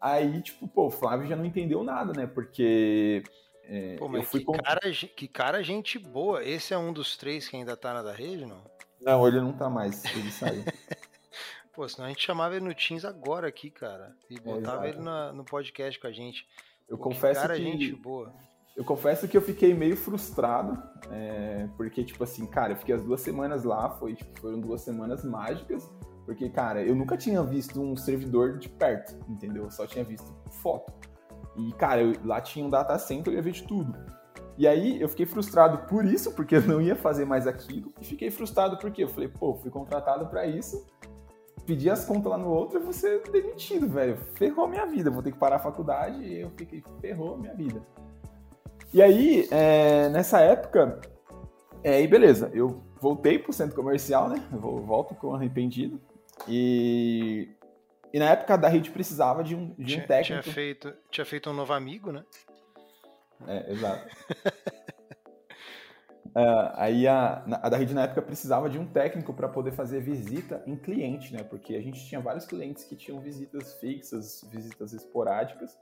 Aí, 0.00 0.42
tipo, 0.42 0.68
pô, 0.68 0.86
o 0.86 0.90
Flávio 0.90 1.26
já 1.26 1.36
não 1.36 1.44
entendeu 1.44 1.82
nada, 1.82 2.12
né? 2.12 2.26
Porque. 2.26 3.22
É, 3.64 3.96
pô, 3.96 4.08
mas 4.08 4.28
que, 4.30 4.44
com... 4.44 4.52
cara, 4.52 4.80
que 4.90 5.28
cara, 5.28 5.62
gente 5.62 5.98
boa. 5.98 6.44
Esse 6.44 6.72
é 6.72 6.78
um 6.78 6.92
dos 6.92 7.16
três 7.16 7.48
que 7.48 7.56
ainda 7.56 7.76
tá 7.76 7.92
na 7.92 8.02
da 8.02 8.12
rede, 8.12 8.46
não? 8.46 8.62
Não, 9.00 9.26
ele 9.26 9.40
não 9.40 9.52
tá 9.52 9.68
mais, 9.68 10.04
ele 10.04 10.30
saiu. 10.30 10.62
pô, 11.74 11.88
senão 11.88 12.06
a 12.06 12.08
gente 12.08 12.24
chamava 12.24 12.56
ele 12.56 12.64
no 12.64 12.74
Teams 12.74 13.04
agora 13.04 13.48
aqui, 13.48 13.70
cara. 13.70 14.14
E 14.30 14.38
botava 14.38 14.86
é, 14.86 14.90
ele 14.90 15.00
na, 15.00 15.32
no 15.32 15.44
podcast 15.44 15.98
com 15.98 16.06
a 16.06 16.12
gente. 16.12 16.46
Eu 16.88 16.96
pô, 16.96 17.04
confesso 17.04 17.40
que. 17.40 17.46
Cara, 17.46 17.58
gente 17.58 17.92
boa. 17.94 18.32
Eu 18.76 18.84
confesso 18.84 19.26
que 19.26 19.34
eu 19.34 19.40
fiquei 19.40 19.72
meio 19.72 19.96
frustrado, 19.96 20.80
é, 21.10 21.66
porque, 21.78 22.04
tipo 22.04 22.22
assim, 22.22 22.46
cara, 22.46 22.74
eu 22.74 22.76
fiquei 22.76 22.94
as 22.94 23.02
duas 23.02 23.22
semanas 23.22 23.64
lá, 23.64 23.88
foi, 23.88 24.14
tipo, 24.14 24.38
foram 24.38 24.60
duas 24.60 24.82
semanas 24.82 25.24
mágicas, 25.24 25.88
porque, 26.26 26.50
cara, 26.50 26.82
eu 26.82 26.94
nunca 26.94 27.16
tinha 27.16 27.40
visto 27.44 27.80
um 27.80 27.96
servidor 27.96 28.58
de 28.58 28.68
perto, 28.68 29.16
entendeu? 29.28 29.64
Eu 29.64 29.70
só 29.70 29.86
tinha 29.86 30.04
visto 30.04 30.26
foto. 30.50 30.92
E, 31.56 31.72
cara, 31.74 32.02
eu, 32.02 32.14
lá 32.24 32.40
tinha 32.40 32.66
um 32.66 32.68
data 32.68 32.98
center, 32.98 33.32
eu 33.32 33.36
ia 33.36 33.42
ver 33.42 33.52
de 33.52 33.62
tudo. 33.62 33.96
E 34.58 34.66
aí 34.66 35.00
eu 35.00 35.08
fiquei 35.08 35.24
frustrado 35.24 35.86
por 35.86 36.04
isso, 36.04 36.32
porque 36.32 36.56
eu 36.56 36.62
não 36.62 36.82
ia 36.82 36.96
fazer 36.96 37.24
mais 37.24 37.46
aquilo. 37.46 37.92
E 38.00 38.04
fiquei 38.04 38.28
frustrado 38.28 38.76
porque 38.78 39.04
eu 39.04 39.08
falei, 39.08 39.28
pô, 39.28 39.54
fui 39.54 39.70
contratado 39.70 40.26
para 40.26 40.44
isso, 40.46 40.84
pedi 41.64 41.88
as 41.88 42.04
contas 42.04 42.32
lá 42.32 42.36
no 42.36 42.48
outro 42.48 42.80
e 42.80 42.82
vou 42.82 42.92
ser 42.92 43.22
demitido, 43.30 43.88
velho. 43.88 44.16
Ferrou 44.34 44.66
minha 44.66 44.84
vida, 44.84 45.10
vou 45.10 45.22
ter 45.22 45.30
que 45.30 45.38
parar 45.38 45.56
a 45.56 45.60
faculdade 45.60 46.20
e 46.22 46.40
eu 46.40 46.50
fiquei, 46.56 46.82
ferrou 47.00 47.38
minha 47.38 47.54
vida. 47.54 47.80
E 48.92 49.00
aí, 49.00 49.46
é, 49.52 50.08
nessa 50.08 50.40
época, 50.40 51.00
é, 51.84 52.02
e 52.02 52.08
beleza, 52.08 52.50
eu 52.52 52.82
voltei 53.00 53.38
pro 53.38 53.52
centro 53.52 53.76
comercial, 53.76 54.28
né? 54.28 54.42
Eu 54.52 54.58
volto 54.58 55.14
com 55.14 55.34
arrependido. 55.34 56.00
E, 56.48 57.48
e 58.12 58.18
na 58.18 58.30
época 58.30 58.56
da 58.56 58.68
rede 58.68 58.90
precisava 58.90 59.42
de 59.42 59.54
um, 59.54 59.74
de 59.74 59.84
tinha, 59.84 60.04
um 60.04 60.06
técnico. 60.06 60.42
Tinha 60.42 60.54
feito, 60.54 60.94
tinha 61.10 61.24
feito 61.24 61.50
um 61.50 61.52
novo 61.52 61.72
amigo, 61.72 62.12
né? 62.12 62.24
É, 63.46 63.72
exato. 63.72 64.08
Uh, 66.28 66.72
aí 66.76 67.06
a, 67.06 67.44
a 67.62 67.68
da 67.68 67.76
rede 67.76 67.94
na 67.94 68.04
época 68.04 68.22
precisava 68.22 68.68
de 68.68 68.78
um 68.78 68.86
técnico 68.86 69.34
para 69.34 69.48
poder 69.48 69.72
fazer 69.72 70.00
visita 70.00 70.62
em 70.66 70.76
cliente, 70.76 71.32
né? 71.32 71.42
Porque 71.42 71.74
a 71.74 71.80
gente 71.80 72.04
tinha 72.06 72.20
vários 72.20 72.46
clientes 72.46 72.84
que 72.84 72.96
tinham 72.96 73.20
visitas 73.20 73.74
fixas, 73.74 74.46
visitas 74.50 74.92
esporádicas. 74.92 75.76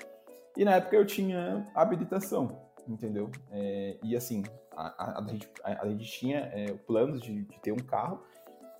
E 0.57 0.65
na 0.65 0.77
época 0.77 0.97
eu 0.97 1.05
tinha 1.05 1.67
habilitação, 1.75 2.61
entendeu? 2.89 3.31
É, 3.51 3.97
e 4.03 4.17
assim, 4.17 4.45
a, 4.77 4.87
a, 5.05 5.19
a, 5.19 5.25
rede, 5.25 5.49
a 5.63 5.85
rede 5.85 6.05
tinha 6.07 6.51
é, 6.53 6.73
planos 6.87 7.21
de, 7.21 7.45
de 7.45 7.61
ter 7.61 7.73
um 7.73 7.77
carro 7.77 8.23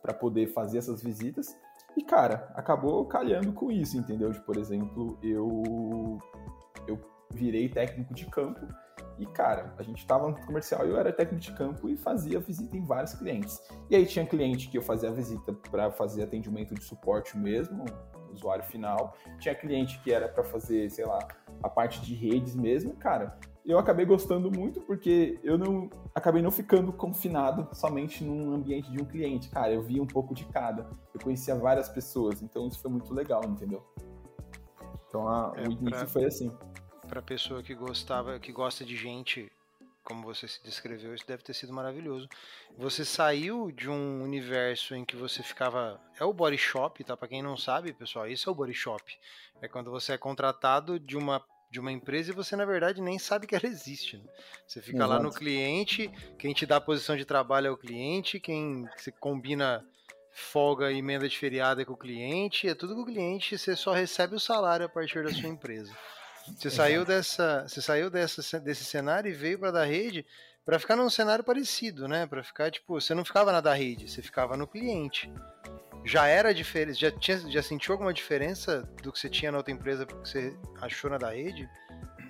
para 0.03 0.13
poder 0.13 0.49
fazer 0.49 0.79
essas 0.79 1.03
visitas. 1.03 1.57
E, 1.97 2.03
cara, 2.03 2.51
acabou 2.55 3.05
calhando 3.07 3.53
com 3.53 3.71
isso, 3.71 3.97
entendeu? 3.97 4.31
De, 4.31 4.41
por 4.41 4.57
exemplo, 4.57 5.19
eu, 5.23 6.19
eu 6.89 6.99
virei 7.33 7.69
técnico 7.69 8.13
de 8.15 8.27
campo 8.27 8.67
e, 9.19 9.27
cara, 9.27 9.73
a 9.79 9.83
gente 9.83 9.99
estava 9.99 10.29
no 10.29 10.35
comercial 10.45 10.87
e 10.87 10.91
eu 10.91 10.99
era 10.99 11.13
técnico 11.13 11.43
de 11.43 11.53
campo 11.53 11.89
e 11.89 11.97
fazia 11.97 12.41
visita 12.41 12.77
em 12.77 12.85
vários 12.85 13.15
clientes. 13.15 13.63
E 13.89 13.95
aí 13.95 14.05
tinha 14.07 14.27
cliente 14.27 14.69
que 14.69 14.77
eu 14.77 14.83
fazia 14.83 15.11
visita 15.13 15.53
para 15.71 15.91
fazer 15.91 16.25
atendimento 16.25 16.75
de 16.75 16.83
suporte 16.83 17.39
mesmo, 17.39 17.85
usuário 18.33 18.65
final. 18.65 19.17
Tinha 19.39 19.55
cliente 19.55 20.01
que 20.03 20.13
era 20.13 20.29
para 20.29 20.43
fazer, 20.43 20.91
sei 20.91 21.07
lá, 21.07 21.21
a 21.63 21.69
parte 21.69 22.01
de 22.01 22.15
redes 22.15 22.57
mesmo. 22.57 22.95
Cara, 22.97 23.39
eu 23.65 23.79
acabei 23.79 24.05
gostando 24.05 24.51
muito 24.51 24.81
porque 24.81 25.39
eu 25.45 25.57
não 25.57 25.89
acabei 26.13 26.43
não 26.43 26.51
ficando 26.51 26.93
confinado 26.93 27.69
somente 27.73 28.25
num 28.25 28.53
ambiente 28.53 28.91
de 28.91 29.01
um 29.01 29.05
cliente. 29.05 29.49
Cara, 29.49 29.73
eu 29.73 29.83
via 29.83 30.03
um 30.03 30.07
pouco 30.07 30.35
de 30.35 30.45
cada. 30.47 30.91
Eu 31.15 31.21
conhecia 31.23 31.55
várias 31.55 31.89
pessoas, 31.89 32.43
então 32.43 32.67
isso 32.67 32.81
foi 32.81 32.91
muito 32.91 33.15
legal, 33.15 33.43
entendeu? 33.45 33.83
Então 35.07 35.29
a, 35.29 35.53
é, 35.57 35.63
o 35.63 35.71
início 35.71 35.91
pra... 35.91 36.07
foi 36.09 36.25
assim 36.25 36.53
para 37.15 37.23
pessoa 37.23 37.63
que 37.63 37.77
gostava, 37.77 38.41
que 38.41 38.51
gosta 38.51 38.85
de 38.85 38.97
gente, 38.97 39.51
como 40.03 40.25
você 40.25 40.49
se 40.49 40.61
descreveu, 40.65 41.15
isso 41.15 41.25
deve 41.25 41.45
ter 41.45 41.55
sido 41.55 41.73
maravilhoso. 41.73 42.29
Você 42.77 43.05
saiu 43.05 43.71
de 43.71 43.89
um 43.89 44.21
universo 44.21 44.97
em 44.97 45.05
que 45.05 45.15
você 45.15 45.41
ficava, 45.41 46.01
é 46.19 46.25
o 46.25 46.33
body 46.33 46.59
shop, 46.59 47.05
tá? 47.05 47.17
Para 47.17 47.29
quem 47.29 47.41
não 47.41 47.57
sabe, 47.57 47.93
pessoal, 47.93 48.27
isso 48.27 48.49
é 48.49 48.53
o 48.53 48.55
body 48.55 48.75
shop. 48.75 49.17
É 49.63 49.69
quando 49.69 49.93
você 49.93 50.15
é 50.15 50.19
contratado 50.19 50.99
de 50.99 51.17
uma 51.17 51.41
de 51.71 51.81
uma 51.81 51.91
empresa 51.91 52.31
e 52.31 52.35
você 52.35 52.55
na 52.55 52.65
verdade 52.65 53.01
nem 53.01 53.19
sabe 53.19 53.49
que 53.49 53.55
ela 53.57 53.67
existe. 53.67 54.17
Né? 54.17 54.25
Você 54.65 54.81
fica 54.81 54.99
Exato. 54.99 55.11
lá 55.11 55.19
no 55.19 55.33
cliente, 55.33 56.09
quem 56.39 56.55
te 56.55 56.65
dá 56.65 56.77
a 56.77 56.81
posição 56.81 57.17
de 57.17 57.25
trabalho 57.25 57.67
é 57.67 57.71
o 57.71 57.77
cliente, 57.77 58.39
quem 58.39 58.89
se 58.97 59.11
combina 59.11 59.85
folga 60.31 60.93
e 60.93 60.99
emenda 60.99 61.29
de 61.29 61.37
feriado 61.37 61.81
é 61.81 61.85
com 61.85 61.95
o 61.95 61.97
cliente, 61.97 62.69
é 62.69 62.77
tudo 62.77 62.95
com 62.95 63.03
o 63.03 63.07
cliente, 63.07 63.59
você 63.59 63.75
só 63.75 63.93
recebe 63.93 64.37
o 64.37 64.41
salário 64.41 64.87
a 64.87 64.89
partir 64.89 65.25
da 65.25 65.33
sua 65.33 65.49
empresa. 65.49 65.93
Você 66.47 66.71
saiu 66.71 67.05
dessa, 67.05 67.67
você 67.67 67.81
saiu 67.81 68.11
dessa, 68.11 68.61
desse 68.61 68.85
cenário 68.85 69.31
e 69.31 69.35
veio 69.35 69.59
para 69.59 69.71
da 69.71 69.85
rede 69.85 70.27
para 70.65 70.79
ficar 70.79 70.97
num 70.97 71.11
cenário 71.11 71.45
parecido, 71.45 72.09
né? 72.09 72.27
Para 72.27 72.43
ficar 72.43 72.71
tipo, 72.71 73.01
você 73.01 73.15
não 73.15 73.25
ficava 73.25 73.53
na 73.53 73.61
da 73.61 73.75
rede, 73.75 74.11
você 74.11 74.23
ficava 74.23 74.57
no 74.57 74.67
cliente. 74.67 75.31
Já 76.05 76.27
era 76.27 76.53
diferente, 76.53 77.01
já 77.01 77.11
tinha, 77.11 77.39
já 77.51 77.63
sentiu 77.63 77.93
alguma 77.93 78.13
diferença 78.13 78.83
do 79.03 79.13
que 79.13 79.19
você 79.19 79.29
tinha 79.29 79.51
na 79.51 79.59
outra 79.59 79.73
empresa 79.73 80.07
porque 80.07 80.29
você 80.29 80.57
achou 80.81 81.11
na 81.11 81.19
da 81.19 81.31
rede 81.31 81.69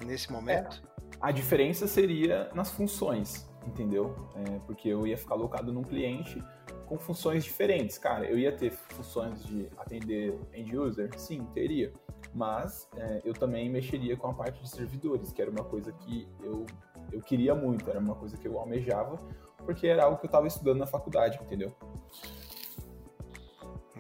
nesse 0.05 0.31
momento? 0.31 0.83
É, 0.83 1.17
a 1.21 1.33
diferença 1.33 1.87
seria 1.87 2.51
nas 2.55 2.71
funções, 2.71 3.49
entendeu? 3.67 4.31
É, 4.37 4.59
porque 4.61 4.89
eu 4.89 5.07
ia 5.07 5.17
ficar 5.17 5.35
alocado 5.35 5.73
num 5.73 5.83
cliente 5.83 6.43
com 6.87 6.99
funções 6.99 7.45
diferentes, 7.45 7.99
cara. 7.99 8.27
Eu 8.27 8.39
ia 8.39 8.53
ter 8.53 8.71
funções 8.71 9.45
de 9.45 9.69
atender 9.77 10.39
end 10.53 10.77
user, 10.77 11.11
sim, 11.19 11.45
teria 11.53 11.93
mas 12.35 12.89
é, 12.97 13.23
eu 13.25 13.33
também 13.33 13.71
mexeria 13.71 14.17
com 14.17 14.27
a 14.27 14.35
parte 14.35 14.61
de 14.61 14.69
servidores, 14.69 15.33
que 15.33 15.41
era 15.41 15.51
uma 15.51 15.63
coisa 15.65 15.93
que 15.93 16.29
eu, 16.43 16.67
eu 17.13 17.23
queria 17.23 17.55
muito, 17.55 17.89
era 17.89 18.01
uma 18.01 18.17
coisa 18.17 18.37
que 18.37 18.47
eu 18.47 18.59
almejava, 18.59 19.19
porque 19.59 19.87
era 19.87 20.05
algo 20.05 20.19
que 20.19 20.27
eu 20.27 20.29
estava 20.29 20.49
estudando 20.49 20.79
na 20.79 20.87
faculdade, 20.87 21.39
entendeu? 21.41 21.73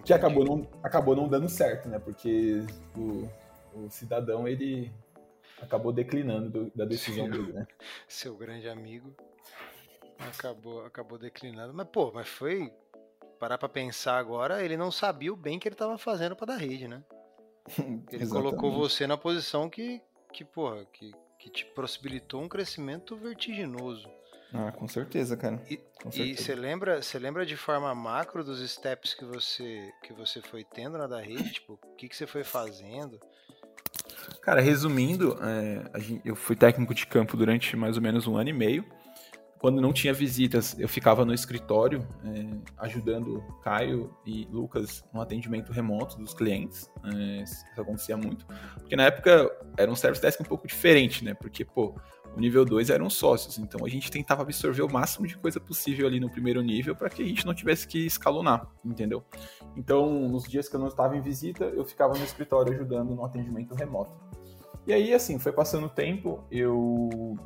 Que 0.05 0.13
acabou 0.13 0.45
não, 0.45 0.69
acabou 0.83 1.17
não 1.17 1.29
dando 1.29 1.49
certo, 1.49 1.89
né? 1.89 1.99
Porque 1.99 2.67
o, 2.97 3.29
o 3.79 3.89
cidadão, 3.89 4.47
ele 4.47 4.93
acabou 5.63 5.93
declinando 5.93 6.51
do, 6.51 6.77
da 6.77 6.85
decisão 6.85 7.27
seu, 7.27 7.33
dele, 7.33 7.53
né? 7.53 7.67
Seu 8.07 8.37
grande 8.37 8.69
amigo 8.69 9.15
acabou, 10.19 10.85
acabou 10.85 11.19
declinando. 11.19 11.73
Mas, 11.73 11.87
pô, 11.89 12.11
mas 12.13 12.29
foi... 12.29 12.73
Parar 13.39 13.59
pra 13.59 13.69
pensar 13.69 14.17
agora, 14.17 14.65
ele 14.65 14.77
não 14.77 14.91
sabia 14.91 15.31
o 15.31 15.37
bem 15.37 15.59
que 15.59 15.69
ele 15.69 15.75
estava 15.75 15.99
fazendo 15.99 16.37
para 16.37 16.47
dar 16.47 16.57
rede, 16.57 16.87
né? 16.87 17.03
Ele 18.13 18.27
colocou 18.27 18.73
você 18.73 19.07
na 19.07 19.17
posição 19.17 19.69
que, 19.69 20.01
que 20.33 20.45
porra, 20.45 20.85
que, 20.93 21.13
que 21.39 21.51
te 21.51 21.65
possibilitou 21.67 22.43
um 22.43 22.49
crescimento 22.49 23.17
vertiginoso. 23.17 24.09
Ah, 24.53 24.71
com 24.71 24.87
certeza, 24.87 25.37
cara. 25.37 25.61
E, 25.69 25.81
e 26.13 26.37
você 26.37 26.55
lembra, 26.55 27.03
você 27.03 27.19
lembra 27.19 27.45
de 27.45 27.57
forma 27.57 27.93
macro 27.93 28.45
dos 28.45 28.61
steps 28.71 29.13
que 29.13 29.25
você 29.25 29.93
que 30.01 30.13
você 30.13 30.41
foi 30.41 30.63
tendo 30.63 30.97
na 30.97 31.09
da 31.09 31.21
rede? 31.21 31.55
Tipo, 31.55 31.73
o 31.73 31.97
que, 31.97 32.09
que 32.09 32.17
você 32.17 32.25
foi 32.25 32.45
fazendo? 32.45 33.19
Cara, 34.41 34.61
resumindo, 34.61 35.37
é, 35.43 36.21
eu 36.25 36.37
fui 36.37 36.55
técnico 36.55 36.95
de 36.95 37.05
campo 37.05 37.37
durante 37.37 37.77
mais 37.77 37.97
ou 37.97 38.03
menos 38.03 38.29
um 38.29 38.37
ano 38.37 38.51
e 38.51 38.53
meio. 38.53 38.85
Quando 39.65 39.81
não 39.81 39.95
tinha 39.95 40.13
visitas, 40.13 40.79
eu 40.79 40.87
ficava 40.87 41.25
no 41.25 41.33
escritório 41.33 42.07
é, 42.23 42.55
ajudando 42.81 43.43
Caio 43.63 44.15
e 44.27 44.47
Lucas 44.53 45.03
no 45.11 45.23
atendimento 45.23 45.73
remoto 45.73 46.19
dos 46.19 46.35
clientes. 46.35 46.93
É, 47.03 47.43
isso 47.45 47.65
acontecia 47.75 48.15
muito. 48.15 48.45
Porque 48.75 48.95
na 48.95 49.05
época 49.05 49.51
era 49.79 49.91
um 49.91 49.97
service 49.97 50.21
desk 50.21 50.43
um 50.43 50.45
pouco 50.45 50.69
diferente, 50.69 51.25
né? 51.25 51.33
Porque, 51.33 51.65
pô, 51.65 51.99
o 52.37 52.41
nível 52.41 52.63
2 52.63 52.91
eram 52.91 53.09
sócios, 53.09 53.57
então 53.57 53.87
a 53.87 53.89
gente 53.89 54.11
tentava 54.11 54.43
absorver 54.43 54.83
o 54.83 54.93
máximo 54.93 55.27
de 55.27 55.39
coisa 55.39 55.59
possível 55.59 56.07
ali 56.07 56.21
no 56.21 56.29
primeiro 56.29 56.61
nível 56.61 56.95
para 56.95 57.09
que 57.09 57.23
a 57.23 57.27
gente 57.27 57.47
não 57.47 57.55
tivesse 57.55 57.89
que 57.89 58.05
escalonar, 58.05 58.67
entendeu? 58.85 59.25
Então, 59.75 60.29
nos 60.29 60.45
dias 60.45 60.69
que 60.69 60.77
eu 60.77 60.81
não 60.81 60.89
estava 60.89 61.17
em 61.17 61.23
visita, 61.23 61.65
eu 61.65 61.87
ficava 61.87 62.13
no 62.13 62.23
escritório 62.23 62.71
ajudando 62.75 63.15
no 63.15 63.25
atendimento 63.25 63.75
remoto. 63.75 64.13
E 64.87 64.93
aí, 64.93 65.15
assim, 65.15 65.39
foi 65.39 65.53
passando 65.53 65.87
o 65.87 65.89
tempo, 65.89 66.45
eu 66.51 67.39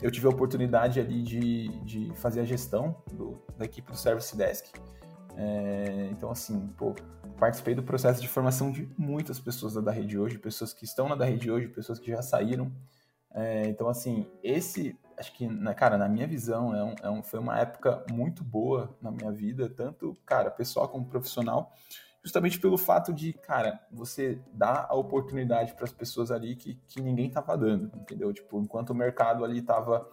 eu 0.00 0.10
tive 0.10 0.26
a 0.26 0.30
oportunidade 0.30 1.00
ali 1.00 1.22
de, 1.22 1.68
de 1.84 2.12
fazer 2.16 2.40
a 2.40 2.44
gestão 2.44 2.96
do, 3.12 3.42
da 3.56 3.64
equipe 3.64 3.90
do 3.90 3.96
Service 3.96 4.36
Desk. 4.36 4.68
É, 5.36 6.08
então, 6.10 6.30
assim, 6.30 6.68
pô, 6.76 6.94
participei 7.38 7.74
do 7.74 7.82
processo 7.82 8.20
de 8.20 8.28
formação 8.28 8.70
de 8.70 8.88
muitas 8.96 9.38
pessoas 9.38 9.74
da, 9.74 9.90
rede 9.90 10.18
hoje, 10.18 10.38
pessoas 10.38 10.72
que 10.72 10.84
estão 10.84 11.08
na 11.08 11.14
da 11.14 11.24
rede 11.24 11.50
hoje, 11.50 11.68
pessoas 11.68 11.98
que 11.98 12.10
já 12.10 12.22
saíram. 12.22 12.70
É, 13.34 13.66
então, 13.68 13.88
assim, 13.88 14.26
esse, 14.42 14.96
acho 15.18 15.32
que, 15.32 15.46
na, 15.46 15.74
cara, 15.74 15.96
na 15.96 16.08
minha 16.08 16.26
visão, 16.26 16.74
é 16.74 16.84
um, 16.84 16.94
é 17.02 17.10
um, 17.10 17.22
foi 17.22 17.40
uma 17.40 17.58
época 17.58 18.04
muito 18.10 18.44
boa 18.44 18.94
na 19.00 19.10
minha 19.10 19.32
vida, 19.32 19.68
tanto, 19.70 20.16
cara, 20.26 20.50
pessoal 20.50 20.88
como 20.88 21.06
profissional 21.06 21.72
justamente 22.22 22.60
pelo 22.60 22.78
fato 22.78 23.12
de, 23.12 23.32
cara, 23.32 23.80
você 23.90 24.40
dá 24.52 24.86
a 24.88 24.94
oportunidade 24.94 25.74
para 25.74 25.84
as 25.84 25.92
pessoas 25.92 26.30
ali 26.30 26.54
que, 26.54 26.74
que 26.86 27.00
ninguém 27.00 27.26
estava 27.26 27.56
dando, 27.56 27.90
entendeu? 27.96 28.32
Tipo, 28.32 28.60
enquanto 28.60 28.90
o 28.90 28.94
mercado 28.94 29.44
ali 29.44 29.58
estava 29.58 30.08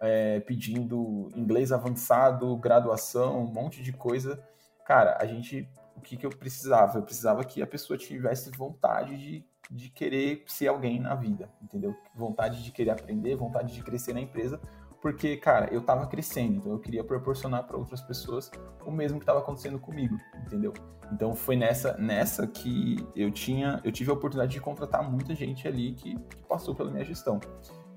é, 0.00 0.40
pedindo 0.40 1.30
inglês 1.34 1.72
avançado, 1.72 2.56
graduação, 2.58 3.44
um 3.44 3.52
monte 3.52 3.82
de 3.82 3.92
coisa, 3.92 4.42
cara, 4.84 5.16
a 5.18 5.24
gente, 5.24 5.66
o 5.96 6.00
que, 6.00 6.16
que 6.16 6.26
eu 6.26 6.30
precisava? 6.30 6.98
Eu 6.98 7.02
precisava 7.02 7.42
que 7.42 7.62
a 7.62 7.66
pessoa 7.66 7.96
tivesse 7.96 8.50
vontade 8.50 9.16
de, 9.16 9.44
de 9.70 9.88
querer 9.88 10.44
ser 10.46 10.68
alguém 10.68 11.00
na 11.00 11.14
vida, 11.14 11.48
entendeu? 11.62 11.96
Vontade 12.14 12.62
de 12.62 12.70
querer 12.70 12.90
aprender, 12.90 13.34
vontade 13.34 13.72
de 13.72 13.82
crescer 13.82 14.12
na 14.12 14.20
empresa, 14.20 14.60
porque, 15.00 15.36
cara, 15.36 15.72
eu 15.72 15.80
tava 15.80 16.06
crescendo, 16.06 16.56
então 16.56 16.72
eu 16.72 16.78
queria 16.78 17.04
proporcionar 17.04 17.64
para 17.64 17.76
outras 17.76 18.00
pessoas 18.00 18.50
o 18.84 18.90
mesmo 18.90 19.18
que 19.18 19.22
estava 19.22 19.40
acontecendo 19.40 19.78
comigo, 19.78 20.18
entendeu? 20.44 20.72
Então 21.12 21.34
foi 21.34 21.56
nessa 21.56 21.96
nessa 21.96 22.46
que 22.46 22.96
eu 23.14 23.30
tinha, 23.30 23.80
eu 23.84 23.92
tive 23.92 24.10
a 24.10 24.14
oportunidade 24.14 24.52
de 24.52 24.60
contratar 24.60 25.08
muita 25.08 25.34
gente 25.34 25.68
ali 25.68 25.92
que, 25.92 26.16
que 26.16 26.36
passou 26.48 26.74
pela 26.74 26.90
minha 26.90 27.04
gestão. 27.04 27.40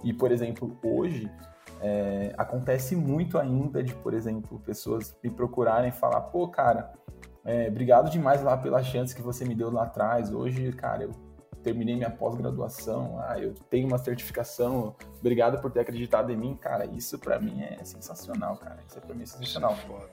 E, 0.03 0.13
por 0.13 0.31
exemplo, 0.31 0.77
hoje 0.83 1.29
é, 1.81 2.33
acontece 2.37 2.95
muito 2.95 3.37
ainda 3.37 3.81
de, 3.83 3.93
por 3.95 4.13
exemplo, 4.13 4.59
pessoas 4.59 5.17
me 5.23 5.29
procurarem 5.29 5.89
e 5.89 5.93
falar, 5.93 6.21
pô, 6.21 6.47
cara, 6.47 6.93
é, 7.43 7.67
obrigado 7.67 8.09
demais 8.09 8.43
lá 8.43 8.57
pela 8.57 8.83
chance 8.83 9.15
que 9.15 9.21
você 9.21 9.45
me 9.45 9.55
deu 9.55 9.71
lá 9.71 9.83
atrás. 9.83 10.31
Hoje, 10.31 10.71
cara, 10.73 11.03
eu 11.03 11.11
terminei 11.63 11.95
minha 11.95 12.09
pós-graduação, 12.09 13.19
ah, 13.19 13.39
eu 13.39 13.53
tenho 13.69 13.87
uma 13.87 13.97
certificação, 13.97 14.95
obrigado 15.19 15.61
por 15.61 15.71
ter 15.71 15.81
acreditado 15.81 16.31
em 16.31 16.37
mim, 16.37 16.55
cara, 16.55 16.85
isso 16.85 17.19
para 17.19 17.39
mim 17.39 17.61
é 17.61 17.83
sensacional, 17.83 18.57
cara, 18.57 18.77
isso 18.87 18.99
para 19.01 19.13
mim 19.13 19.23
é 19.23 19.25
sensacional. 19.25 19.73
É 19.73 19.75
foda. 19.75 20.09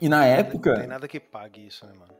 E 0.00 0.08
na 0.08 0.24
época... 0.26 0.72
Não 0.72 0.78
tem 0.80 0.88
nada 0.88 1.08
que 1.08 1.20
pague 1.20 1.66
isso, 1.66 1.86
né, 1.86 1.92
mano? 1.98 2.12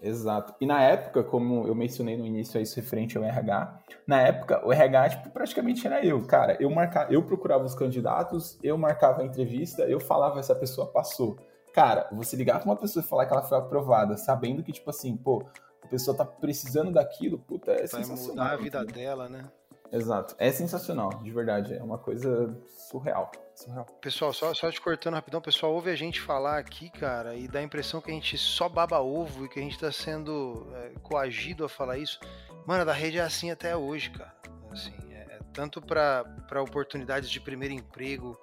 Exato. 0.00 0.54
E 0.60 0.66
na 0.66 0.80
época, 0.80 1.24
como 1.24 1.66
eu 1.66 1.74
mencionei 1.74 2.16
no 2.16 2.24
início 2.24 2.60
isso 2.60 2.76
referente 2.76 3.18
ao 3.18 3.24
RH, 3.24 3.80
na 4.06 4.20
época 4.20 4.64
o 4.64 4.72
RH 4.72 5.08
tipo, 5.10 5.30
praticamente 5.30 5.86
era 5.86 6.04
eu, 6.04 6.24
cara. 6.24 6.56
Eu 6.60 6.70
marcava, 6.70 7.12
eu 7.12 7.22
procurava 7.22 7.64
os 7.64 7.74
candidatos, 7.74 8.58
eu 8.62 8.78
marcava 8.78 9.22
a 9.22 9.24
entrevista, 9.24 9.82
eu 9.82 9.98
falava 9.98 10.42
se 10.42 10.52
a 10.52 10.54
pessoa 10.54 10.86
passou. 10.86 11.36
Cara, 11.74 12.08
você 12.12 12.36
ligar 12.36 12.60
pra 12.60 12.66
uma 12.70 12.76
pessoa 12.76 13.04
e 13.04 13.06
falar 13.06 13.26
que 13.26 13.32
ela 13.32 13.42
foi 13.42 13.58
aprovada, 13.58 14.16
sabendo 14.16 14.62
que, 14.62 14.72
tipo 14.72 14.88
assim, 14.88 15.16
pô, 15.16 15.44
a 15.82 15.86
pessoa 15.86 16.16
tá 16.16 16.24
precisando 16.24 16.92
daquilo, 16.92 17.38
puta, 17.38 17.72
é 17.72 17.78
Vai 17.78 17.88
sensacional. 17.88 18.28
mudar 18.28 18.52
a 18.52 18.56
vida 18.56 18.84
dela, 18.84 19.28
né? 19.28 19.50
Exato. 19.90 20.34
É 20.38 20.52
sensacional, 20.52 21.10
de 21.22 21.30
verdade. 21.30 21.74
É 21.74 21.82
uma 21.82 21.96
coisa 21.96 22.54
surreal. 22.90 23.30
surreal. 23.54 23.86
Pessoal, 24.02 24.32
só, 24.34 24.52
só 24.52 24.70
te 24.70 24.80
cortando 24.80 25.14
rapidão, 25.14 25.40
pessoal, 25.40 25.72
ouve 25.72 25.90
a 25.90 25.96
gente 25.96 26.20
falar 26.20 26.58
aqui, 26.58 26.90
cara, 26.90 27.34
e 27.34 27.48
dá 27.48 27.60
a 27.60 27.62
impressão 27.62 28.00
que 28.00 28.10
a 28.10 28.14
gente 28.14 28.36
só 28.36 28.68
baba 28.68 29.00
ovo 29.00 29.46
e 29.46 29.48
que 29.48 29.58
a 29.58 29.62
gente 29.62 29.78
tá 29.78 29.90
sendo 29.90 30.66
é, 30.74 30.90
coagido 31.02 31.64
a 31.64 31.68
falar 31.70 31.96
isso. 31.96 32.20
Mano, 32.66 32.82
a 32.82 32.84
da 32.84 32.92
rede 32.92 33.16
é 33.18 33.22
assim 33.22 33.50
até 33.50 33.74
hoje, 33.74 34.10
cara. 34.10 34.34
Assim, 34.70 34.92
é, 35.10 35.36
é 35.36 35.38
tanto 35.54 35.80
para 35.80 36.62
oportunidades 36.62 37.30
de 37.30 37.40
primeiro 37.40 37.72
emprego, 37.72 38.38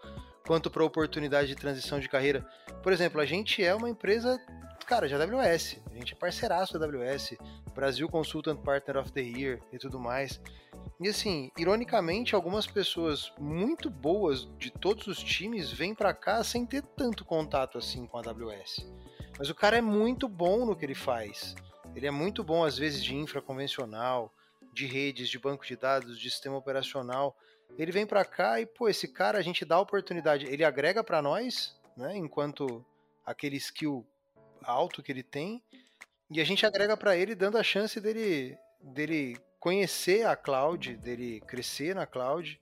quanto 0.48 0.72
para 0.72 0.84
oportunidade 0.84 1.48
de 1.48 1.56
transição 1.56 2.00
de 2.00 2.10
carreira. 2.10 2.44
Por 2.82 2.92
exemplo, 2.92 3.22
a 3.22 3.26
gente 3.26 3.64
é 3.64 3.74
uma 3.76 3.90
empresa, 3.90 4.40
cara, 4.86 5.08
de 5.08 5.16
AWS. 5.16 5.80
A 5.92 5.96
gente 5.96 6.14
é 6.14 6.16
parceiraço 6.16 6.78
da 6.78 6.86
AWS, 6.86 7.36
Brasil 7.74 8.08
Consultant 8.08 8.60
Partner 8.60 8.98
of 8.98 9.12
the 9.12 9.22
Year 9.22 9.60
e 9.74 9.80
tudo 9.80 10.00
mais. 10.00 10.40
E 11.00 11.10
assim, 11.10 11.52
ironicamente, 11.58 12.36
algumas 12.36 12.68
pessoas 12.68 13.34
muito 13.40 13.90
boas 13.90 14.48
de 14.58 14.70
todos 14.70 15.08
os 15.08 15.22
times 15.22 15.72
vêm 15.72 15.96
para 15.96 16.14
cá 16.14 16.44
sem 16.44 16.66
ter 16.66 16.84
tanto 16.84 17.26
contato 17.26 17.78
assim 17.78 18.06
com 18.06 18.18
a 18.18 18.22
AWS. 18.22 18.88
Mas 19.38 19.50
o 19.50 19.56
cara 19.56 19.78
é 19.78 19.82
muito 19.82 20.30
bom 20.30 20.66
no 20.66 20.76
que 20.76 20.86
ele 20.86 20.96
faz. 20.96 21.56
Ele 21.96 22.08
é 22.08 22.12
muito 22.12 22.44
bom 22.44 22.64
às 22.64 22.78
vezes 22.78 23.04
de 23.04 23.16
infra 23.16 23.42
convencional, 23.42 24.32
de 24.72 24.86
redes, 24.86 25.30
de 25.30 25.40
banco 25.40 25.66
de 25.66 25.76
dados, 25.76 26.20
de 26.20 26.30
sistema 26.30 26.58
operacional. 26.58 27.36
Ele 27.78 27.92
vem 27.92 28.06
para 28.06 28.24
cá 28.24 28.62
e, 28.62 28.66
pô, 28.66 28.88
esse 28.88 29.08
cara 29.08 29.40
a 29.40 29.42
gente 29.42 29.66
dá 29.66 29.76
a 29.76 29.82
oportunidade, 29.82 30.46
ele 30.46 30.64
agrega 30.64 31.04
para 31.04 31.22
nós, 31.22 31.76
né, 31.98 32.16
enquanto 32.16 32.86
aquele 33.26 33.58
skill 33.58 34.06
alto 34.66 35.04
que 35.04 35.12
ele 35.12 35.24
tem, 35.24 35.64
e 36.30 36.42
a 36.42 36.44
gente 36.44 36.66
agrega 36.66 36.98
para 36.98 37.16
ele 37.16 37.36
dando 37.36 37.58
a 37.58 37.64
chance 37.64 38.00
dele 38.00 38.58
dele 38.82 39.38
conhecer 39.60 40.26
a 40.28 40.36
cloud, 40.36 40.96
dele 40.98 41.42
crescer 41.42 41.96
na 41.96 42.06
cloud, 42.06 42.60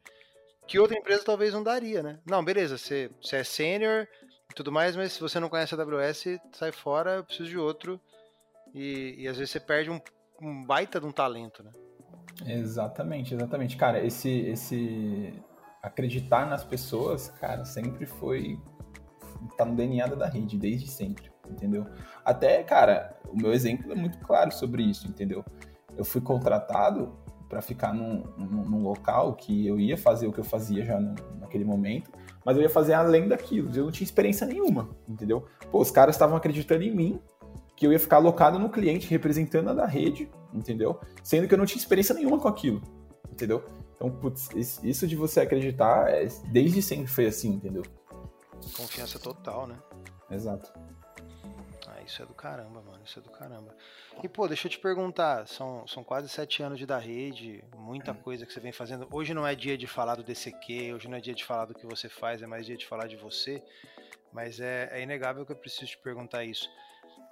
que 0.65 0.79
outra 0.79 0.97
empresa 0.97 1.23
talvez 1.25 1.53
não 1.53 1.61
daria, 1.61 2.01
né? 2.01 2.19
Não, 2.25 2.43
beleza, 2.43 2.77
você, 2.77 3.11
você 3.21 3.37
é 3.37 3.43
sênior 3.43 4.07
e 4.49 4.53
tudo 4.55 4.71
mais, 4.71 4.95
mas 4.95 5.11
se 5.11 5.19
você 5.19 5.39
não 5.39 5.49
conhece 5.49 5.75
a 5.75 5.77
AWS, 5.77 6.39
sai 6.53 6.71
fora, 6.71 7.15
eu 7.15 7.23
preciso 7.23 7.49
de 7.49 7.57
outro. 7.57 7.99
E, 8.73 9.15
e 9.17 9.27
às 9.27 9.37
vezes 9.37 9.51
você 9.51 9.59
perde 9.59 9.89
um, 9.89 9.99
um 10.41 10.65
baita 10.65 10.99
de 10.99 11.05
um 11.05 11.11
talento, 11.11 11.61
né? 11.61 11.71
Exatamente, 12.45 13.33
exatamente. 13.33 13.75
Cara, 13.75 14.03
esse, 14.03 14.29
esse 14.29 15.33
acreditar 15.81 16.47
nas 16.49 16.63
pessoas, 16.63 17.27
cara, 17.39 17.65
sempre 17.65 18.05
foi. 18.05 18.57
tá 19.57 19.65
no 19.65 19.75
DNA 19.75 20.07
da 20.07 20.27
rede, 20.27 20.57
desde 20.57 20.89
sempre, 20.89 21.29
entendeu? 21.49 21.85
Até, 22.23 22.63
cara, 22.63 23.17
o 23.27 23.35
meu 23.35 23.53
exemplo 23.53 23.91
é 23.91 23.95
muito 23.95 24.17
claro 24.19 24.51
sobre 24.51 24.83
isso, 24.83 25.07
entendeu? 25.07 25.43
eu 25.97 26.05
fui 26.05 26.21
contratado 26.21 27.13
para 27.49 27.61
ficar 27.61 27.93
num, 27.93 28.23
num, 28.37 28.65
num, 28.65 28.83
local 28.83 29.33
que 29.35 29.67
eu 29.67 29.79
ia 29.79 29.97
fazer 29.97 30.27
o 30.27 30.33
que 30.33 30.39
eu 30.39 30.43
fazia 30.43 30.83
já 30.83 30.99
no, 30.99 31.13
naquele 31.39 31.63
momento, 31.63 32.11
mas 32.43 32.57
eu 32.57 32.63
ia 32.63 32.69
fazer 32.69 32.93
além 32.93 33.27
daquilo. 33.27 33.69
Eu 33.75 33.85
não 33.85 33.91
tinha 33.91 34.05
experiência 34.05 34.45
nenhuma, 34.47 34.89
entendeu? 35.07 35.45
Pô, 35.71 35.79
os 35.79 35.91
caras 35.91 36.15
estavam 36.15 36.35
acreditando 36.35 36.83
em 36.83 36.93
mim, 36.93 37.19
que 37.75 37.85
eu 37.85 37.91
ia 37.91 37.99
ficar 37.99 38.17
alocado 38.17 38.57
no 38.57 38.69
cliente, 38.69 39.07
representando 39.07 39.69
a 39.69 39.73
da 39.73 39.85
rede, 39.85 40.29
entendeu? 40.53 40.99
Sendo 41.23 41.47
que 41.47 41.53
eu 41.53 41.57
não 41.57 41.65
tinha 41.65 41.79
experiência 41.79 42.15
nenhuma 42.15 42.39
com 42.39 42.47
aquilo, 42.47 42.81
entendeu? 43.31 43.63
Então, 43.95 44.09
putz, 44.09 44.49
isso 44.83 45.07
de 45.07 45.15
você 45.15 45.41
acreditar, 45.41 46.09
é, 46.09 46.27
desde 46.51 46.81
sempre 46.81 47.07
foi 47.07 47.27
assim, 47.27 47.53
entendeu? 47.53 47.83
Confiança 48.75 49.19
total, 49.19 49.67
né? 49.67 49.75
Exato. 50.31 50.71
Isso 52.05 52.21
é 52.21 52.25
do 52.25 52.33
caramba, 52.33 52.81
mano. 52.81 53.01
Isso 53.03 53.19
é 53.19 53.21
do 53.21 53.29
caramba. 53.29 53.75
E, 54.21 54.29
pô, 54.29 54.47
deixa 54.47 54.67
eu 54.67 54.71
te 54.71 54.79
perguntar, 54.79 55.47
são, 55.47 55.87
são 55.87 56.03
quase 56.03 56.29
sete 56.29 56.61
anos 56.61 56.77
de 56.77 56.85
da 56.85 56.97
rede, 56.97 57.63
muita 57.75 58.11
hum. 58.11 58.15
coisa 58.15 58.45
que 58.45 58.53
você 58.53 58.59
vem 58.59 58.71
fazendo. 58.71 59.07
Hoje 59.11 59.33
não 59.33 59.45
é 59.45 59.55
dia 59.55 59.77
de 59.77 59.87
falar 59.87 60.15
do 60.15 60.23
DCQ, 60.23 60.93
hoje 60.93 61.07
não 61.07 61.17
é 61.17 61.21
dia 61.21 61.33
de 61.33 61.43
falar 61.43 61.65
do 61.65 61.73
que 61.73 61.85
você 61.85 62.09
faz, 62.09 62.41
é 62.41 62.47
mais 62.47 62.65
dia 62.65 62.77
de 62.77 62.85
falar 62.85 63.07
de 63.07 63.15
você. 63.15 63.63
Mas 64.31 64.59
é, 64.59 64.89
é 64.91 65.01
inegável 65.01 65.45
que 65.45 65.51
eu 65.51 65.55
preciso 65.55 65.85
te 65.87 65.97
perguntar 65.97 66.43
isso. 66.43 66.69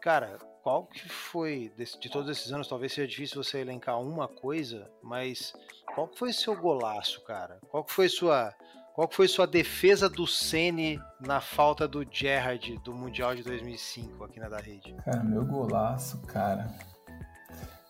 Cara, 0.01 0.39
qual 0.63 0.85
que 0.85 1.07
foi, 1.07 1.71
de, 1.77 1.99
de 1.99 2.09
todos 2.09 2.29
esses 2.29 2.51
anos, 2.51 2.67
talvez 2.67 2.93
seja 2.93 3.07
difícil 3.07 3.43
você 3.43 3.59
elencar 3.59 3.99
uma 3.99 4.27
coisa, 4.27 4.91
mas 5.01 5.53
qual 5.93 6.07
que 6.07 6.17
foi 6.17 6.33
seu 6.33 6.55
golaço, 6.55 7.21
cara? 7.21 7.59
Qual 7.69 7.83
que 7.83 7.91
foi 7.91 8.09
sua 8.09 8.53
qual 8.93 9.09
foi 9.09 9.27
sua 9.27 9.47
defesa 9.47 10.09
do 10.09 10.27
Ceni 10.27 10.99
na 11.19 11.39
falta 11.39 11.87
do 11.87 12.05
Gerrard 12.09 12.77
do 12.83 12.93
Mundial 12.93 13.35
de 13.35 13.43
2005 13.43 14.23
aqui 14.23 14.39
na 14.39 14.49
da 14.49 14.57
rede? 14.57 14.93
Cara, 15.05 15.23
meu 15.23 15.45
golaço, 15.45 16.21
cara. 16.23 16.67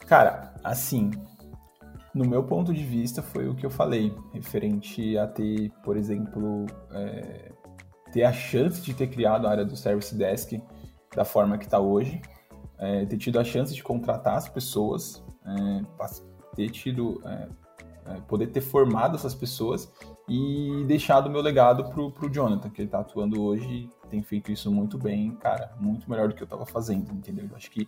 Cara, 0.06 0.54
assim, 0.64 1.12
no 2.14 2.26
meu 2.26 2.44
ponto 2.44 2.74
de 2.74 2.84
vista 2.84 3.22
foi 3.22 3.48
o 3.48 3.56
que 3.56 3.66
eu 3.66 3.70
falei, 3.70 4.14
referente 4.34 5.18
a 5.18 5.28
ter, 5.28 5.72
por 5.84 5.98
exemplo, 5.98 6.66
é, 6.92 7.52
ter 8.12 8.24
a 8.24 8.34
chance 8.34 8.82
de 8.82 8.94
ter 8.94 9.08
criado 9.08 9.48
a 9.48 9.52
área 9.52 9.66
do 9.66 9.76
Service 9.76 10.14
Desk 10.14 10.62
da 11.16 11.26
forma 11.26 11.58
que 11.58 11.66
está 11.66 11.80
hoje, 11.80 12.22
é, 12.78 13.06
ter 13.06 13.18
tido 13.18 13.40
a 13.40 13.44
chance 13.44 13.74
de 13.74 13.82
contratar 13.82 14.36
as 14.36 14.48
pessoas, 14.48 15.24
é, 15.46 15.82
ter 16.56 16.70
tido, 16.70 17.22
é, 17.26 17.48
é, 18.08 18.22
poder 18.28 18.48
ter 18.48 18.62
formado 18.62 19.16
essas 19.16 19.34
pessoas 19.34 19.92
e 20.28 20.84
deixado 20.88 21.28
o 21.28 21.30
meu 21.30 21.42
legado 21.42 21.90
pro, 21.90 22.12
pro 22.12 22.30
Jonathan, 22.30 22.70
que 22.70 22.82
ele 22.82 22.90
tá 22.90 23.00
atuando 23.00 23.42
hoje, 23.42 23.90
tem 24.10 24.22
feito 24.22 24.52
isso 24.52 24.72
muito 24.72 24.98
bem, 24.98 25.32
cara, 25.36 25.74
muito 25.80 26.10
melhor 26.10 26.28
do 26.28 26.36
que 26.36 26.44
eu 26.44 26.48
tava 26.48 26.66
fazendo, 26.66 27.12
entendeu? 27.12 27.46
Eu 27.50 27.56
acho 27.56 27.70
que 27.72 27.88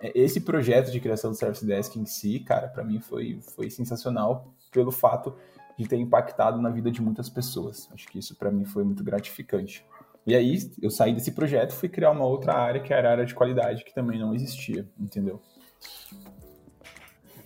é, 0.00 0.12
esse 0.14 0.40
projeto 0.40 0.90
de 0.90 1.00
criação 1.00 1.30
do 1.30 1.36
Service 1.36 1.64
Desk 1.64 1.98
em 1.98 2.06
si, 2.06 2.40
cara, 2.40 2.68
para 2.68 2.82
mim 2.82 3.00
foi, 3.00 3.40
foi 3.54 3.70
sensacional 3.70 4.52
pelo 4.72 4.90
fato 4.90 5.34
de 5.76 5.86
ter 5.86 5.96
impactado 5.96 6.60
na 6.60 6.70
vida 6.70 6.90
de 6.90 7.00
muitas 7.00 7.28
pessoas. 7.28 7.88
Acho 7.92 8.06
que 8.08 8.18
isso 8.18 8.34
para 8.36 8.50
mim 8.50 8.64
foi 8.64 8.84
muito 8.84 9.02
gratificante. 9.02 9.84
E 10.26 10.34
aí 10.34 10.58
eu 10.82 10.90
saí 10.90 11.14
desse 11.14 11.32
projeto, 11.32 11.72
fui 11.72 11.88
criar 11.88 12.10
uma 12.10 12.24
outra 12.24 12.54
área 12.54 12.80
que 12.80 12.92
era 12.92 13.08
a 13.08 13.12
área 13.12 13.24
de 13.24 13.34
qualidade, 13.34 13.84
que 13.84 13.94
também 13.94 14.18
não 14.18 14.34
existia, 14.34 14.86
entendeu? 14.98 15.40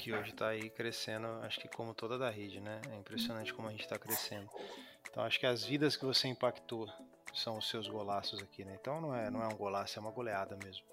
Que 0.05 0.13
hoje 0.13 0.33
está 0.33 0.49
aí 0.49 0.69
crescendo, 0.69 1.27
acho 1.45 1.59
que 1.59 1.67
como 1.67 1.95
toda 1.95 2.19
da 2.19 2.29
rede, 2.29 2.61
né? 2.61 2.79
É 2.93 2.95
impressionante 2.95 3.55
como 3.55 3.69
a 3.69 3.71
gente 3.71 3.85
está 3.85 3.99
crescendo. 3.99 4.47
Então 5.11 5.25
acho 5.25 5.41
que 5.41 5.47
as 5.47 5.65
vidas 5.65 5.97
que 5.97 6.05
você 6.05 6.29
impactou 6.29 6.87
são 7.33 7.57
os 7.57 7.71
seus 7.71 7.89
golaços 7.89 8.43
aqui, 8.43 8.67
né? 8.67 8.77
Então 8.79 9.01
não 9.01 9.17
é, 9.17 9.31
não 9.31 9.43
é 9.43 9.47
um 9.47 9.57
golaço, 9.57 9.99
é 9.99 10.03
uma 10.03 10.11
goleada 10.11 10.59
mesmo. 10.63 10.85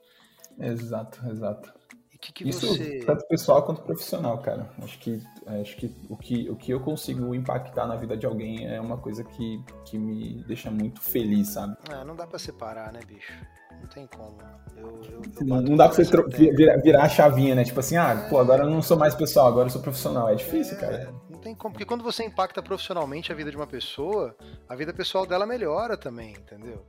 Exato, 0.57 1.27
exato. 1.27 1.73
Que 2.21 2.31
que 2.31 2.47
Isso 2.47 2.67
você... 2.67 2.99
tanto 2.99 3.27
pessoal 3.27 3.63
quanto 3.63 3.81
profissional, 3.81 4.37
cara. 4.37 4.69
Acho 4.83 4.99
que, 4.99 5.19
acho 5.59 5.75
que 5.75 5.91
o 6.07 6.15
que 6.15 6.49
o 6.51 6.55
que 6.55 6.71
eu 6.71 6.79
consigo 6.79 7.33
impactar 7.33 7.87
na 7.87 7.95
vida 7.95 8.15
de 8.15 8.27
alguém 8.27 8.67
é 8.67 8.79
uma 8.79 8.95
coisa 8.95 9.23
que, 9.23 9.59
que 9.83 9.97
me 9.97 10.43
deixa 10.43 10.69
muito 10.69 11.01
feliz, 11.01 11.47
sabe? 11.49 11.75
É, 11.89 12.03
não 12.05 12.15
dá 12.15 12.27
para 12.27 12.37
separar, 12.37 12.93
né, 12.93 12.99
bicho? 13.07 13.33
Não 13.81 13.87
tem 13.87 14.05
como. 14.05 14.37
Eu, 14.77 15.01
eu, 15.03 15.21
eu 15.39 15.61
não 15.61 15.75
dá 15.75 15.89
pra 15.89 15.95
você 15.95 16.51
virar, 16.51 16.77
virar, 16.77 17.03
a 17.03 17.09
chavinha, 17.09 17.55
né? 17.55 17.63
Tipo 17.63 17.79
assim, 17.79 17.97
ah, 17.97 18.11
é... 18.11 18.29
pô, 18.29 18.37
agora 18.37 18.65
eu 18.65 18.69
não 18.69 18.83
sou 18.83 18.95
mais 18.95 19.15
pessoal, 19.15 19.47
agora 19.47 19.65
eu 19.65 19.71
sou 19.71 19.81
profissional. 19.81 20.29
É 20.29 20.35
difícil, 20.35 20.77
é, 20.77 20.79
cara. 20.79 21.13
Não 21.27 21.39
tem 21.39 21.55
como, 21.55 21.73
porque 21.73 21.85
quando 21.85 22.03
você 22.03 22.23
impacta 22.23 22.61
profissionalmente 22.61 23.31
a 23.31 23.35
vida 23.35 23.49
de 23.49 23.57
uma 23.57 23.65
pessoa, 23.65 24.35
a 24.69 24.75
vida 24.75 24.93
pessoal 24.93 25.25
dela 25.25 25.47
melhora 25.47 25.97
também, 25.97 26.33
entendeu? 26.33 26.85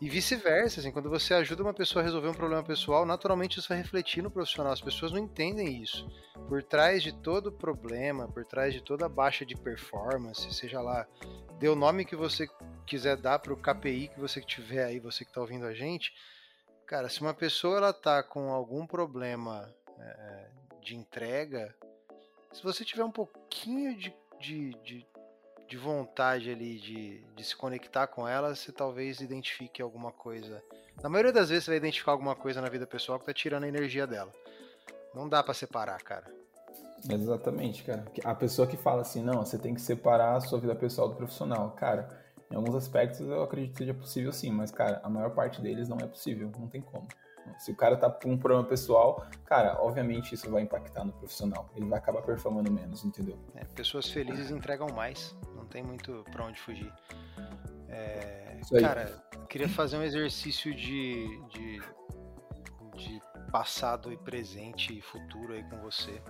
E 0.00 0.08
vice-versa, 0.08 0.80
assim, 0.80 0.92
quando 0.92 1.08
você 1.08 1.32
ajuda 1.32 1.62
uma 1.62 1.72
pessoa 1.72 2.02
a 2.02 2.04
resolver 2.04 2.28
um 2.28 2.34
problema 2.34 2.62
pessoal, 2.62 3.06
naturalmente 3.06 3.58
isso 3.58 3.68
vai 3.68 3.78
refletir 3.78 4.22
no 4.22 4.30
profissional. 4.30 4.72
As 4.72 4.80
pessoas 4.80 5.10
não 5.10 5.18
entendem 5.18 5.82
isso. 5.82 6.06
Por 6.48 6.62
trás 6.62 7.02
de 7.02 7.12
todo 7.12 7.50
problema, 7.50 8.28
por 8.28 8.44
trás 8.44 8.74
de 8.74 8.82
toda 8.82 9.08
baixa 9.08 9.46
de 9.46 9.54
performance, 9.54 10.52
seja 10.54 10.80
lá, 10.80 11.06
dê 11.58 11.68
o 11.68 11.74
nome 11.74 12.04
que 12.04 12.14
você 12.14 12.46
quiser 12.86 13.16
dar 13.16 13.38
para 13.38 13.54
o 13.54 13.56
KPI 13.56 14.08
que 14.08 14.20
você 14.20 14.40
tiver 14.40 14.84
aí, 14.84 15.00
você 15.00 15.24
que 15.24 15.30
está 15.30 15.40
ouvindo 15.40 15.64
a 15.64 15.72
gente, 15.72 16.12
Cara, 16.86 17.08
se 17.08 17.20
uma 17.20 17.34
pessoa 17.34 17.78
ela 17.78 17.92
tá 17.92 18.22
com 18.22 18.52
algum 18.52 18.86
problema 18.86 19.74
é, 19.98 20.50
de 20.80 20.94
entrega, 20.94 21.74
se 22.52 22.62
você 22.62 22.84
tiver 22.84 23.02
um 23.02 23.10
pouquinho 23.10 23.96
de, 23.96 24.14
de, 24.38 24.70
de, 24.84 25.06
de 25.68 25.76
vontade 25.76 26.50
ali 26.50 26.78
de, 26.78 27.20
de 27.34 27.44
se 27.44 27.56
conectar 27.56 28.06
com 28.06 28.26
ela, 28.26 28.54
você 28.54 28.70
talvez 28.70 29.20
identifique 29.20 29.82
alguma 29.82 30.12
coisa. 30.12 30.62
Na 31.02 31.08
maioria 31.08 31.32
das 31.32 31.48
vezes 31.48 31.64
você 31.64 31.72
vai 31.72 31.78
identificar 31.78 32.12
alguma 32.12 32.34
coisa 32.34 32.60
na 32.60 32.68
vida 32.68 32.86
pessoal 32.86 33.18
que 33.18 33.26
tá 33.26 33.34
tirando 33.34 33.64
a 33.64 33.68
energia 33.68 34.06
dela. 34.06 34.32
Não 35.14 35.28
dá 35.28 35.42
para 35.42 35.54
separar, 35.54 36.00
cara. 36.02 36.26
Exatamente, 37.08 37.84
cara. 37.84 38.04
A 38.24 38.34
pessoa 38.34 38.66
que 38.66 38.76
fala 38.76 39.02
assim, 39.02 39.22
não, 39.22 39.44
você 39.44 39.58
tem 39.58 39.74
que 39.74 39.80
separar 39.80 40.36
a 40.36 40.40
sua 40.40 40.58
vida 40.58 40.74
pessoal 40.74 41.08
do 41.08 41.16
profissional. 41.16 41.70
Cara, 41.72 42.08
em 42.50 42.54
alguns 42.54 42.74
aspectos 42.74 43.20
eu 43.20 43.42
acredito 43.42 43.72
que 43.72 43.78
seja 43.78 43.94
possível 43.94 44.32
sim, 44.32 44.50
mas, 44.50 44.70
cara, 44.70 45.00
a 45.02 45.08
maior 45.08 45.30
parte 45.30 45.60
deles 45.60 45.88
não 45.88 45.98
é 45.98 46.06
possível, 46.06 46.50
não 46.58 46.68
tem 46.68 46.80
como. 46.80 47.06
Se 47.58 47.70
o 47.70 47.76
cara 47.76 47.96
tá 47.96 48.10
com 48.10 48.32
um 48.32 48.38
problema 48.38 48.64
pessoal, 48.64 49.26
cara, 49.44 49.78
obviamente 49.80 50.34
isso 50.34 50.50
vai 50.50 50.62
impactar 50.62 51.04
no 51.04 51.12
profissional. 51.12 51.68
Ele 51.74 51.86
vai 51.86 51.98
acabar 51.98 52.22
performando 52.22 52.70
menos, 52.70 53.04
entendeu? 53.04 53.38
É, 53.54 53.64
pessoas 53.64 54.08
felizes 54.10 54.50
entregam 54.50 54.88
mais, 54.94 55.36
não 55.54 55.64
tem 55.66 55.82
muito 55.82 56.24
pra 56.30 56.44
onde 56.44 56.60
fugir. 56.60 56.92
É, 57.88 58.58
cara, 58.80 59.22
queria 59.48 59.68
fazer 59.68 59.96
um 59.96 60.02
exercício 60.02 60.74
de, 60.74 61.26
de, 61.48 61.80
de 62.94 63.22
passado 63.50 64.12
e 64.12 64.16
presente 64.16 64.96
e 64.96 65.00
futuro 65.00 65.52
aí 65.52 65.62
com 65.64 65.78
você. 65.78 66.20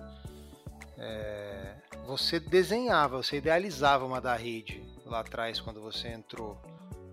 É, 0.97 1.75
você 2.05 2.39
desenhava, 2.39 3.17
você 3.17 3.37
idealizava 3.37 4.05
uma 4.05 4.19
da 4.19 4.35
rede 4.35 4.83
lá 5.05 5.19
atrás 5.19 5.59
quando 5.59 5.81
você 5.81 6.07
entrou. 6.07 6.59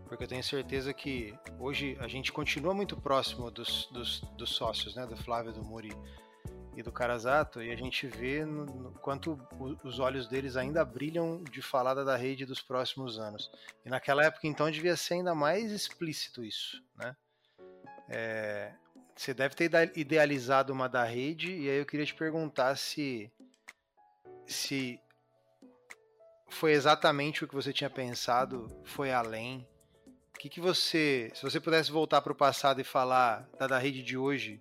Porque 0.07 0.25
eu 0.25 0.29
tenho 0.29 0.43
certeza 0.43 0.93
que 0.93 1.35
hoje 1.59 1.97
a 2.01 2.09
gente 2.09 2.33
continua 2.33 2.75
muito 2.75 2.97
próximo 2.97 3.51
dos, 3.51 3.87
dos, 3.87 4.21
dos 4.37 4.51
sócios, 4.51 4.95
né? 4.95 5.07
Do 5.07 5.17
Flávio, 5.17 5.53
do 5.53 5.65
Muri 5.65 5.93
e 6.77 6.83
do 6.83 6.91
Carazato, 6.91 7.63
e 7.63 7.71
a 7.71 7.77
gente 7.77 8.07
vê 8.07 8.45
no, 8.45 8.67
no, 8.67 8.91
quanto 8.99 9.39
os 9.85 10.01
olhos 10.01 10.27
deles 10.27 10.57
ainda 10.57 10.85
brilham 10.85 11.43
de 11.45 11.63
falada 11.63 12.05
da 12.05 12.17
rede 12.17 12.45
dos 12.45 12.61
próximos 12.61 13.19
anos. 13.19 13.51
E 13.85 13.89
naquela 13.89 14.25
época, 14.25 14.47
então, 14.47 14.71
devia 14.71 14.97
ser 14.97 15.15
ainda 15.15 15.35
mais 15.35 15.71
explícito 15.71 16.45
isso, 16.45 16.83
né? 16.97 17.17
É, 18.09 18.75
você 19.15 19.33
deve 19.33 19.55
ter 19.55 19.71
idealizado 19.97 20.73
uma 20.73 20.89
da 20.89 21.05
rede, 21.05 21.53
e 21.53 21.71
aí 21.71 21.79
eu 21.79 21.87
queria 21.87 22.05
te 22.05 22.15
perguntar 22.15 22.77
se 22.77 23.31
se 24.47 25.01
foi 26.49 26.73
exatamente 26.73 27.45
o 27.45 27.49
que 27.49 27.55
você 27.55 27.73
tinha 27.73 27.91
pensado, 27.91 28.69
foi 28.85 29.13
além. 29.13 29.67
Que, 30.45 30.51
que 30.51 30.61
você, 30.61 31.31
se 31.33 31.43
você 31.43 31.59
pudesse 31.59 31.91
voltar 31.91 32.21
para 32.21 32.31
o 32.31 32.37
passado 32.37 32.79
e 32.79 32.85
falar 32.85 33.49
da, 33.59 33.67
da 33.67 33.79
rede 33.79 34.03
de 34.03 34.15
hoje 34.15 34.61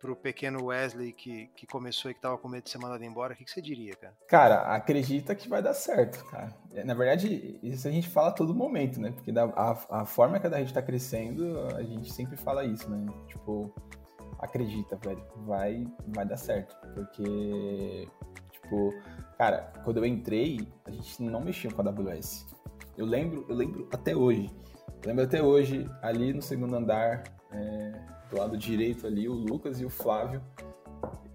para 0.00 0.10
o 0.10 0.16
pequeno 0.16 0.64
Wesley 0.64 1.12
que, 1.12 1.48
que 1.48 1.66
começou 1.66 2.10
e 2.10 2.14
que 2.14 2.18
estava 2.18 2.38
com 2.38 2.48
medo 2.48 2.64
de 2.64 2.70
ser 2.70 2.78
mandado 2.78 3.04
embora, 3.04 3.34
o 3.34 3.36
que, 3.36 3.44
que 3.44 3.50
você 3.50 3.60
diria, 3.60 3.94
cara? 3.94 4.14
Cara, 4.26 4.74
acredita 4.74 5.34
que 5.34 5.50
vai 5.50 5.60
dar 5.60 5.74
certo, 5.74 6.24
cara. 6.30 6.56
Na 6.82 6.94
verdade, 6.94 7.60
isso 7.62 7.86
a 7.86 7.90
gente 7.90 8.08
fala 8.08 8.28
a 8.28 8.32
todo 8.32 8.54
momento, 8.54 8.98
né? 8.98 9.12
Porque 9.12 9.30
da, 9.30 9.44
a, 9.54 10.00
a 10.00 10.06
forma 10.06 10.40
que 10.40 10.46
a 10.46 10.50
rede 10.50 10.70
está 10.70 10.80
crescendo, 10.80 11.60
a 11.76 11.82
gente 11.82 12.10
sempre 12.10 12.38
fala 12.38 12.64
isso, 12.64 12.88
né? 12.88 13.12
Tipo, 13.28 13.70
acredita, 14.38 14.96
velho, 14.96 15.22
vai, 15.44 15.86
vai 16.06 16.24
dar 16.24 16.38
certo. 16.38 16.74
Porque 16.94 18.08
Tipo, 18.50 18.94
cara, 19.36 19.70
quando 19.84 19.98
eu 19.98 20.06
entrei, 20.06 20.66
a 20.86 20.90
gente 20.90 21.22
não 21.22 21.42
mexia 21.42 21.70
com 21.70 21.82
a 21.82 21.84
AWS. 21.84 22.46
Eu 22.96 23.04
lembro, 23.04 23.44
eu 23.46 23.54
lembro 23.54 23.86
até 23.92 24.16
hoje. 24.16 24.50
Lembro 25.04 25.24
até 25.24 25.42
hoje, 25.42 25.88
ali 26.00 26.32
no 26.32 26.42
segundo 26.42 26.76
andar, 26.76 27.24
é, 27.50 27.92
do 28.30 28.38
lado 28.38 28.56
direito 28.56 29.06
ali, 29.06 29.28
o 29.28 29.32
Lucas 29.32 29.80
e 29.80 29.84
o 29.84 29.90
Flávio 29.90 30.42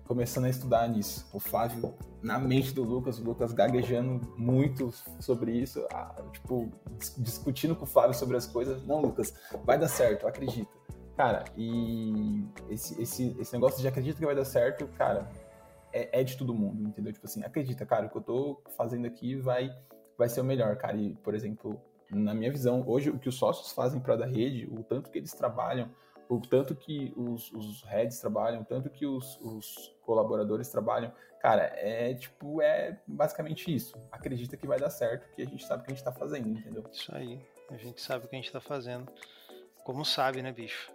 começando 0.05 0.45
a 0.45 0.49
estudar 0.49 0.87
nisso. 0.87 1.27
O 1.33 1.39
Flávio 1.39 1.93
na 2.21 2.39
mente 2.39 2.73
do 2.73 2.81
Lucas, 2.81 3.19
o 3.19 3.23
Lucas 3.23 3.51
gaguejando 3.51 4.21
muito 4.37 4.91
sobre 5.19 5.51
isso, 5.51 5.85
tipo, 6.31 6.71
discutindo 7.17 7.75
com 7.75 7.83
o 7.83 7.87
Flávio 7.87 8.13
sobre 8.15 8.37
as 8.37 8.47
coisas. 8.47 8.83
Não, 8.85 9.01
Lucas, 9.01 9.33
vai 9.65 9.77
dar 9.77 9.89
certo, 9.89 10.25
acredita. 10.25 10.71
Cara, 11.15 11.43
e 11.57 12.43
esse, 12.69 13.01
esse, 13.01 13.35
esse 13.39 13.53
negócio 13.53 13.81
de 13.81 13.87
acredita 13.87 14.19
que 14.19 14.25
vai 14.25 14.35
dar 14.35 14.45
certo, 14.45 14.87
cara, 14.97 15.29
é, 15.91 16.21
é, 16.21 16.23
de 16.23 16.37
todo 16.37 16.53
mundo, 16.53 16.87
entendeu? 16.87 17.11
Tipo 17.11 17.25
assim, 17.25 17.43
acredita, 17.43 17.85
cara, 17.85 18.05
o 18.05 18.09
que 18.09 18.17
eu 18.17 18.21
tô 18.21 18.61
fazendo 18.77 19.05
aqui 19.05 19.35
vai, 19.35 19.75
vai 20.17 20.29
ser 20.29 20.41
o 20.41 20.43
melhor, 20.43 20.77
cara. 20.77 20.95
E, 20.95 21.15
por 21.15 21.33
exemplo, 21.33 21.81
na 22.09 22.33
minha 22.33 22.51
visão, 22.51 22.83
hoje 22.87 23.09
o 23.09 23.19
que 23.19 23.29
os 23.29 23.35
sócios 23.35 23.71
fazem 23.71 23.99
para 23.99 24.15
da 24.15 24.25
rede, 24.25 24.67
o 24.71 24.83
tanto 24.83 25.09
que 25.09 25.17
eles 25.17 25.31
trabalham, 25.31 25.89
o 26.29 26.39
tanto 26.39 26.75
que 26.75 27.13
os, 27.15 27.51
os 27.53 27.83
heads 27.83 28.19
trabalham, 28.19 28.61
o 28.61 28.65
tanto 28.65 28.89
que 28.89 29.05
os, 29.05 29.39
os 29.41 29.95
colaboradores 30.01 30.69
trabalham, 30.69 31.11
cara, 31.41 31.63
é 31.75 32.13
tipo, 32.13 32.61
é 32.61 32.99
basicamente 33.07 33.73
isso. 33.73 33.95
Acredita 34.11 34.57
que 34.57 34.67
vai 34.67 34.79
dar 34.79 34.89
certo, 34.89 35.29
que 35.33 35.41
a 35.41 35.45
gente 35.45 35.65
sabe 35.65 35.83
o 35.83 35.85
que 35.85 35.91
a 35.91 35.95
gente 35.95 36.03
tá 36.03 36.11
fazendo, 36.11 36.49
entendeu? 36.49 36.83
Isso 36.91 37.13
aí, 37.15 37.39
a 37.69 37.77
gente 37.77 38.01
sabe 38.01 38.25
o 38.25 38.27
que 38.27 38.35
a 38.35 38.39
gente 38.39 38.51
tá 38.51 38.59
fazendo. 38.59 39.11
Como 39.83 40.03
sabe, 40.03 40.41
né, 40.41 40.51
bicho? 40.51 40.91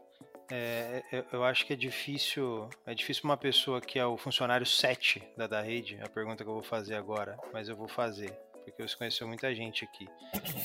É, 0.50 1.02
eu, 1.10 1.24
eu, 1.32 1.44
acho 1.44 1.66
que 1.66 1.72
é 1.72 1.76
difícil, 1.76 2.68
é 2.84 2.94
difícil 2.94 3.24
uma 3.24 3.38
pessoa 3.38 3.80
que 3.80 3.98
é 3.98 4.04
o 4.04 4.18
funcionário 4.18 4.66
7 4.66 5.22
da, 5.34 5.46
da 5.46 5.62
rede, 5.62 5.98
a 6.02 6.08
pergunta 6.10 6.44
que 6.44 6.50
eu 6.50 6.54
vou 6.54 6.62
fazer 6.62 6.94
agora, 6.94 7.38
mas 7.54 7.70
eu 7.70 7.76
vou 7.76 7.88
fazer, 7.88 8.38
porque 8.70 8.86
você 8.86 8.96
conheceu 8.96 9.26
muita 9.26 9.54
gente 9.54 9.84
aqui. 9.84 10.08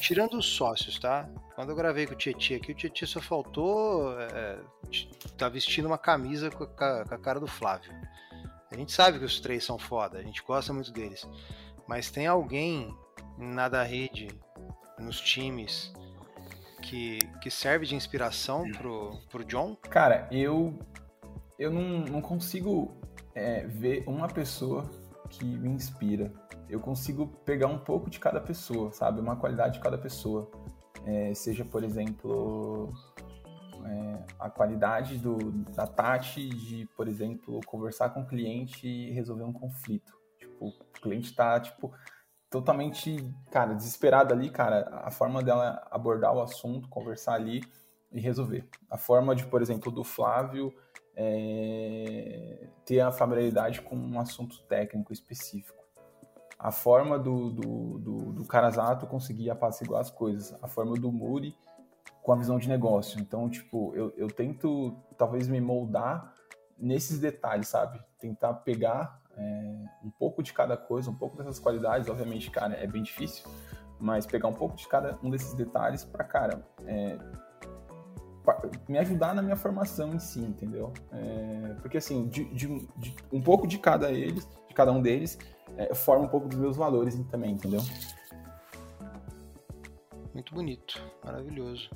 Tirando 0.01 0.37
os 0.37 0.45
sócios, 0.45 0.99
tá? 0.99 1.29
Quando 1.55 1.69
eu 1.69 1.75
gravei 1.75 2.05
com 2.05 2.13
o 2.13 2.17
Tietchan 2.17 2.57
aqui, 2.57 2.71
o 2.71 2.75
Tietchan 2.75 3.05
só 3.05 3.21
faltou 3.21 4.19
é, 4.19 4.59
tá 5.37 5.49
vestindo 5.49 5.85
uma 5.85 5.97
camisa 5.97 6.49
com 6.49 6.63
a, 6.63 7.05
com 7.05 7.15
a 7.15 7.19
cara 7.19 7.39
do 7.39 7.47
Flávio. 7.47 7.91
A 8.71 8.75
gente 8.75 8.91
sabe 8.91 9.19
que 9.19 9.25
os 9.25 9.39
três 9.39 9.63
são 9.63 9.77
foda, 9.77 10.19
a 10.19 10.23
gente 10.23 10.43
gosta 10.43 10.73
muito 10.73 10.91
deles. 10.91 11.27
Mas 11.87 12.11
tem 12.11 12.27
alguém 12.27 12.93
na 13.37 13.69
da 13.69 13.83
rede, 13.83 14.27
nos 14.99 15.21
times, 15.21 15.93
que, 16.81 17.19
que 17.41 17.49
serve 17.49 17.85
de 17.85 17.95
inspiração 17.95 18.69
pro, 18.71 19.19
pro 19.29 19.43
John? 19.45 19.75
Cara, 19.89 20.27
eu, 20.31 20.77
eu 21.57 21.71
não, 21.71 21.99
não 22.05 22.21
consigo 22.21 22.99
é, 23.33 23.65
ver 23.65 24.03
uma 24.07 24.27
pessoa 24.27 24.89
que 25.29 25.45
me 25.45 25.69
inspira. 25.69 26.31
Eu 26.69 26.79
consigo 26.79 27.27
pegar 27.45 27.67
um 27.67 27.79
pouco 27.79 28.09
de 28.09 28.19
cada 28.19 28.41
pessoa, 28.41 28.91
sabe? 28.91 29.21
Uma 29.21 29.35
qualidade 29.35 29.75
de 29.75 29.79
cada 29.79 29.97
pessoa. 29.97 30.49
É, 31.05 31.33
seja, 31.33 31.63
por 31.63 31.83
exemplo, 31.83 32.93
é, 33.85 34.25
a 34.39 34.49
qualidade 34.49 35.17
do, 35.17 35.37
da 35.73 35.87
Tati 35.87 36.49
de, 36.49 36.85
por 36.95 37.07
exemplo, 37.07 37.61
conversar 37.65 38.09
com 38.09 38.21
o 38.21 38.27
cliente 38.27 38.87
e 38.87 39.11
resolver 39.11 39.43
um 39.43 39.53
conflito. 39.53 40.13
Tipo, 40.37 40.67
o 40.67 41.01
cliente 41.01 41.33
tá, 41.33 41.59
tipo, 41.59 41.93
totalmente, 42.49 43.33
cara, 43.51 43.73
desesperada 43.73 44.33
ali, 44.33 44.49
cara, 44.49 44.89
a 45.03 45.11
forma 45.11 45.41
dela 45.41 45.85
abordar 45.89 46.33
o 46.35 46.41
assunto, 46.41 46.89
conversar 46.89 47.33
ali 47.33 47.63
e 48.11 48.19
resolver. 48.19 48.67
A 48.89 48.97
forma 48.97 49.35
de, 49.35 49.45
por 49.45 49.61
exemplo, 49.61 49.91
do 49.91 50.03
Flávio 50.03 50.73
é, 51.15 52.67
ter 52.85 52.99
a 52.99 53.11
familiaridade 53.11 53.81
com 53.81 53.95
um 53.95 54.19
assunto 54.19 54.61
técnico 54.63 55.11
específico. 55.11 55.86
A 56.57 56.71
forma 56.71 57.19
do, 57.19 57.51
do, 57.51 57.99
do, 57.99 58.33
do 58.33 58.45
Carazato 58.45 59.05
conseguir 59.05 59.49
apaciguar 59.49 60.01
as 60.01 60.09
coisas. 60.09 60.57
A 60.63 60.67
forma 60.67 60.95
do 60.95 61.11
Muri 61.11 61.55
com 62.23 62.33
a 62.33 62.35
visão 62.35 62.57
de 62.57 62.67
negócio. 62.67 63.19
Então, 63.19 63.49
tipo, 63.49 63.95
eu, 63.95 64.13
eu 64.17 64.27
tento 64.27 64.97
talvez 65.17 65.47
me 65.47 65.61
moldar 65.61 66.33
nesses 66.77 67.19
detalhes, 67.19 67.67
sabe? 67.67 67.99
Tentar 68.19 68.53
pegar 68.55 69.21
é, 69.37 69.85
um 70.03 70.09
pouco 70.09 70.43
de 70.43 70.51
cada 70.51 70.75
coisa, 70.75 71.09
um 71.09 71.15
pouco 71.15 71.37
dessas 71.37 71.59
qualidades, 71.59 72.09
obviamente, 72.09 72.51
cara, 72.51 72.73
é 72.75 72.85
bem 72.85 73.01
difícil, 73.01 73.49
mas 73.99 74.25
pegar 74.25 74.47
um 74.47 74.53
pouco 74.53 74.75
de 74.75 74.87
cada 74.87 75.17
um 75.23 75.29
desses 75.29 75.53
detalhes 75.53 76.03
para, 76.03 76.23
cara, 76.23 76.67
é, 76.85 77.17
me 78.87 78.97
ajudar 78.97 79.33
na 79.33 79.41
minha 79.41 79.55
formação 79.55 80.13
em 80.13 80.19
si, 80.19 80.39
entendeu? 80.39 80.93
É, 81.11 81.75
porque 81.81 81.97
assim, 81.97 82.27
de, 82.27 82.45
de, 82.53 82.87
de, 82.97 83.15
um 83.31 83.41
pouco 83.41 83.67
de 83.67 83.77
cada 83.77 84.11
eles, 84.11 84.47
de 84.67 84.73
cada 84.73 84.91
um 84.91 85.01
deles, 85.01 85.37
é, 85.75 85.93
forma 85.93 86.25
um 86.25 86.29
pouco 86.29 86.47
dos 86.47 86.57
meus 86.57 86.77
valores 86.77 87.15
também, 87.29 87.51
entendeu? 87.51 87.81
Muito 90.33 90.53
bonito, 90.53 91.01
maravilhoso. 91.23 91.89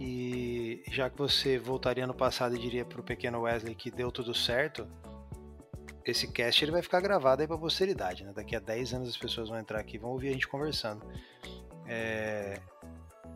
E 0.00 0.82
já 0.90 1.10
que 1.10 1.18
você 1.18 1.58
voltaria 1.58 2.06
no 2.06 2.14
passado 2.14 2.56
e 2.56 2.58
diria 2.58 2.84
para 2.84 3.00
o 3.00 3.04
pequeno 3.04 3.42
Wesley 3.42 3.74
que 3.74 3.90
deu 3.90 4.10
tudo 4.10 4.34
certo, 4.34 4.88
esse 6.04 6.26
cast 6.32 6.64
ele 6.64 6.72
vai 6.72 6.82
ficar 6.82 7.00
gravado 7.00 7.42
aí 7.42 7.48
pra 7.48 7.56
posteridade, 7.58 8.24
né? 8.24 8.32
Daqui 8.32 8.56
a 8.56 8.60
10 8.60 8.94
anos 8.94 9.08
as 9.08 9.16
pessoas 9.16 9.48
vão 9.48 9.58
entrar 9.58 9.78
aqui 9.78 9.96
e 9.96 9.98
vão 9.98 10.10
ouvir 10.10 10.30
a 10.30 10.32
gente 10.32 10.48
conversando. 10.48 11.06
É... 11.86 12.60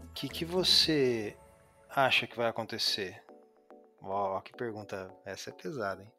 O 0.04 0.12
que, 0.14 0.28
que 0.28 0.44
você 0.44 1.36
acha 1.90 2.26
que 2.26 2.36
vai 2.36 2.48
acontecer? 2.48 3.22
Ó, 4.02 4.40
que 4.40 4.52
pergunta. 4.52 5.14
Essa 5.24 5.50
é 5.50 5.52
pesada, 5.52 6.02
hein? 6.02 6.10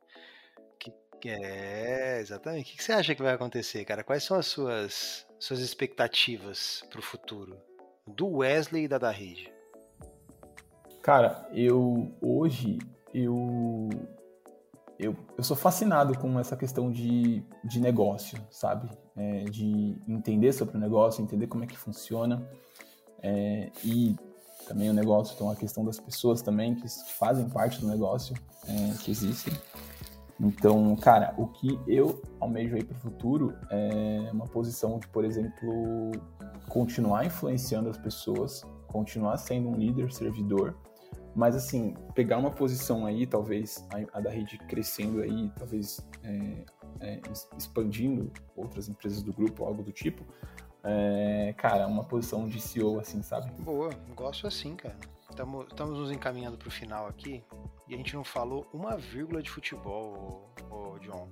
Que... 1.20 1.30
É, 1.30 2.20
exatamente. 2.20 2.61
O 2.61 2.65
que, 2.72 2.78
que 2.78 2.84
você 2.84 2.91
acha 2.93 3.15
que 3.15 3.22
vai 3.22 3.34
acontecer, 3.34 3.84
cara? 3.86 4.03
Quais 4.03 4.24
são 4.24 4.38
as 4.38 4.45
suas, 4.45 5.26
suas 5.39 5.59
expectativas 5.59 6.84
pro 6.89 7.01
futuro? 7.01 7.57
Do 8.05 8.38
Wesley 8.38 8.86
e 8.86 8.88
da 8.88 8.97
da 8.97 9.11
rede? 9.11 9.51
Cara, 11.01 11.47
eu 11.53 12.11
hoje 12.22 12.78
eu 13.13 13.89
eu, 14.99 15.15
eu 15.38 15.43
sou 15.43 15.55
fascinado 15.55 16.18
com 16.18 16.39
essa 16.39 16.57
questão 16.57 16.91
de, 16.91 17.43
de 17.63 17.80
negócio, 17.80 18.39
sabe? 18.49 18.89
É, 19.15 19.43
de 19.45 19.95
entender 20.07 20.51
sobre 20.53 20.76
o 20.76 20.80
negócio, 20.80 21.22
entender 21.22 21.47
como 21.47 21.63
é 21.63 21.68
que 21.68 21.78
funciona. 21.78 22.47
É, 23.22 23.70
e 23.84 24.15
também 24.68 24.89
o 24.89 24.93
negócio, 24.93 25.34
então 25.36 25.49
a 25.49 25.55
questão 25.55 25.86
das 25.86 25.99
pessoas 25.99 26.41
também 26.41 26.76
que 26.76 26.88
fazem 27.13 27.47
parte 27.47 27.80
do 27.80 27.88
negócio, 27.88 28.36
é, 28.68 28.97
que 29.03 29.11
existem. 29.11 29.53
Então, 30.40 30.96
cara, 30.96 31.34
o 31.38 31.48
que 31.48 31.80
eu 31.88 32.22
almejo 32.40 32.76
aí 32.76 32.84
para 32.84 32.96
o 32.96 33.00
futuro 33.00 33.56
é 33.72 34.30
uma 34.32 34.46
posição 34.46 35.00
de, 35.00 35.08
por 35.08 35.26
exemplo, 35.26 36.12
continuar 36.70 37.26
influenciando 37.26 37.90
as 37.90 37.98
pessoas, 37.98 38.64
continuar 38.88 39.38
sendo 39.38 39.70
um 39.70 39.76
líder 39.76 40.12
servidor, 40.12 40.76
mas 41.36 41.56
assim, 41.56 41.96
pegar 42.14 42.38
uma 42.38 42.52
posição 42.52 43.06
aí, 43.06 43.26
talvez 43.26 43.88
a, 44.14 44.20
da 44.20 44.30
rede 44.30 44.58
crescendo 44.58 45.22
aí, 45.22 45.52
talvez 45.58 46.00
é, 46.24 46.66
é, 47.00 47.22
expandindo 47.58 48.32
outras 48.56 48.90
empresas 48.90 49.24
do 49.24 49.34
grupo, 49.34 49.64
algo 49.66 49.84
do 49.84 49.92
tipo, 49.92 50.24
é, 50.84 51.54
cara, 51.58 51.88
uma 51.88 52.04
posição 52.04 52.48
de 52.48 52.60
CEO, 52.62 53.00
assim, 53.00 53.22
sabe? 53.22 53.52
Boa, 53.62 53.90
gosto 54.16 54.48
assim, 54.48 54.76
cara. 54.76 54.98
Estamos 55.38 56.00
nos 56.00 56.12
encaminhando 56.12 56.58
para 56.58 56.68
o 56.68 56.72
final 56.72 57.08
aqui 57.08 57.44
e 57.88 57.94
a 57.94 57.98
gente 57.98 58.16
não 58.16 58.24
falou 58.24 58.68
uma 58.74 58.98
vírgula 58.98 59.42
de 59.42 59.50
futebol, 59.50 60.52
ô, 60.70 60.76
ô, 60.76 61.00
John. 61.00 61.32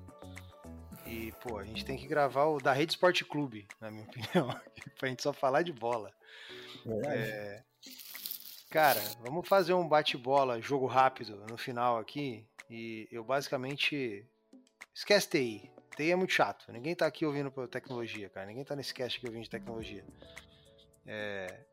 E, 1.06 1.32
pô, 1.42 1.58
a 1.58 1.64
gente 1.64 1.84
tem 1.84 1.98
que 1.98 2.08
gravar 2.08 2.46
o 2.46 2.60
da 2.60 2.74
Rede 2.74 2.94
Esporte 2.94 3.24
Clube, 3.26 3.68
na 3.80 3.90
minha 3.90 4.04
opinião, 4.10 4.62
pra 4.98 5.10
gente 5.10 5.24
só 5.24 5.34
falar 5.34 5.62
de 5.64 5.74
bola. 5.74 6.12
É... 7.08 7.64
Cara, 8.70 9.02
vamos 9.22 9.48
fazer 9.48 9.74
um 9.74 9.88
bate-bola, 9.88 10.62
jogo 10.62 10.86
rápido 10.86 11.46
no 11.50 11.58
final 11.58 11.98
aqui. 11.98 12.46
E 12.70 13.08
eu 13.12 13.24
basicamente. 13.24 14.26
Esquece 14.94 15.30
TI. 15.30 15.72
TI 15.96 16.12
é 16.12 16.16
muito 16.16 16.34
chato. 16.34 16.72
Ninguém 16.72 16.96
tá 16.96 17.06
aqui 17.06 17.26
ouvindo 17.26 17.52
tecnologia, 17.68 18.30
cara. 18.30 18.48
Ninguém 18.48 18.64
tá 18.64 18.76
nesse 18.76 18.94
cast 18.94 19.18
aqui 19.18 19.28
ouvindo 19.28 19.44
de 19.44 19.50
tecnologia. 19.50 20.04
É... 21.06 21.66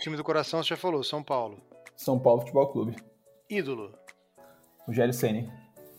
Time 0.00 0.16
do 0.16 0.24
coração, 0.24 0.62
você 0.62 0.70
já 0.70 0.76
falou, 0.76 1.04
São 1.04 1.22
Paulo. 1.22 1.60
São 1.94 2.18
Paulo 2.18 2.40
Futebol 2.40 2.68
Clube. 2.68 2.96
Ídolo. 3.48 3.94
Rogério 4.86 5.12
Ceni. 5.12 5.52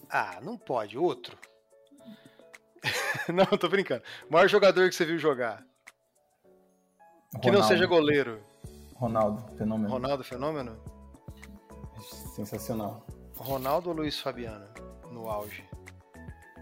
Ah, 0.10 0.40
não 0.42 0.58
pode. 0.58 0.98
Outro. 0.98 1.38
não, 3.32 3.46
tô 3.46 3.70
brincando. 3.70 4.02
O 4.28 4.34
maior 4.34 4.48
jogador 4.48 4.90
que 4.90 4.96
você 4.96 5.06
viu 5.06 5.20
jogar. 5.20 5.64
Ronaldo. 7.34 7.42
Que 7.42 7.52
não 7.52 7.64
seja 7.64 7.86
goleiro. 7.86 8.44
Ronaldo, 8.96 9.56
fenômeno. 9.56 9.90
Ronaldo, 9.90 10.24
fenômeno? 10.24 10.84
Sensacional. 12.36 13.06
Ronaldo 13.36 13.90
ou 13.90 13.96
Luiz 13.96 14.20
Fabiano 14.20 14.68
no 15.12 15.30
auge? 15.30 15.64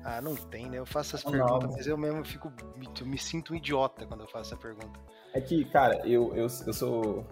Ah, 0.04 0.22
não 0.22 0.36
tem, 0.36 0.70
né? 0.70 0.80
Eu 0.80 0.86
faço 0.86 1.16
essas 1.16 1.30
perguntas, 1.30 1.72
mas 1.76 1.88
eu 1.88 1.98
mesmo 1.98 2.24
fico. 2.24 2.52
Me, 2.76 2.88
me 3.06 3.18
sinto 3.18 3.54
um 3.54 3.56
idiota 3.56 4.06
quando 4.06 4.22
eu 4.22 4.28
faço 4.28 4.54
essa 4.54 4.62
pergunta. 4.62 5.00
É 5.34 5.42
que, 5.42 5.66
cara, 5.66 6.08
eu, 6.08 6.36
eu, 6.36 6.48
eu 6.66 6.74
sou 6.74 7.26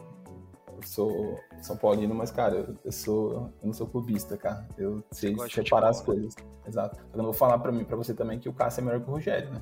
eu 0.78 0.84
sou 0.84 1.40
São 1.62 1.76
Paulino, 1.76 2.14
mas, 2.14 2.30
cara, 2.30 2.56
eu, 2.56 2.78
eu, 2.86 2.92
sou. 2.92 3.34
Eu 3.34 3.54
não 3.64 3.74
sou 3.74 3.88
clubista, 3.88 4.38
cara. 4.38 4.68
Eu 4.78 5.04
sei 5.12 5.36
separar 5.50 5.90
as 5.90 6.00
né? 6.00 6.06
coisas. 6.06 6.36
Exato. 6.68 7.00
Eu 7.12 7.18
não 7.18 7.26
vou 7.26 7.34
falar 7.34 7.58
pra 7.58 7.72
mim, 7.72 7.84
pra 7.84 7.96
você 7.96 8.14
também, 8.14 8.40
que 8.40 8.48
o 8.48 8.54
Cássio 8.54 8.82
é 8.82 8.84
melhor 8.84 9.02
que 9.02 9.10
o 9.10 9.14
Rogério, 9.14 9.52
né? 9.52 9.62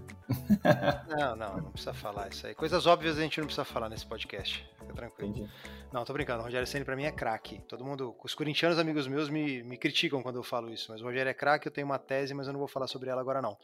Não, 1.17 1.35
não, 1.35 1.57
não 1.57 1.71
precisa 1.71 1.93
falar 1.93 2.27
isso 2.29 2.45
aí. 2.45 2.53
Coisas 2.53 2.85
óbvias 2.85 3.17
a 3.17 3.21
gente 3.21 3.39
não 3.39 3.45
precisa 3.45 3.63
falar 3.63 3.87
nesse 3.87 4.05
podcast. 4.05 4.67
Tranquilo. 4.95 5.29
Entendi. 5.31 5.51
Não, 5.91 6.03
tô 6.03 6.13
brincando. 6.13 6.41
O 6.41 6.43
Rogério 6.45 6.67
Senna 6.67 6.85
pra 6.85 6.95
mim 6.95 7.03
é 7.03 7.11
craque. 7.11 7.61
Todo 7.67 7.83
mundo. 7.83 8.15
Os 8.23 8.33
corintianos 8.33 8.79
amigos 8.79 9.07
meus 9.07 9.29
me, 9.29 9.63
me 9.63 9.77
criticam 9.77 10.23
quando 10.23 10.37
eu 10.37 10.43
falo 10.43 10.71
isso, 10.71 10.91
mas 10.91 11.01
o 11.01 11.05
Rogério 11.05 11.29
é 11.29 11.33
craque, 11.33 11.67
eu 11.67 11.71
tenho 11.71 11.85
uma 11.85 11.99
tese, 11.99 12.33
mas 12.33 12.47
eu 12.47 12.53
não 12.53 12.59
vou 12.59 12.67
falar 12.67 12.87
sobre 12.87 13.09
ela 13.09 13.21
agora, 13.21 13.41
não. 13.41 13.57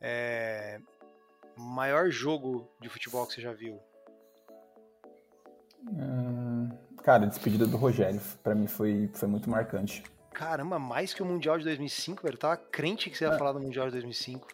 É. 0.00 0.80
Maior 1.56 2.10
jogo 2.10 2.68
de 2.80 2.88
futebol 2.88 3.26
que 3.26 3.34
você 3.34 3.40
já 3.40 3.52
viu? 3.52 3.80
Hum, 5.88 6.70
cara, 7.02 7.24
a 7.24 7.26
despedida 7.26 7.66
do 7.66 7.76
Rogério, 7.76 8.20
para 8.42 8.54
mim 8.54 8.66
foi, 8.66 9.08
foi 9.12 9.28
muito 9.28 9.48
marcante. 9.48 10.02
Caramba, 10.32 10.78
mais 10.80 11.14
que 11.14 11.22
o 11.22 11.26
Mundial 11.26 11.58
de 11.58 11.64
2005, 11.64 12.22
velho. 12.22 12.34
Eu 12.34 12.38
tava 12.38 12.56
crente 12.56 13.08
que 13.08 13.16
você 13.16 13.24
ia 13.24 13.32
é. 13.32 13.38
falar 13.38 13.52
do 13.52 13.60
Mundial 13.60 13.86
de 13.86 13.92
2005. 13.92 14.48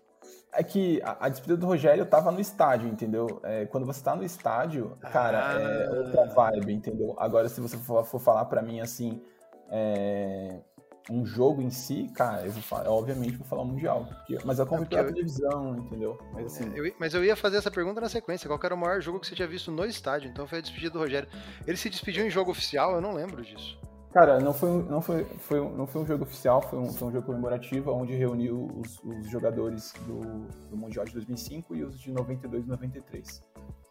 É 0.52 0.62
que 0.62 1.00
a, 1.02 1.26
a 1.26 1.28
despedida 1.28 1.56
do 1.56 1.66
Rogério 1.66 2.04
tava 2.04 2.32
no 2.32 2.40
estádio, 2.40 2.88
entendeu? 2.88 3.40
É, 3.44 3.66
quando 3.66 3.86
você 3.86 4.02
tá 4.02 4.16
no 4.16 4.24
estádio, 4.24 4.96
cara, 5.12 5.56
ah. 5.56 5.60
é 5.60 5.90
outra 5.90 6.26
vibe, 6.26 6.72
entendeu? 6.72 7.14
Agora, 7.18 7.48
se 7.48 7.60
você 7.60 7.76
for, 7.76 8.04
for 8.04 8.18
falar 8.18 8.44
para 8.46 8.60
mim 8.60 8.80
assim, 8.80 9.22
é, 9.70 10.60
um 11.08 11.24
jogo 11.24 11.62
em 11.62 11.70
si, 11.70 12.08
cara, 12.14 12.44
eu 12.44 12.52
vou 12.52 12.62
falar, 12.62 12.90
obviamente 12.90 13.36
vou 13.36 13.46
falar 13.46 13.64
mundial. 13.64 14.06
Porque, 14.06 14.38
mas 14.44 14.58
eu 14.58 14.64
acompanho 14.64 14.88
pela 14.88 15.02
eu... 15.02 15.06
televisão, 15.08 15.76
entendeu? 15.76 16.18
Mas, 16.32 16.46
assim... 16.46 16.72
eu, 16.74 16.92
mas 16.98 17.14
eu 17.14 17.24
ia 17.24 17.36
fazer 17.36 17.56
essa 17.56 17.70
pergunta 17.70 18.00
na 18.00 18.08
sequência. 18.08 18.48
Qual 18.48 18.60
era 18.62 18.74
o 18.74 18.78
maior 18.78 19.00
jogo 19.00 19.20
que 19.20 19.26
você 19.26 19.34
tinha 19.34 19.48
visto 19.48 19.70
no 19.70 19.84
estádio? 19.84 20.30
Então 20.30 20.46
foi 20.46 20.58
a 20.58 20.60
despedida 20.60 20.92
do 20.92 20.98
Rogério. 20.98 21.28
Ele 21.66 21.76
se 21.76 21.88
despediu 21.88 22.26
em 22.26 22.30
jogo 22.30 22.50
oficial? 22.50 22.94
Eu 22.94 23.00
não 23.00 23.14
lembro 23.14 23.42
disso. 23.42 23.78
Cara, 24.12 24.40
não 24.40 24.52
foi, 24.52 24.82
não 24.82 25.00
foi, 25.00 25.24
foi, 25.24 25.60
não 25.60 25.86
foi 25.86 26.02
um 26.02 26.06
jogo 26.06 26.24
oficial, 26.24 26.60
foi 26.60 26.78
um, 26.80 26.92
foi 26.92 27.08
um 27.08 27.12
jogo 27.12 27.26
comemorativo, 27.26 27.92
onde 27.92 28.12
reuniu 28.14 28.68
os, 28.76 28.98
os 29.04 29.30
jogadores 29.30 29.92
do, 30.04 30.48
do 30.68 30.76
Mundial 30.76 31.04
de 31.04 31.12
2005 31.12 31.76
e 31.76 31.84
os 31.84 32.00
de 32.00 32.10
92 32.10 32.64
e 32.64 32.68
93. 32.68 33.42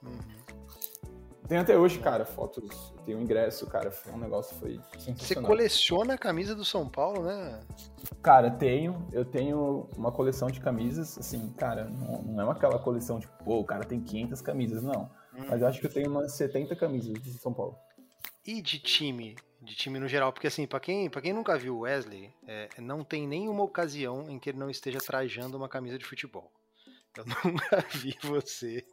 Uhum. 0.04 0.12
Tem 1.48 1.58
até 1.58 1.76
hoje, 1.76 1.98
cara, 1.98 2.26
fotos, 2.26 2.94
tem 3.06 3.16
um 3.16 3.22
ingresso, 3.22 3.66
cara, 3.66 3.90
foi 3.90 4.14
um 4.14 4.20
negócio, 4.20 4.56
foi 4.58 4.80
sensacional. 5.00 5.18
Você 5.18 5.36
coleciona 5.42 6.14
a 6.14 6.18
camisa 6.18 6.54
do 6.54 6.64
São 6.64 6.88
Paulo, 6.88 7.24
né? 7.24 7.60
Cara, 8.22 8.52
tenho, 8.52 9.08
eu 9.12 9.26
tenho 9.26 9.90
uma 9.98 10.12
coleção 10.12 10.50
de 10.52 10.60
camisas, 10.60 11.18
assim, 11.18 11.50
cara, 11.54 11.86
não, 11.86 12.22
não 12.22 12.50
é 12.50 12.52
aquela 12.52 12.78
coleção 12.78 13.20
tipo, 13.20 13.34
pô, 13.44 13.62
o 13.62 13.66
cara 13.66 13.84
tem 13.84 14.00
500 14.00 14.42
camisas, 14.42 14.84
não. 14.84 15.10
Hum. 15.34 15.46
Mas 15.50 15.62
eu 15.62 15.68
acho 15.68 15.80
que 15.80 15.88
eu 15.88 15.92
tenho 15.92 16.12
umas 16.12 16.34
70 16.34 16.76
camisas 16.76 17.14
do 17.14 17.32
São 17.40 17.54
Paulo. 17.54 17.76
E 18.46 18.62
de 18.62 18.78
time? 18.78 19.36
De 19.70 19.76
time 19.76 20.00
no 20.00 20.08
geral, 20.08 20.34
porque 20.34 20.48
assim, 20.48 20.66
para 20.66 20.80
quem, 20.80 21.08
pra 21.12 21.22
quem 21.22 21.32
nunca 21.32 21.56
viu 21.56 21.78
o 21.78 21.80
Wesley, 21.82 22.34
é, 22.48 22.70
não 22.80 23.04
tem 23.04 23.28
nenhuma 23.28 23.64
ocasião 23.64 24.28
em 24.28 24.40
que 24.40 24.50
ele 24.50 24.58
não 24.58 24.68
esteja 24.68 24.98
trajando 24.98 25.56
uma 25.56 25.70
camisa 25.70 25.96
de 25.96 26.06
futebol. 26.06 26.52
Eu 27.16 27.24
nunca 27.46 27.86
vi 27.92 28.18
você 28.24 28.84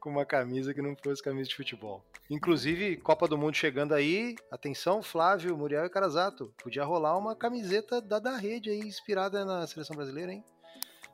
com 0.00 0.08
uma 0.08 0.24
camisa 0.24 0.72
que 0.72 0.80
não 0.80 0.96
fosse 0.96 1.22
camisa 1.22 1.50
de 1.50 1.54
futebol. 1.54 2.02
Inclusive, 2.30 2.96
Copa 2.96 3.28
do 3.28 3.36
Mundo 3.36 3.54
chegando 3.54 3.92
aí, 3.92 4.34
atenção, 4.50 5.02
Flávio, 5.02 5.58
Muriel 5.58 5.84
e 5.84 5.90
Carazato. 5.90 6.54
Podia 6.62 6.84
rolar 6.84 7.18
uma 7.18 7.36
camiseta 7.36 8.00
da, 8.00 8.18
da 8.18 8.34
rede 8.34 8.70
aí, 8.70 8.80
inspirada 8.80 9.44
na 9.44 9.66
seleção 9.66 9.94
brasileira, 9.94 10.32
hein? 10.32 10.42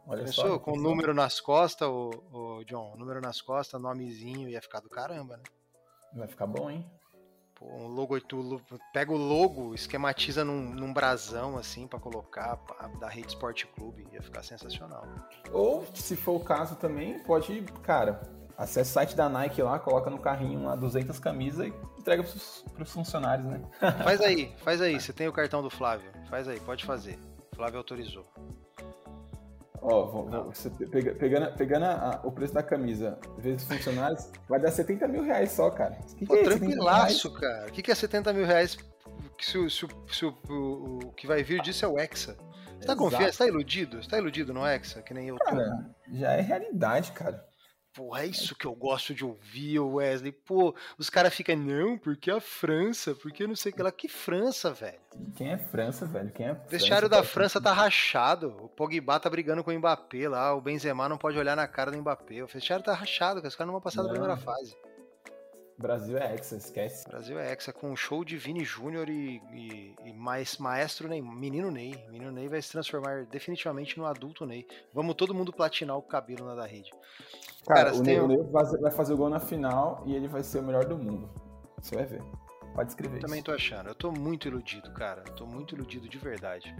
Olha 0.07 0.23
Pensou? 0.23 0.51
Só, 0.51 0.59
com 0.61 0.75
o 0.75 0.81
número 0.81 1.13
nas 1.13 1.41
costas, 1.41 1.89
o, 1.89 2.11
o 2.33 2.65
John, 2.65 2.95
número 2.97 3.21
nas 3.21 3.41
costas, 3.41 3.83
nomezinho, 3.83 4.49
ia 4.49 4.63
ficar 4.63 4.79
do 4.79 4.89
caramba, 4.89 5.37
né? 5.37 5.43
Vai 6.15 6.29
ficar 6.29 6.47
bom, 6.47 6.71
hein? 6.71 6.89
Pô, 7.61 7.67
um 7.67 7.89
logo, 7.89 8.19
tu 8.23 8.59
pega 8.91 9.13
o 9.13 9.17
logo, 9.19 9.75
esquematiza 9.75 10.43
num, 10.43 10.71
num 10.71 10.95
brasão 10.95 11.59
assim 11.59 11.87
para 11.87 12.01
colocar 12.01 12.57
pá, 12.57 12.89
da 12.99 13.07
Rede 13.07 13.29
Sport 13.29 13.67
Clube, 13.77 14.09
ia 14.11 14.23
ficar 14.23 14.43
sensacional. 14.43 15.07
Ou, 15.53 15.87
se 15.95 16.17
for 16.17 16.37
o 16.37 16.41
caso 16.41 16.75
também, 16.77 17.19
pode, 17.19 17.63
cara, 17.83 18.23
acessa 18.57 18.91
o 18.91 18.95
site 18.95 19.15
da 19.15 19.29
Nike 19.29 19.61
lá, 19.61 19.79
coloca 19.79 20.09
no 20.09 20.19
carrinho 20.19 20.65
lá 20.65 20.75
200 20.75 21.19
camisas 21.19 21.67
e 21.67 21.75
entrega 21.99 22.23
pros, 22.23 22.65
pros 22.73 22.91
funcionários, 22.91 23.47
né? 23.47 23.61
Faz 24.03 24.23
aí, 24.23 24.55
faz 24.65 24.81
aí, 24.81 24.99
você 24.99 25.13
tem 25.13 25.29
o 25.29 25.33
cartão 25.33 25.63
do 25.63 25.69
Flávio, 25.69 26.11
faz 26.31 26.49
aí, 26.49 26.59
pode 26.61 26.87
fazer. 26.87 27.19
O 27.53 27.57
Flávio 27.57 27.77
autorizou. 27.77 28.27
Ó, 29.83 30.45
você 30.45 30.69
pega, 30.71 31.15
pegando, 31.15 31.57
pegando 31.57 31.85
a, 31.87 32.21
o 32.23 32.31
preço 32.31 32.53
da 32.53 32.63
camisa 32.63 33.19
vezes 33.39 33.65
funcionários, 33.65 34.31
vai 34.49 34.61
dar 34.61 34.71
70 34.71 35.09
mil 35.09 35.23
reais 35.23 35.53
só, 35.53 35.71
cara. 35.71 35.99
Que 36.17 36.27
Pô, 36.27 36.35
que 36.35 36.41
é 36.41 36.45
tranquilaço, 36.45 37.33
cara. 37.33 37.67
O 37.69 37.73
que, 37.73 37.83
que 37.83 37.91
é 37.91 37.95
70 37.95 38.33
mil 38.33 38.45
reais 38.45 38.77
se, 39.41 39.71
se, 39.71 39.71
se, 39.71 39.89
se 40.13 40.27
o, 40.27 40.37
o, 40.49 40.99
o, 41.07 41.13
que 41.13 41.27
vai 41.27 41.43
vir 41.43 41.63
disso 41.63 41.85
é 41.85 41.89
o 41.89 41.99
Hexa? 41.99 42.37
Você 42.79 42.87
tá 42.87 42.97
confiante? 42.97 43.33
Você 43.33 43.39
tá 43.39 43.47
iludido? 43.47 44.03
Você 44.03 44.09
tá 44.09 44.19
iludido 44.19 44.55
no 44.55 44.67
Hexa, 44.67 45.03
que 45.03 45.15
nem 45.15 45.29
eu 45.29 45.37
tô? 45.37 45.45
Cara, 45.45 45.91
já 46.13 46.33
é 46.33 46.41
realidade, 46.41 47.13
cara. 47.13 47.50
Pô, 48.01 48.17
é 48.17 48.25
isso 48.25 48.57
que 48.57 48.65
eu 48.65 48.75
gosto 48.75 49.13
de 49.13 49.27
ouvir, 49.27 49.79
Wesley. 49.79 50.33
Pô, 50.33 50.75
os 50.97 51.11
caras 51.11 51.35
ficam, 51.35 51.55
não, 51.55 51.99
porque 51.99 52.31
a 52.31 52.41
França, 52.41 53.15
porque 53.15 53.47
não 53.47 53.55
sei 53.55 53.73
o 53.73 53.75
que 53.75 53.83
lá. 53.83 53.93
Que 53.93 54.09
França, 54.09 54.73
velho? 54.73 54.99
Quem 55.37 55.53
é 55.53 55.59
França, 55.59 56.07
velho? 56.07 56.33
Quem 56.33 56.47
é 56.47 56.55
França? 56.55 56.67
O 56.67 56.71
vestiário 56.71 57.09
da 57.11 57.23
França 57.23 57.61
tá 57.61 57.75
rachado. 57.75 58.57
O 58.59 58.71
Pogba 58.71 59.21
tá 59.21 59.29
brigando 59.29 59.63
com 59.63 59.71
o 59.71 59.79
Mbappé 59.79 60.31
lá. 60.31 60.55
O 60.55 60.63
Benzema 60.63 61.11
não 61.11 61.19
pode 61.19 61.37
olhar 61.37 61.55
na 61.55 61.69
cara 61.69 61.91
do 61.91 61.99
Mbappé. 61.99 62.43
O 62.43 62.47
vestiário 62.47 62.83
tá 62.83 62.95
rachado, 62.95 63.47
os 63.47 63.55
caras 63.55 63.67
não 63.67 63.75
vão 63.75 63.83
passar 63.83 63.99
não. 63.99 64.05
da 64.05 64.13
primeira 64.13 64.39
fase. 64.39 64.75
Brasil 65.81 66.17
é 66.17 66.35
Hexa, 66.35 66.57
esquece. 66.57 67.09
Brasil 67.09 67.39
é 67.39 67.53
Hexa, 67.53 67.73
com 67.73 67.91
um 67.91 67.97
show 67.97 68.23
de 68.23 68.37
Vini 68.37 68.65
Júnior 68.65 69.09
e, 69.09 69.43
e, 69.53 69.95
e, 70.05 70.13
mais 70.13 70.59
maestro 70.59 71.09
Ney, 71.09 71.23
menino 71.23 71.71
Ney. 71.71 71.95
Menino 72.11 72.31
Ney 72.31 72.49
vai 72.49 72.61
se 72.61 72.71
transformar 72.71 73.25
definitivamente 73.27 73.99
no 73.99 74.07
adulto 74.07 74.45
Ney. 74.45 74.67
Vamos 74.93 75.17
todo 75.17 75.35
mundo 75.35 75.53
platinar 75.53 75.97
o 75.97 76.03
cabelo 76.03 76.47
na 76.47 76.55
da 76.55 76.67
rede. 76.67 76.91
Cara, 77.75 77.91
Cara 77.91 77.97
o, 77.97 78.03
Ney, 78.03 78.21
o 78.21 78.27
Ney 78.27 78.43
vai 78.81 78.91
fazer 78.91 79.15
o 79.15 79.17
gol 79.17 79.29
na 79.29 79.41
final 79.41 80.03
e 80.05 80.15
ele 80.15 80.29
vai 80.29 80.43
ser 80.43 80.59
o 80.59 80.63
melhor 80.63 80.85
do 80.85 80.97
mundo. 80.97 81.31
Você 81.81 81.95
vai 81.95 82.05
ver. 82.05 82.23
Pode 82.75 82.91
escrever 82.91 83.21
Também 83.21 83.39
isso. 83.39 83.47
tô 83.47 83.53
achando. 83.53 83.89
Eu 83.89 83.95
tô 83.95 84.13
muito 84.13 84.49
iludido, 84.49 84.91
cara. 84.93 85.23
Eu 85.27 85.35
tô 85.35 85.47
muito 85.47 85.75
iludido 85.75 86.09
de 86.09 86.19
verdade. 86.19 86.75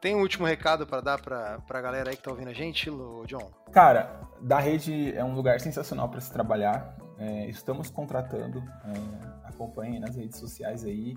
Tem 0.00 0.14
um 0.14 0.20
último 0.20 0.46
recado 0.46 0.86
para 0.86 1.00
dar 1.00 1.20
pra, 1.20 1.58
pra 1.66 1.80
galera 1.80 2.10
aí 2.10 2.16
que 2.16 2.22
tá 2.22 2.30
ouvindo 2.30 2.48
a 2.48 2.52
gente, 2.52 2.90
John? 3.26 3.50
Cara, 3.72 4.20
da 4.40 4.58
rede 4.58 5.12
é 5.16 5.24
um 5.24 5.34
lugar 5.34 5.60
sensacional 5.60 6.08
para 6.08 6.20
se 6.20 6.32
trabalhar. 6.32 6.96
É, 7.18 7.48
estamos 7.48 7.90
contratando, 7.90 8.62
é, 8.84 9.48
acompanhem 9.48 9.98
nas 9.98 10.14
redes 10.14 10.38
sociais 10.38 10.84
aí, 10.84 11.16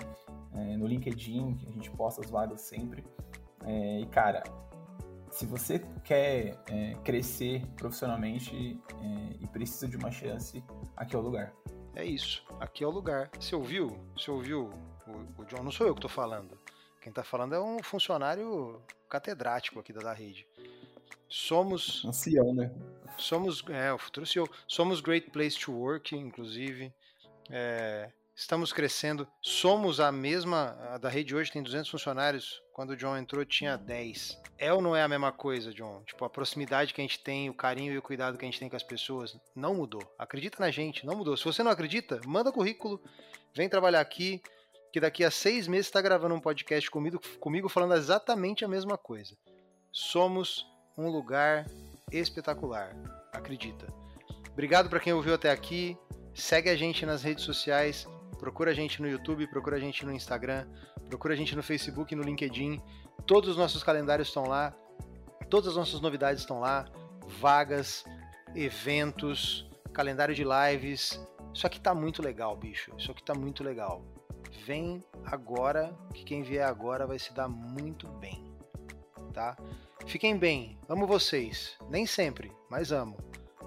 é, 0.55 0.78
no 0.78 0.88
LinkedIn, 0.88 1.53
que 1.57 1.70
a 1.70 1.72
gente 1.72 1.91
posta 1.91 2.22
as 2.22 2.30
vagas 2.32 2.62
sempre. 2.62 3.05
É, 3.64 3.99
e, 3.99 4.05
cara, 4.07 4.41
se 5.32 5.46
você 5.46 5.80
quer 6.04 6.62
é, 6.68 6.96
crescer 7.04 7.66
profissionalmente 7.78 8.80
é, 9.02 9.44
e 9.44 9.48
precisa 9.48 9.88
de 9.88 9.98
uma 9.98 10.12
chance, 10.12 10.64
aqui 10.96 11.16
é 11.16 11.20
o 11.20 11.22
lugar. 11.22 11.54
É 11.96 12.06
isso, 12.06 12.46
aqui 12.60 12.84
é 12.84 12.88
o 12.88 12.92
lugar. 12.92 13.30
Você 13.40 13.56
ouviu? 13.56 13.98
Você 14.16 14.30
ouviu? 14.30 14.70
O, 15.08 15.42
o 15.42 15.46
John, 15.46 15.64
não 15.64 15.72
sou 15.72 15.88
eu 15.88 15.94
que 15.94 16.00
estou 16.00 16.10
falando. 16.10 16.58
Quem 17.02 17.10
está 17.10 17.24
falando 17.24 17.56
é 17.56 17.60
um 17.60 17.82
funcionário 17.82 18.82
catedrático 19.10 19.80
aqui 19.80 19.92
da, 19.92 20.02
da 20.02 20.14
rede. 20.14 20.46
Somos. 21.28 22.06
Ancião, 22.06 22.54
né? 22.54 22.72
Somos. 23.18 23.64
É, 23.70 23.92
o 23.92 23.98
futuro 23.98 24.26
CEO. 24.26 24.48
Somos 24.68 25.02
Great 25.02 25.32
Place 25.32 25.58
to 25.60 25.72
Work, 25.72 26.16
inclusive. 26.16 26.94
É, 27.50 28.12
estamos 28.42 28.74
crescendo. 28.74 29.28
Somos 29.42 30.00
a 30.00 30.12
mesma. 30.12 30.76
A 30.89 30.98
da 30.98 31.10
rede 31.10 31.36
hoje 31.36 31.52
tem 31.52 31.62
200 31.62 31.89
funcionários. 31.89 32.62
Quando 32.74 32.92
o 32.92 32.98
John 32.98 33.16
entrou, 33.16 33.46
tinha 33.46 33.78
10. 33.78 34.42
É 34.58 34.74
ou 34.74 34.82
não 34.82 34.96
é 34.96 35.04
a 35.04 35.08
mesma 35.08 35.32
coisa, 35.32 35.74
John? 35.74 36.04
Tipo, 36.06 36.26
a 36.26 36.30
proximidade 36.30 36.94
que 36.94 37.02
a 37.02 37.04
gente 37.04 37.20
tem, 37.20 37.50
o 37.50 37.54
carinho 37.54 37.94
e 37.94 37.98
o 37.98 38.02
cuidado 38.02 38.38
que 38.38 38.46
a 38.46 38.48
gente 38.48 38.60
tem 38.60 38.70
com 38.70 38.76
as 38.76 38.84
pessoas, 38.84 39.38
não 39.56 39.76
mudou. 39.76 40.02
Acredita 40.18 40.58
na 40.60 40.72
gente, 40.72 41.06
não 41.06 41.16
mudou. 41.16 41.38
Se 41.38 41.46
você 41.46 41.62
não 41.62 41.72
acredita, 41.72 42.20
manda 42.26 42.52
currículo, 42.52 43.02
vem 43.54 43.70
trabalhar 43.70 44.02
aqui 44.02 44.42
que 44.92 45.00
daqui 45.00 45.24
a 45.24 45.32
seis 45.32 45.68
meses 45.68 45.88
está 45.88 46.02
gravando 46.02 46.36
um 46.36 46.39
podcast 46.39 46.89
comigo, 46.89 47.22
comigo 47.39 47.70
falando 47.70 47.94
exatamente 47.94 48.66
a 48.66 48.68
mesma 48.68 48.98
coisa. 48.98 49.38
Somos 49.92 50.68
um 50.98 51.10
lugar 51.10 51.66
espetacular, 52.12 52.96
acredita. 53.32 53.88
Obrigado 54.52 54.89
para 54.89 55.00
quem 55.00 55.14
ouviu 55.14 55.34
até 55.34 55.50
aqui. 55.50 55.98
Segue 56.34 56.70
a 56.70 56.76
gente 56.76 57.06
nas 57.06 57.24
redes 57.24 57.46
sociais. 57.46 58.06
Procura 58.42 58.72
a 58.72 58.74
gente 58.74 59.02
no 59.02 59.08
YouTube, 59.08 59.48
procura 59.48 59.78
a 59.78 59.80
gente 59.80 60.06
no 60.06 60.12
Instagram, 60.12 60.68
procura 61.08 61.34
a 61.34 61.38
gente 61.38 61.56
no 61.56 61.64
Facebook 61.64 62.14
no 62.14 62.24
LinkedIn. 62.24 62.82
Todos 63.26 63.52
os 63.52 63.58
nossos 63.58 63.84
calendários 63.84 64.28
estão 64.28 64.46
lá, 64.46 64.76
todas 65.50 65.70
as 65.70 65.76
nossas 65.78 66.02
novidades 66.02 66.42
estão 66.42 66.60
lá, 66.60 66.86
vagas, 67.39 68.04
eventos, 68.54 69.70
calendário 69.94 70.36
de 70.36 70.44
lives. 70.44 71.26
Isso 71.54 71.66
aqui 71.66 71.80
tá 71.80 71.96
muito 71.96 72.22
legal, 72.22 72.58
bicho. 72.58 72.92
Isso 72.98 73.12
aqui 73.12 73.24
tá 73.24 73.34
muito 73.34 73.64
legal 73.64 74.04
vem 74.66 75.04
agora, 75.26 75.96
que 76.14 76.24
quem 76.24 76.44
vier 76.44 76.68
agora 76.68 77.08
vai 77.08 77.18
se 77.18 77.34
dar 77.34 77.48
muito 77.48 78.08
bem, 78.08 78.44
tá? 79.34 79.58
Fiquem 80.06 80.38
bem, 80.38 80.78
amo 80.89 81.08
vocês, 81.08 81.78
nem 81.89 82.06
sempre, 82.06 82.52
mas 82.70 82.92
amo. 82.92 83.18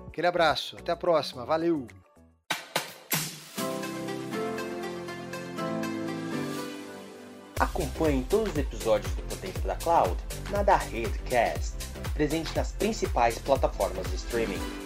Aquele 0.06 0.26
abraço, 0.26 0.76
até 0.76 0.92
a 0.92 0.96
próxima, 0.96 1.44
valeu! 1.44 1.86
Acompanhe 7.58 8.26
todos 8.28 8.52
os 8.52 8.58
episódios 8.58 9.12
do 9.14 9.22
Potência 9.22 9.60
da 9.62 9.76
Cloud 9.76 10.16
na 10.50 10.62
da 10.62 10.76
Redcast, 10.76 11.74
presente 12.12 12.54
nas 12.56 12.72
principais 12.72 13.38
plataformas 13.38 14.08
de 14.10 14.16
streaming. 14.16 14.83